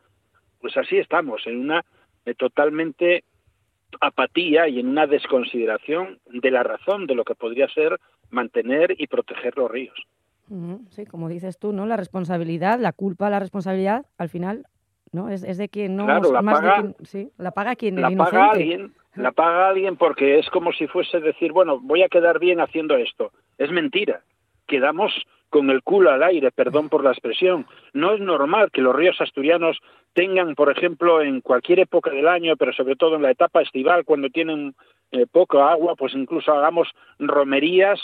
Pues 0.61 0.77
así 0.77 0.97
estamos, 0.97 1.47
en 1.47 1.61
una 1.61 1.85
eh, 2.25 2.35
totalmente 2.35 3.25
apatía 4.01 4.69
y 4.69 4.81
en 4.81 4.89
una 4.89 5.07
desconsideración 5.07 6.19
de 6.27 6.51
la 6.51 6.63
razón 6.63 7.07
de 7.07 7.15
lo 7.15 7.25
que 7.25 7.35
podría 7.35 7.69
ser 7.69 7.99
mantener 8.31 8.95
y 8.99 9.07
proteger 9.07 9.57
los 9.57 9.71
ríos. 9.71 9.99
Sí, 10.91 11.07
como 11.07 11.29
dices 11.29 11.59
tú, 11.59 11.73
¿no? 11.73 11.87
La 11.87 11.97
responsabilidad, 11.97 12.79
la 12.79 12.93
culpa, 12.93 13.31
la 13.31 13.41
responsabilidad, 13.41 14.07
al 14.17 14.29
final, 14.29 14.67
¿no? 15.13 15.29
Es, 15.29 15.43
de 15.43 15.69
quien 15.69 15.97
no... 15.97 16.05
Claro, 16.05 16.33
la 16.33 16.43
paga, 16.43 16.85
sí, 17.03 17.31
la 17.39 17.51
paga 17.51 17.75
quien 17.75 18.01
la 18.01 18.09
el 18.09 18.17
paga 18.17 18.51
alguien, 18.53 18.93
la 19.17 19.33
paga 19.33 19.69
alguien 19.69 19.97
porque 19.97 20.39
es 20.39 20.49
como 20.51 20.73
si 20.73 20.87
fuese 20.87 21.21
decir, 21.21 21.53
bueno, 21.53 21.81
voy 21.81 22.03
a 22.03 22.09
quedar 22.09 22.39
bien 22.39 22.61
haciendo 22.61 22.97
esto. 22.97 23.33
Es 23.59 23.71
mentira. 23.71 24.23
Quedamos 24.67 25.13
con 25.49 25.71
el 25.71 25.83
culo 25.83 26.11
al 26.11 26.23
aire, 26.23 26.51
perdón 26.51 26.89
por 26.89 27.03
la 27.03 27.11
expresión. 27.11 27.67
No 27.93 28.13
es 28.13 28.21
normal 28.21 28.71
que 28.71 28.83
los 28.83 28.95
ríos 28.95 29.21
asturianos 29.21 29.79
tengan, 30.13 30.55
por 30.55 30.71
ejemplo, 30.71 31.23
en 31.23 31.41
cualquier 31.41 31.81
época 31.81 32.11
del 32.11 32.29
año, 32.29 32.57
pero 32.57 32.73
sobre 32.73 32.97
todo 32.97 33.17
en 33.17 33.23
la 33.23 33.31
etapa 33.31 33.63
estival, 33.63 34.05
cuando 34.05 34.29
tienen 34.29 34.75
eh, 35.13 35.27
poca 35.31 35.71
agua, 35.71 35.95
pues 35.97 36.15
incluso 36.15 36.53
hagamos 36.53 36.89
romerías 37.19 38.01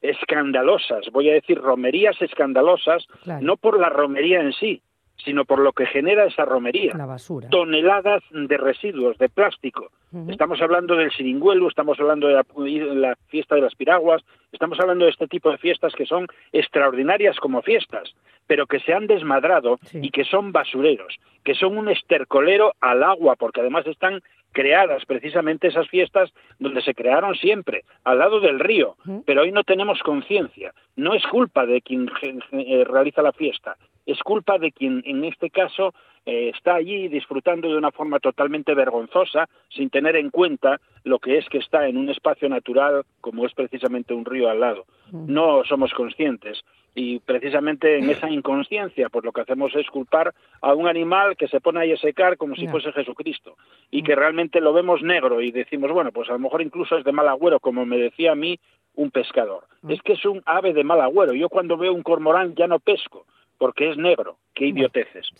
escandalosas, 0.00 1.06
voy 1.12 1.30
a 1.30 1.34
decir 1.34 1.58
romerías 1.58 2.20
escandalosas, 2.20 3.06
no 3.40 3.56
por 3.56 3.78
la 3.80 3.88
romería 3.88 4.40
en 4.40 4.52
sí, 4.52 4.82
sino 5.24 5.44
por 5.44 5.58
lo 5.58 5.72
que 5.72 5.86
genera 5.86 6.26
esa 6.26 6.44
romería. 6.44 6.94
La 6.94 7.06
basura. 7.06 7.48
Toneladas 7.48 8.22
de 8.30 8.56
residuos, 8.56 9.18
de 9.18 9.28
plástico. 9.28 9.90
Estamos 10.28 10.62
hablando 10.62 10.96
del 10.96 11.10
siringuelo, 11.10 11.68
estamos 11.68 12.00
hablando 12.00 12.28
de 12.28 12.34
la, 12.94 13.16
fiesta 13.26 13.54
de 13.54 13.60
las 13.60 13.74
piraguas, 13.74 14.22
estamos 14.50 14.80
hablando 14.80 15.04
de 15.04 15.10
este 15.10 15.26
tipo 15.26 15.50
de 15.50 15.58
fiestas 15.58 15.92
que 15.94 16.06
son 16.06 16.26
extraordinarias 16.52 17.36
como 17.38 17.60
fiestas, 17.60 18.14
pero 18.46 18.66
que 18.66 18.80
se 18.80 18.94
han 18.94 19.06
desmadrado 19.08 19.78
y 19.92 20.10
que 20.10 20.24
son 20.24 20.52
basureros, 20.52 21.16
que 21.44 21.54
son 21.54 21.76
un 21.76 21.90
estercolero 21.90 22.72
al 22.80 23.02
agua, 23.02 23.36
porque 23.36 23.60
además 23.60 23.86
están 23.86 24.22
creadas 24.56 25.04
precisamente 25.04 25.68
esas 25.68 25.86
fiestas 25.88 26.32
donde 26.58 26.80
se 26.80 26.94
crearon 26.94 27.34
siempre, 27.34 27.84
al 28.04 28.20
lado 28.20 28.40
del 28.40 28.58
río, 28.58 28.96
pero 29.26 29.42
hoy 29.42 29.52
no 29.52 29.64
tenemos 29.64 30.02
conciencia. 30.02 30.72
No 30.96 31.12
es 31.12 31.22
culpa 31.26 31.66
de 31.66 31.82
quien 31.82 32.10
eh, 32.52 32.82
realiza 32.88 33.20
la 33.20 33.34
fiesta, 33.34 33.76
es 34.06 34.22
culpa 34.22 34.58
de 34.58 34.72
quien 34.72 35.02
en 35.04 35.24
este 35.24 35.50
caso 35.50 35.92
eh, 36.24 36.50
está 36.54 36.74
allí 36.74 37.08
disfrutando 37.08 37.68
de 37.68 37.76
una 37.76 37.92
forma 37.92 38.18
totalmente 38.18 38.74
vergonzosa, 38.74 39.48
sin 39.68 39.90
tener 39.90 40.16
en 40.16 40.30
cuenta 40.30 40.80
lo 41.04 41.20
que 41.20 41.38
es 41.38 41.48
que 41.48 41.58
está 41.58 41.86
en 41.86 41.96
un 41.96 42.08
espacio 42.08 42.48
natural 42.48 43.04
como 43.20 43.46
es 43.46 43.54
precisamente 43.54 44.14
un 44.14 44.24
río 44.24 44.48
al 44.48 44.60
lado. 44.60 44.86
No 45.12 45.64
somos 45.64 45.92
conscientes. 45.92 46.62
Y 46.96 47.20
precisamente 47.20 47.98
en 47.98 48.08
esa 48.08 48.30
inconsciencia 48.30 49.08
pues 49.08 49.24
lo 49.24 49.30
que 49.30 49.42
hacemos 49.42 49.74
es 49.76 49.86
culpar 49.88 50.32
a 50.62 50.74
un 50.74 50.88
animal 50.88 51.36
que 51.36 51.46
se 51.46 51.60
pone 51.60 51.80
ahí 51.80 51.92
a 51.92 51.96
secar 51.98 52.36
como 52.38 52.56
si 52.56 52.66
fuese 52.66 52.90
Jesucristo. 52.90 53.56
Y 53.90 54.02
que 54.02 54.16
realmente 54.16 54.60
lo 54.60 54.72
vemos 54.72 55.02
negro 55.02 55.42
y 55.42 55.52
decimos 55.52 55.92
bueno 55.92 56.10
pues 56.10 56.28
a 56.30 56.32
lo 56.32 56.38
mejor 56.38 56.62
incluso 56.62 56.96
es 56.96 57.04
de 57.04 57.12
mal 57.12 57.28
agüero 57.28 57.60
como 57.60 57.84
me 57.84 57.98
decía 57.98 58.32
a 58.32 58.34
mí 58.34 58.58
un 58.94 59.10
pescador. 59.10 59.64
Es 59.88 60.00
que 60.02 60.14
es 60.14 60.24
un 60.24 60.42
ave 60.46 60.72
de 60.72 60.82
mal 60.82 61.00
agüero. 61.02 61.34
Yo 61.34 61.50
cuando 61.50 61.76
veo 61.76 61.92
un 61.92 62.02
cormorán 62.02 62.54
ya 62.54 62.66
no 62.66 62.80
pesco 62.80 63.26
porque 63.58 63.90
es 63.90 63.96
negro 63.96 64.38
qué 64.54 64.66
idioteces 64.66 65.30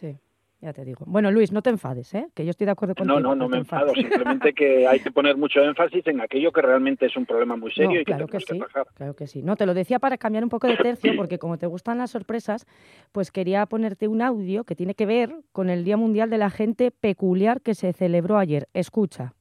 ya 0.60 0.72
te 0.72 0.84
digo. 0.84 1.04
Bueno, 1.06 1.30
Luis, 1.30 1.52
no 1.52 1.62
te 1.62 1.70
enfades, 1.70 2.14
¿eh? 2.14 2.28
que 2.34 2.44
yo 2.44 2.50
estoy 2.50 2.64
de 2.64 2.72
acuerdo 2.72 2.94
contigo. 2.94 3.20
No, 3.20 3.28
no, 3.28 3.34
no, 3.34 3.48
me 3.48 3.58
enfado. 3.58 3.92
Simplemente 3.94 4.54
que 4.54 4.86
hay 4.88 5.00
que 5.00 5.10
poner 5.10 5.36
mucho 5.36 5.60
énfasis 5.60 6.06
en 6.06 6.20
aquello 6.20 6.50
que 6.50 6.62
realmente 6.62 7.06
es 7.06 7.16
un 7.16 7.26
problema 7.26 7.56
muy 7.56 7.72
serio 7.72 8.00
y 8.00 8.04
que 8.04 8.12
claro 8.12 8.26
que, 8.26 8.40
sí, 8.40 8.58
que 8.58 8.66
Claro 8.94 9.14
que 9.14 9.26
sí. 9.26 9.42
No, 9.42 9.56
te 9.56 9.66
lo 9.66 9.74
decía 9.74 9.98
para 9.98 10.16
cambiar 10.16 10.44
un 10.44 10.50
poco 10.50 10.66
de 10.66 10.76
tercio, 10.76 11.12
porque 11.16 11.38
como 11.38 11.58
te 11.58 11.66
gustan 11.66 11.98
las 11.98 12.10
sorpresas, 12.10 12.66
pues 13.12 13.30
quería 13.30 13.66
ponerte 13.66 14.08
un 14.08 14.22
audio 14.22 14.64
que 14.64 14.74
tiene 14.74 14.94
que 14.94 15.06
ver 15.06 15.34
con 15.52 15.68
el 15.68 15.84
Día 15.84 15.96
Mundial 15.96 16.30
de 16.30 16.38
la 16.38 16.50
Gente 16.50 16.90
Peculiar 16.90 17.60
que 17.60 17.74
se 17.74 17.92
celebró 17.92 18.38
ayer. 18.38 18.68
Escucha. 18.72 19.34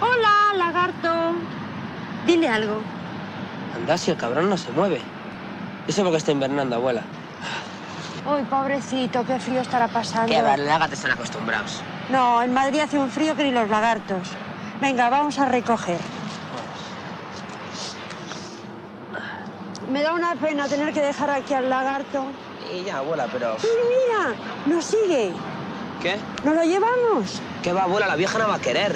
Hola, 0.00 0.56
lagarto. 0.56 1.34
Dile 2.26 2.48
algo. 2.48 2.80
Anda, 3.74 3.98
si 3.98 4.12
el 4.12 4.16
cabrón 4.16 4.48
no 4.48 4.56
se 4.56 4.70
mueve. 4.72 4.98
Eso 5.88 6.02
porque 6.02 6.18
está 6.18 6.32
invernando, 6.32 6.76
abuela. 6.76 7.02
Uy, 8.26 8.42
pobrecito, 8.42 9.24
qué 9.24 9.40
frío 9.40 9.62
estará 9.62 9.88
pasando. 9.88 10.30
Que 10.30 10.42
los 10.42 10.58
lagartos 10.58 10.98
están 10.98 11.12
acostumbrados. 11.12 11.80
No, 12.10 12.42
en 12.42 12.52
Madrid 12.52 12.80
hace 12.80 12.98
un 12.98 13.10
frío 13.10 13.34
que 13.34 13.44
ni 13.44 13.52
los 13.52 13.70
lagartos. 13.70 14.28
Venga, 14.82 15.08
vamos 15.08 15.38
a 15.38 15.46
recoger. 15.46 15.98
Me 19.90 20.02
da 20.02 20.12
una 20.12 20.34
pena 20.34 20.68
tener 20.68 20.92
que 20.92 21.00
dejar 21.00 21.30
aquí 21.30 21.54
al 21.54 21.70
lagarto. 21.70 22.26
Y 22.70 22.84
ya, 22.84 22.98
abuela, 22.98 23.26
pero... 23.32 23.56
Mira, 23.62 24.34
mira, 24.34 24.76
nos 24.76 24.84
sigue. 24.84 25.32
¿Qué? 26.02 26.18
¿Nos 26.44 26.54
lo 26.54 26.62
llevamos? 26.64 27.40
¿Qué 27.62 27.72
va, 27.72 27.84
abuela? 27.84 28.06
La 28.06 28.16
vieja 28.16 28.38
no 28.38 28.46
va 28.46 28.56
a 28.56 28.60
querer. 28.60 28.94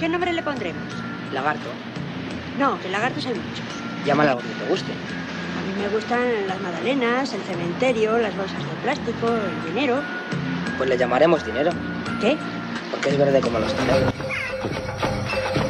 ¿Qué 0.00 0.08
nombre 0.08 0.32
le 0.32 0.42
pondremos? 0.42 0.92
Lagarto. 1.32 1.68
No, 2.58 2.80
que 2.80 2.88
lagartos 2.88 3.24
hay 3.26 3.34
muchos. 3.34 3.79
Llámale 4.04 4.30
algo 4.30 4.42
que 4.42 4.64
te 4.64 4.68
guste. 4.68 4.92
A 4.92 5.62
mí 5.66 5.82
me 5.82 5.88
gustan 5.88 6.46
las 6.48 6.60
magdalenas, 6.60 7.32
el 7.34 7.42
cementerio, 7.42 8.18
las 8.18 8.36
bolsas 8.36 8.58
de 8.58 8.74
plástico, 8.82 9.28
el 9.28 9.74
dinero. 9.74 10.00
Pues 10.78 10.88
le 10.88 10.96
llamaremos 10.96 11.44
dinero. 11.44 11.70
¿Qué? 12.20 12.36
Porque 12.90 13.10
es 13.10 13.18
verde 13.18 13.40
como 13.40 13.58
los 13.58 13.74
toreros. 13.74 14.12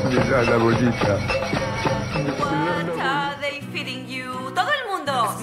Mira 0.09 0.43
la 0.43 0.57
bolita. 0.57 1.19
What 2.39 3.01
are 3.01 3.37
they 3.41 3.61
feeding 3.73 4.07
you? 4.07 4.53
Todo 4.55 4.69
el 4.69 4.91
mundo. 4.91 5.37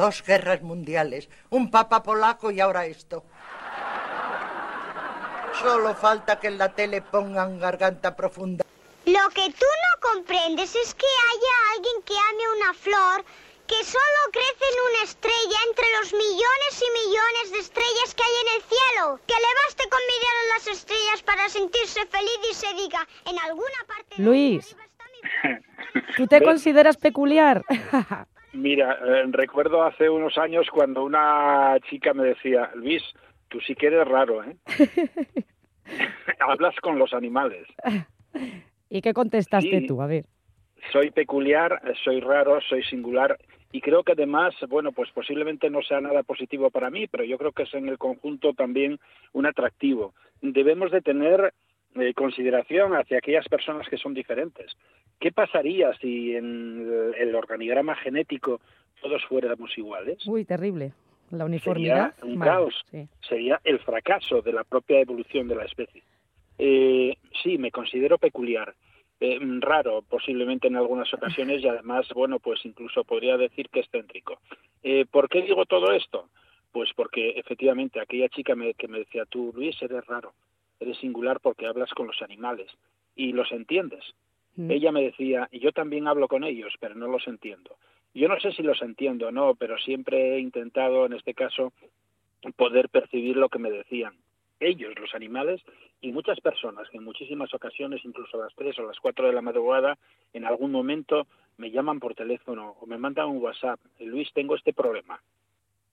Dos 0.00 0.24
guerras 0.24 0.62
mundiales, 0.62 1.28
un 1.50 1.70
papa 1.70 2.02
polaco 2.02 2.50
y 2.50 2.58
ahora 2.58 2.86
esto. 2.86 3.22
Solo 5.60 5.94
falta 5.94 6.40
que 6.40 6.46
en 6.46 6.56
la 6.56 6.72
tele 6.72 7.02
pongan 7.02 7.58
garganta 7.58 8.16
profunda. 8.16 8.64
Lo 9.04 9.28
que 9.28 9.50
tú 9.50 9.66
no 9.84 9.92
comprendes 10.00 10.74
es 10.74 10.94
que 10.94 11.04
haya 11.04 11.54
alguien 11.74 12.02
que 12.06 12.14
ame 12.14 12.44
una 12.56 12.72
flor 12.72 13.26
que 13.66 13.84
solo 13.84 14.20
crece 14.32 14.64
en 14.72 14.78
una 14.88 15.02
estrella 15.04 15.58
entre 15.68 15.84
los 15.98 16.14
millones 16.14 16.72
y 16.80 16.88
millones 17.00 17.52
de 17.52 17.58
estrellas 17.58 18.14
que 18.16 18.22
hay 18.22 18.36
en 18.40 18.48
el 18.56 18.62
cielo. 18.62 19.20
Que 19.26 19.34
le 19.34 19.52
baste 19.66 19.86
con 19.90 20.00
mirar 20.00 20.36
a 20.40 20.48
las 20.54 20.78
estrellas 20.78 21.22
para 21.26 21.46
sentirse 21.50 22.06
feliz 22.06 22.40
y 22.50 22.54
se 22.54 22.72
diga 22.72 23.06
en 23.26 23.38
alguna 23.38 23.84
parte... 23.86 24.14
Luis, 24.16 24.74
¿tú 26.16 26.26
te 26.26 26.42
consideras 26.42 26.96
peculiar? 26.96 27.62
Mira, 28.52 28.98
eh, 29.04 29.24
recuerdo 29.30 29.82
hace 29.82 30.08
unos 30.08 30.36
años 30.38 30.66
cuando 30.72 31.04
una 31.04 31.76
chica 31.88 32.12
me 32.14 32.24
decía, 32.24 32.70
Luis, 32.74 33.02
tú 33.48 33.60
sí 33.60 33.74
que 33.74 33.86
eres 33.86 34.06
raro, 34.06 34.42
¿eh? 34.44 34.56
Hablas 36.40 36.74
con 36.80 36.98
los 36.98 37.12
animales. 37.14 37.66
¿Y 38.88 39.00
qué 39.02 39.12
contestaste 39.12 39.82
tú? 39.86 40.02
A 40.02 40.06
ver. 40.06 40.24
Soy 40.92 41.10
peculiar, 41.10 41.80
soy 42.04 42.20
raro, 42.20 42.60
soy 42.62 42.82
singular 42.84 43.38
y 43.72 43.80
creo 43.80 44.02
que 44.02 44.12
además, 44.12 44.54
bueno, 44.68 44.92
pues 44.92 45.10
posiblemente 45.12 45.70
no 45.70 45.82
sea 45.82 46.00
nada 46.00 46.22
positivo 46.22 46.70
para 46.70 46.90
mí, 46.90 47.06
pero 47.06 47.24
yo 47.24 47.38
creo 47.38 47.52
que 47.52 47.62
es 47.62 47.74
en 47.74 47.88
el 47.88 47.98
conjunto 47.98 48.52
también 48.52 48.98
un 49.32 49.46
atractivo. 49.46 50.14
Debemos 50.42 50.90
de 50.90 51.02
tener 51.02 51.54
eh, 51.94 52.14
consideración 52.14 52.94
hacia 52.94 53.18
aquellas 53.18 53.48
personas 53.48 53.88
que 53.88 53.96
son 53.96 54.12
diferentes. 54.12 54.72
¿Qué 55.20 55.30
pasaría 55.32 55.92
si 56.00 56.34
en 56.34 57.12
el, 57.16 57.34
organigrama 57.34 57.94
genético 57.96 58.60
todos 59.00 59.22
fuéramos 59.26 59.76
iguales? 59.78 60.26
Uy, 60.26 60.44
terrible. 60.44 60.92
La 61.30 61.44
uniformidad. 61.44 62.14
Sería 62.16 62.32
un 62.32 62.38
mal, 62.38 62.48
caos. 62.48 62.74
sí. 62.90 63.06
Sería 63.28 63.60
el 63.64 63.78
fracaso 63.80 64.42
de 64.42 64.52
la 64.52 64.64
propia 64.64 64.98
evolución 65.00 65.46
de 65.46 65.54
la 65.54 65.64
especie. 65.66 66.02
Eh, 66.58 67.16
sí, 67.42 67.58
me 67.58 67.70
considero 67.70 68.18
peculiar. 68.18 68.74
eh, 69.22 69.38
raro 69.60 70.00
posiblemente 70.00 70.66
en 70.68 70.76
algunas 70.76 71.12
ocasiones 71.12 71.62
y 71.62 71.68
además, 71.68 72.08
bueno, 72.14 72.38
pues 72.38 72.64
incluso 72.64 73.04
podría 73.04 73.36
decir 73.36 73.68
que 73.68 73.80
excéntrico. 73.80 74.38
Eh, 74.82 75.04
¿Por 75.10 75.28
qué 75.28 75.42
digo 75.42 75.66
todo 75.66 75.92
esto? 75.92 76.30
Pues 76.72 76.88
porque 76.96 77.30
efectivamente 77.36 78.00
aquella 78.00 78.30
chica 78.30 78.54
me- 78.54 78.72
que 78.72 78.88
me 78.88 79.00
decía, 79.00 79.26
tú 79.26 79.52
Luis, 79.54 79.76
eres 79.82 80.06
raro, 80.06 80.32
eres 80.80 80.96
singular 80.98 81.38
porque 81.40 81.66
hablas 81.66 81.90
con 81.90 82.06
los 82.06 82.22
animales 82.22 82.70
y 83.14 83.32
los 83.32 83.52
entiendes. 83.52 84.02
Mm. 84.60 84.70
Ella 84.70 84.92
me 84.92 85.02
decía, 85.02 85.48
y 85.50 85.58
yo 85.60 85.72
también 85.72 86.06
hablo 86.06 86.28
con 86.28 86.44
ellos, 86.44 86.74
pero 86.78 86.94
no 86.94 87.06
los 87.06 87.26
entiendo. 87.26 87.76
Yo 88.12 88.28
no 88.28 88.38
sé 88.40 88.52
si 88.52 88.62
los 88.62 88.82
entiendo 88.82 89.28
o 89.28 89.32
no, 89.32 89.54
pero 89.54 89.78
siempre 89.78 90.34
he 90.34 90.40
intentado, 90.40 91.06
en 91.06 91.14
este 91.14 91.32
caso, 91.32 91.72
poder 92.56 92.90
percibir 92.90 93.36
lo 93.36 93.48
que 93.48 93.58
me 93.58 93.70
decían. 93.70 94.14
Ellos, 94.58 94.92
los 95.00 95.14
animales, 95.14 95.62
y 96.02 96.12
muchas 96.12 96.40
personas 96.40 96.90
que 96.90 96.98
en 96.98 97.04
muchísimas 97.04 97.54
ocasiones, 97.54 98.04
incluso 98.04 98.36
a 98.36 98.44
las 98.44 98.54
3 98.54 98.78
o 98.80 98.82
las 98.82 99.00
4 99.00 99.28
de 99.28 99.32
la 99.32 99.40
madrugada, 99.40 99.96
en 100.34 100.44
algún 100.44 100.72
momento 100.72 101.26
me 101.56 101.70
llaman 101.70 101.98
por 101.98 102.14
teléfono 102.14 102.76
o 102.80 102.86
me 102.86 102.98
mandan 102.98 103.28
un 103.28 103.38
WhatsApp. 103.38 103.80
Luis, 104.00 104.30
tengo 104.34 104.56
este 104.56 104.74
problema. 104.74 105.22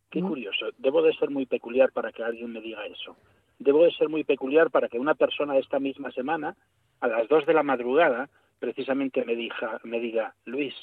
Qué 0.10 0.22
curioso. 0.22 0.68
Debo 0.78 1.02
de 1.02 1.14
ser 1.14 1.30
muy 1.30 1.46
peculiar 1.46 1.94
para 1.94 2.12
que 2.12 2.24
alguien 2.24 2.52
me 2.52 2.60
diga 2.60 2.86
eso. 2.86 3.16
Debo 3.60 3.84
de 3.86 3.92
ser 3.92 4.10
muy 4.10 4.26
peculiar 4.26 4.72
para 4.72 4.90
que 4.90 5.00
una 5.00 5.16
persona 5.16 5.58
esta 5.58 5.80
misma 5.80 6.12
semana, 6.12 6.58
a 7.00 7.08
las 7.08 7.30
2 7.30 7.46
de 7.46 7.54
la 7.54 7.64
madrugada, 7.64 8.30
precisamente 8.60 9.24
me, 9.26 9.36
diga, 9.36 9.80
me 9.84 10.00
diga, 10.00 10.34
Luis, 10.46 10.74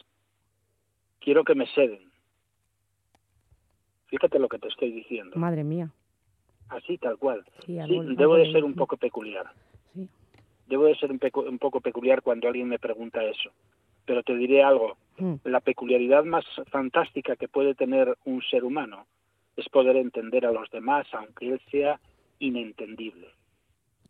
quiero 1.20 1.44
que 1.44 1.54
me 1.54 1.66
ceden. 1.68 2.10
Fíjate 4.06 4.38
lo 4.38 4.48
que 4.48 4.58
te 4.58 4.68
estoy 4.68 4.92
diciendo. 4.92 5.36
Madre 5.36 5.64
mía. 5.64 5.90
Así, 6.68 6.98
tal 6.98 7.18
cual. 7.18 7.44
Sí, 7.66 7.72
Sí, 7.74 7.78
algo- 7.78 8.02
debo 8.04 8.36
de 8.36 8.50
ser 8.52 8.64
un 8.64 8.74
poco 8.74 8.96
peculiar. 8.96 9.46
Sí. 9.94 10.08
Debo 10.66 10.84
de 10.84 10.94
ser 10.96 11.10
un, 11.10 11.18
pecu- 11.20 11.48
un 11.48 11.58
poco 11.58 11.80
peculiar 11.80 12.22
cuando 12.22 12.48
alguien 12.48 12.68
me 12.68 12.78
pregunta 12.78 13.22
eso. 13.24 13.50
Pero 14.06 14.22
te 14.22 14.34
diré 14.36 14.62
algo. 14.62 14.96
Mm. 15.18 15.34
La 15.44 15.60
peculiaridad 15.60 16.24
más 16.24 16.44
fantástica 16.70 17.36
que 17.36 17.48
puede 17.48 17.74
tener 17.74 18.16
un 18.24 18.42
ser 18.42 18.64
humano 18.64 19.06
es 19.56 19.68
poder 19.68 19.96
entender 19.96 20.46
a 20.46 20.52
los 20.52 20.70
demás, 20.70 21.06
aunque 21.12 21.48
él 21.52 21.60
sea 21.70 22.00
inentendible. 22.38 23.28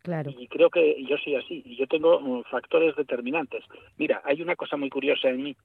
Claro. 0.05 0.31
Y 0.37 0.47
creo 0.47 0.69
que 0.69 1.03
yo 1.03 1.17
soy 1.17 1.33
así. 1.33 1.63
Y 1.65 1.77
yo 1.77 1.87
tengo 1.87 2.19
mm, 2.19 2.43
factores 2.43 2.95
determinantes. 2.95 3.63
Mira, 3.97 4.21
hay 4.23 4.39
una 4.39 4.55
cosa 4.55 4.77
muy 4.77 4.91
curiosa 4.91 5.29
en 5.29 5.41
mí 5.41 5.55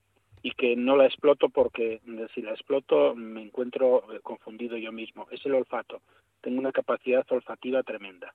y 0.42 0.52
que 0.52 0.76
no 0.76 0.96
la 0.96 1.04
exploto 1.04 1.50
porque 1.50 2.00
mm, 2.06 2.22
si 2.34 2.40
la 2.40 2.52
exploto 2.52 3.14
me 3.14 3.42
encuentro 3.42 4.02
eh, 4.10 4.20
confundido 4.22 4.78
yo 4.78 4.92
mismo. 4.92 5.26
Es 5.30 5.44
el 5.44 5.54
olfato. 5.54 6.00
Tengo 6.40 6.58
una 6.58 6.72
capacidad 6.72 7.26
olfativa 7.30 7.82
tremenda. 7.82 8.32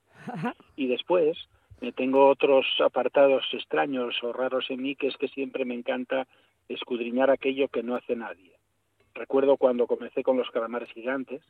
Y 0.76 0.86
después 0.86 1.36
eh, 1.80 1.90
tengo 1.90 2.28
otros 2.28 2.64
apartados 2.78 3.44
extraños 3.52 4.14
o 4.22 4.32
raros 4.32 4.70
en 4.70 4.82
mí 4.82 4.94
que 4.94 5.08
es 5.08 5.16
que 5.16 5.26
siempre 5.26 5.64
me 5.64 5.74
encanta 5.74 6.28
escudriñar 6.68 7.30
aquello 7.30 7.66
que 7.66 7.82
no 7.82 7.96
hace 7.96 8.14
nadie. 8.14 8.52
Recuerdo 9.12 9.56
cuando 9.56 9.88
comencé 9.88 10.22
con 10.22 10.36
los 10.36 10.50
calamares 10.52 10.92
gigantes, 10.92 11.42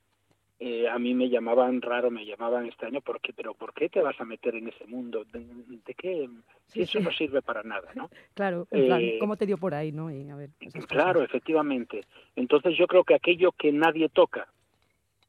eh, 0.59 0.89
a 0.89 0.99
mí 0.99 1.13
me 1.13 1.29
llamaban 1.29 1.83
raro, 1.83 2.11
me 2.11 2.25
llamaban 2.25 2.65
extraño, 2.67 3.03
¿por 3.03 3.21
qué? 3.21 3.35
pero 3.35 3.53
¿por 3.53 3.75
qué 3.75 3.91
te 3.91 4.01
vas 4.01 4.19
a 4.21 4.25
meter 4.25 4.55
en 4.55 4.69
ese 4.69 4.87
mundo? 4.87 5.25
¿De, 5.25 5.41
de 5.41 5.95
qué? 5.95 6.29
Sí, 6.67 6.81
eso 6.83 6.99
sí. 6.99 7.05
no 7.05 7.11
sirve 7.13 7.43
para 7.43 7.63
nada, 7.63 7.91
¿no? 7.95 8.09
Claro, 8.35 8.67
en 8.71 8.87
plan, 8.87 9.01
Eh, 9.03 9.19
¿cómo 9.21 9.37
te 9.37 9.45
dio 9.45 9.59
por 9.59 9.75
ahí, 9.75 9.93
no? 9.93 10.11
Y, 10.11 10.29
a 10.31 10.37
ver, 10.37 10.51
esas 10.61 10.87
Claro, 10.87 11.23
efectivamente. 11.23 12.05
Entonces 12.37 12.77
yo 12.79 12.87
creo 12.87 13.05
que 13.05 13.15
aquello 13.15 13.53
que 13.53 13.71
nadie 13.71 14.09
toca 14.09 14.49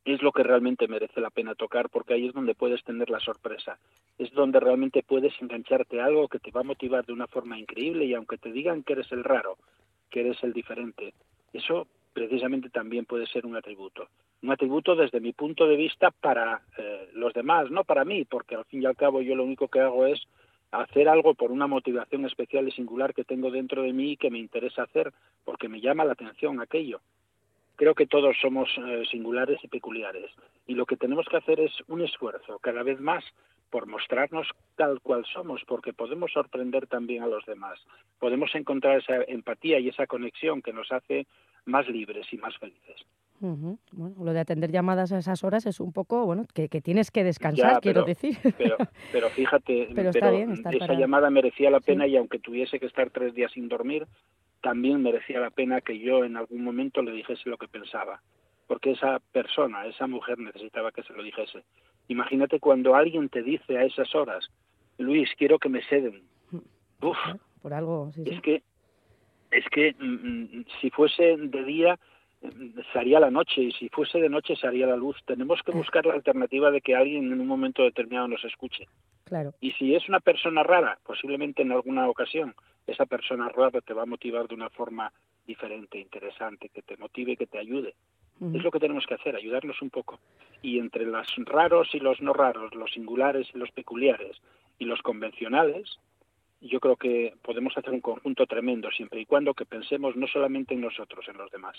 es 0.06 0.22
lo 0.22 0.32
que 0.32 0.44
realmente 0.44 0.88
merece 0.88 1.20
la 1.20 1.30
pena 1.30 1.56
tocar 1.56 1.90
porque 1.90 2.14
ahí 2.14 2.28
es 2.28 2.34
donde 2.34 2.56
puedes 2.56 2.82
tener 2.86 3.10
la 3.10 3.20
sorpresa. 3.20 3.78
Es 4.18 4.32
donde 4.32 4.62
realmente 4.62 5.04
puedes 5.04 5.34
engancharte 5.42 6.00
a 6.00 6.06
algo 6.06 6.30
que 6.30 6.40
te 6.40 6.52
va 6.52 6.62
a 6.62 6.64
motivar 6.64 7.06
de 7.06 7.12
una 7.12 7.28
forma 7.28 7.60
increíble 7.60 8.06
y 8.06 8.14
aunque 8.14 8.38
te 8.38 8.54
digan 8.54 8.84
que 8.84 8.94
eres 8.94 9.12
el 9.12 9.26
raro, 9.26 9.58
que 10.10 10.22
eres 10.22 10.42
el 10.44 10.54
diferente, 10.54 11.14
eso 11.52 11.88
precisamente 12.18 12.72
también 12.72 13.06
puede 13.06 13.28
ser 13.28 13.46
un 13.46 13.56
atributo. 13.56 14.10
Un 14.42 14.50
atributo 14.50 14.96
desde 14.96 15.20
mi 15.20 15.34
punto 15.34 15.68
de 15.68 15.76
vista 15.76 16.10
para 16.10 16.64
eh, 16.76 17.10
los 17.14 17.32
demás, 17.32 17.70
no 17.70 17.84
para 17.84 18.06
mí, 18.06 18.26
porque 18.26 18.56
al 18.56 18.66
fin 18.66 18.82
y 18.82 18.88
al 18.88 18.96
cabo 18.96 19.22
yo 19.22 19.36
lo 19.36 19.44
único 19.44 19.68
que 19.68 19.82
hago 19.82 20.08
es 20.08 20.28
hacer 20.72 21.10
algo 21.10 21.36
por 21.36 21.52
una 21.52 21.68
motivación 21.68 22.26
especial 22.26 22.68
y 22.68 22.72
singular 22.72 23.14
que 23.14 23.24
tengo 23.24 23.52
dentro 23.52 23.84
de 23.84 23.94
mí 23.94 24.14
y 24.14 24.18
que 24.18 24.32
me 24.32 24.40
interesa 24.40 24.82
hacer 24.82 25.14
porque 25.46 25.70
me 25.70 25.80
llama 25.80 26.06
la 26.06 26.14
atención 26.14 26.60
aquello. 26.60 27.02
Creo 27.76 27.94
que 27.94 28.08
todos 28.08 28.36
somos 28.42 28.68
eh, 28.80 29.04
singulares 29.12 29.64
y 29.64 29.68
peculiares 29.68 30.32
y 30.66 30.74
lo 30.74 30.88
que 30.88 30.98
tenemos 30.98 31.28
que 31.30 31.38
hacer 31.38 31.60
es 31.60 31.72
un 31.88 32.02
esfuerzo 32.02 32.58
cada 32.58 32.82
vez 32.82 33.00
más 33.00 33.24
por 33.70 33.86
mostrarnos 33.86 34.48
tal 34.76 35.02
cual 35.02 35.24
somos, 35.32 35.62
porque 35.68 35.94
podemos 35.94 36.32
sorprender 36.32 36.88
también 36.88 37.22
a 37.22 37.28
los 37.28 37.46
demás. 37.46 37.80
Podemos 38.18 38.56
encontrar 38.56 38.98
esa 38.98 39.22
empatía 39.28 39.78
y 39.78 39.90
esa 39.90 40.08
conexión 40.08 40.64
que 40.64 40.74
nos 40.74 40.92
hace 40.92 41.28
más 41.68 41.88
libres 41.88 42.26
y 42.32 42.38
más 42.38 42.58
felices. 42.58 43.06
Bueno, 43.40 43.78
lo 43.94 44.34
de 44.34 44.40
atender 44.40 44.72
llamadas 44.72 45.12
a 45.12 45.20
esas 45.20 45.44
horas 45.44 45.66
es 45.68 45.80
un 45.80 45.94
poco, 45.94 46.26
bueno, 46.26 46.46
que, 46.56 46.70
que 46.70 46.82
tienes 46.82 47.12
que 47.12 47.24
descansar, 47.24 47.74
Ya, 47.74 47.80
quiero 47.80 48.04
decir. 48.04 48.36
Pero, 48.58 48.78
pero 49.12 49.30
fíjate, 49.30 49.90
Pero 49.94 50.10
está 50.10 50.32
bien 50.32 50.54
esa 50.54 50.94
llamada 50.94 51.30
merecía 51.30 51.70
la 51.70 51.80
pena 51.80 52.08
y 52.08 52.18
aunque 52.18 52.40
tuviese 52.40 52.80
que 52.80 52.88
estar 52.88 53.12
tres 53.12 53.36
días 53.36 53.52
sin 53.52 53.68
dormir, 53.70 54.08
también 54.62 55.04
merecía 55.04 55.40
la 55.40 55.52
pena 55.52 55.82
que 55.82 56.00
yo 56.00 56.24
en 56.24 56.36
algún 56.36 56.64
momento 56.64 57.04
le 57.04 57.12
dijese 57.12 57.50
lo 57.50 57.58
que 57.58 57.68
pensaba, 57.68 58.22
porque 58.66 58.92
esa 58.92 59.20
persona, 59.32 59.86
esa 59.86 60.08
mujer 60.08 60.40
necesitaba 60.40 60.92
que 60.92 61.04
se 61.04 61.14
lo 61.14 61.22
dijese. 61.22 61.64
Imagínate 62.08 62.60
cuando 62.60 62.96
alguien 62.96 63.30
te 63.30 63.44
dice 63.44 63.78
a 63.78 63.84
esas 63.84 64.16
horas, 64.16 64.50
Luis, 64.98 65.30
quiero 65.38 65.60
que 65.60 65.70
me 65.70 65.84
ceden. 65.84 66.24
Uf, 67.02 67.18
Por 67.62 67.74
algo, 67.74 68.12
sí, 68.14 68.24
sí. 68.24 68.34
es 68.34 68.42
que 68.42 68.64
es 69.58 69.66
que 69.70 69.96
mm, 70.00 70.60
mm, 70.60 70.66
si 70.82 70.90
fuese 70.90 71.36
de 71.38 71.64
día 71.64 72.00
mm, 72.42 72.80
se 72.92 73.00
haría 73.00 73.20
la 73.20 73.32
noche 73.32 73.62
y 73.62 73.72
si 73.72 73.90
fuese 73.90 74.20
de 74.20 74.30
noche 74.30 74.56
se 74.56 74.68
haría 74.68 74.88
la 74.88 74.96
luz. 74.96 75.18
Tenemos 75.26 75.62
que 75.64 75.72
buscar 75.72 76.06
la 76.06 76.14
alternativa 76.14 76.72
de 76.72 76.82
que 76.82 76.96
alguien 76.96 77.32
en 77.32 77.40
un 77.40 77.48
momento 77.48 77.84
determinado 77.84 78.28
nos 78.28 78.44
escuche. 78.46 78.86
Claro. 79.26 79.54
Y 79.60 79.72
si 79.72 79.96
es 79.96 80.08
una 80.08 80.20
persona 80.20 80.64
rara, 80.64 81.00
posiblemente 81.06 81.64
en 81.64 81.72
alguna 81.72 82.08
ocasión, 82.08 82.56
esa 82.86 83.06
persona 83.06 83.50
rara 83.50 83.82
te 83.82 83.94
va 83.94 84.04
a 84.04 84.06
motivar 84.06 84.48
de 84.48 84.56
una 84.56 84.70
forma 84.70 85.12
diferente, 85.46 86.00
interesante, 86.00 86.70
que 86.70 86.82
te 86.82 86.98
motive, 86.98 87.38
que 87.38 87.48
te 87.48 87.58
ayude. 87.58 87.96
Es 88.40 88.64
lo 88.64 88.70
que 88.70 88.80
tenemos 88.80 89.08
que 89.08 89.16
hacer, 89.16 89.36
ayudarnos 89.36 89.82
un 89.82 89.90
poco. 89.90 90.20
Y 90.62 90.78
entre 90.78 91.06
los 91.06 91.28
raros 91.38 91.90
y 91.94 92.00
los 92.00 92.22
no 92.22 92.34
raros, 92.34 92.76
los 92.76 92.92
singulares 92.92 93.48
y 93.52 93.58
los 93.58 93.72
peculiares 93.72 94.38
y 94.78 94.86
los 94.86 95.02
convencionales, 95.02 95.98
yo 96.62 96.80
creo 96.80 96.96
que 96.96 97.34
podemos 97.44 97.78
hacer 97.78 97.94
un 97.94 98.02
conjunto 98.02 98.46
tremendo, 98.46 98.90
siempre 98.92 99.22
y 99.22 99.26
cuando 99.26 99.54
que 99.54 99.66
pensemos 99.66 100.16
no 100.16 100.28
solamente 100.28 100.74
en 100.74 100.82
nosotros, 100.82 101.26
en 101.28 101.38
los 101.38 101.52
demás. 101.52 101.76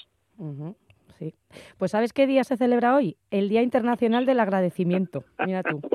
Sí. 1.18 1.34
Pues 1.78 1.90
¿sabes 1.90 2.12
qué 2.12 2.26
día 2.26 2.44
se 2.44 2.56
celebra 2.56 2.94
hoy? 2.94 3.16
El 3.30 3.48
Día 3.48 3.62
Internacional 3.62 4.24
del 4.24 4.40
Agradecimiento. 4.40 5.24
Mira 5.44 5.62
tú. 5.62 5.80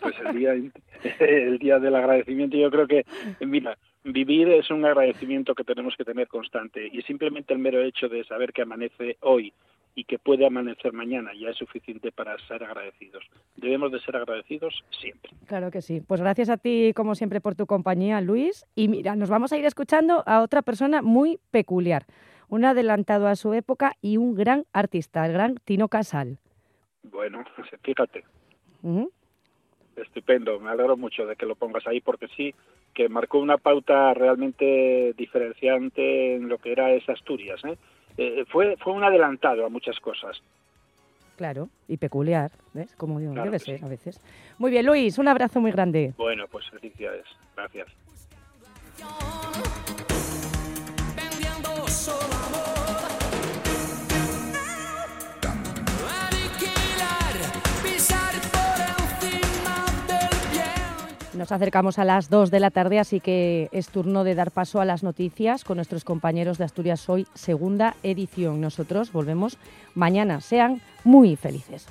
Pues 0.00 0.14
el 0.24 0.36
día, 0.36 0.52
el 1.20 1.58
día 1.58 1.78
del 1.78 1.94
agradecimiento, 1.94 2.56
yo 2.56 2.70
creo 2.70 2.86
que, 2.86 3.04
mira, 3.40 3.76
vivir 4.04 4.48
es 4.48 4.70
un 4.70 4.84
agradecimiento 4.84 5.54
que 5.54 5.64
tenemos 5.64 5.96
que 5.96 6.04
tener 6.04 6.28
constante 6.28 6.88
y 6.90 7.02
simplemente 7.02 7.52
el 7.52 7.58
mero 7.58 7.82
hecho 7.82 8.08
de 8.08 8.24
saber 8.24 8.52
que 8.52 8.62
amanece 8.62 9.16
hoy 9.20 9.52
y 9.94 10.04
que 10.04 10.18
puede 10.18 10.46
amanecer 10.46 10.92
mañana 10.92 11.32
ya 11.34 11.50
es 11.50 11.56
suficiente 11.56 12.12
para 12.12 12.38
ser 12.46 12.62
agradecidos. 12.64 13.24
Debemos 13.56 13.92
de 13.92 14.00
ser 14.00 14.16
agradecidos 14.16 14.82
siempre. 14.90 15.32
Claro 15.46 15.70
que 15.70 15.82
sí. 15.82 16.00
Pues 16.00 16.20
gracias 16.20 16.48
a 16.48 16.56
ti, 16.56 16.92
como 16.94 17.14
siempre, 17.14 17.40
por 17.40 17.54
tu 17.54 17.66
compañía, 17.66 18.20
Luis. 18.20 18.66
Y 18.74 18.88
mira, 18.88 19.16
nos 19.16 19.30
vamos 19.30 19.52
a 19.52 19.58
ir 19.58 19.64
escuchando 19.64 20.22
a 20.26 20.42
otra 20.42 20.62
persona 20.62 21.02
muy 21.02 21.38
peculiar, 21.50 22.06
un 22.48 22.64
adelantado 22.64 23.26
a 23.26 23.36
su 23.36 23.52
época 23.54 23.94
y 24.00 24.16
un 24.16 24.34
gran 24.34 24.64
artista, 24.72 25.26
el 25.26 25.32
gran 25.32 25.56
Tino 25.56 25.88
Casal. 25.88 26.38
Bueno, 27.02 27.44
fíjate, 27.82 28.24
estupendo, 29.96 30.58
me 30.60 30.70
alegro 30.70 30.96
mucho 30.96 31.26
de 31.26 31.36
que 31.36 31.46
lo 31.46 31.54
pongas 31.54 31.86
ahí 31.86 32.00
porque 32.00 32.28
sí 32.36 32.54
que 32.94 33.08
marcó 33.08 33.38
una 33.38 33.58
pauta 33.58 34.12
realmente 34.14 35.14
diferenciante 35.16 36.36
en 36.36 36.48
lo 36.48 36.58
que 36.58 36.72
era 36.72 36.92
esa 36.92 37.12
Asturias. 37.12 37.60
¿eh? 37.64 37.76
Eh, 38.16 38.44
fue, 38.48 38.76
fue 38.78 38.92
un 38.92 39.04
adelantado 39.04 39.64
a 39.64 39.68
muchas 39.68 39.98
cosas. 40.00 40.40
Claro, 41.36 41.70
y 41.88 41.96
peculiar, 41.96 42.50
¿ves? 42.74 42.94
Como 42.96 43.18
digo, 43.18 43.32
Claro 43.32 43.46
debe 43.46 43.58
ser 43.58 43.78
sí. 43.78 43.84
a 43.84 43.88
veces. 43.88 44.20
Muy 44.58 44.70
bien, 44.70 44.84
Luis, 44.84 45.16
un 45.18 45.26
abrazo 45.26 45.60
muy 45.60 45.72
grande. 45.72 46.12
Bueno, 46.18 46.46
pues 46.50 46.68
felicidades. 46.68 47.24
Gracias. 47.56 47.88
Nos 61.40 61.52
acercamos 61.52 61.98
a 61.98 62.04
las 62.04 62.28
2 62.28 62.50
de 62.50 62.60
la 62.60 62.70
tarde, 62.70 62.98
así 62.98 63.18
que 63.18 63.70
es 63.72 63.88
turno 63.88 64.24
de 64.24 64.34
dar 64.34 64.50
paso 64.50 64.78
a 64.78 64.84
las 64.84 65.02
noticias 65.02 65.64
con 65.64 65.76
nuestros 65.76 66.04
compañeros 66.04 66.58
de 66.58 66.64
Asturias 66.64 67.08
Hoy, 67.08 67.26
segunda 67.32 67.96
edición. 68.02 68.60
Nosotros 68.60 69.10
volvemos 69.10 69.56
mañana. 69.94 70.42
Sean 70.42 70.82
muy 71.02 71.36
felices. 71.36 71.86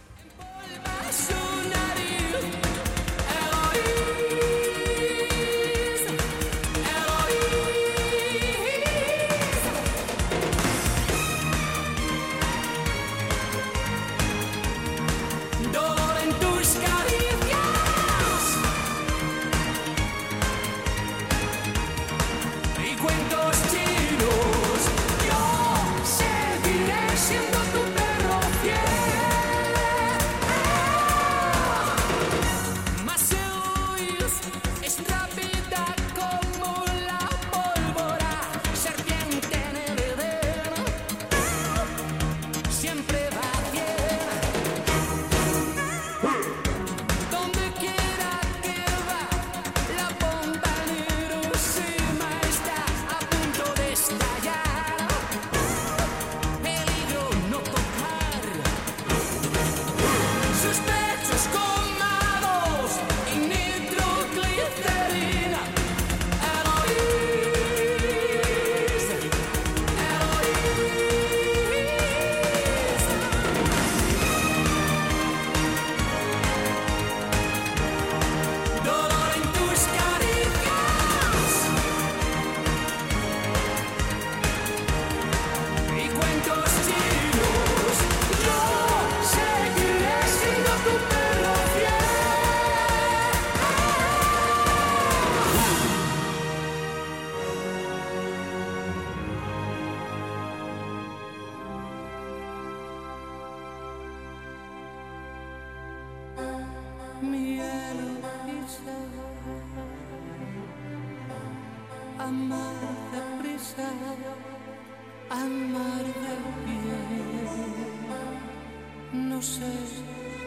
no 119.40 119.46
sé 119.46 119.62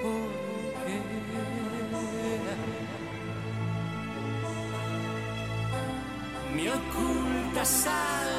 por 0.03 0.29
qué. 0.85 1.01
Me 6.55 6.69
ocultas 6.69 7.87
algo. 7.87 8.32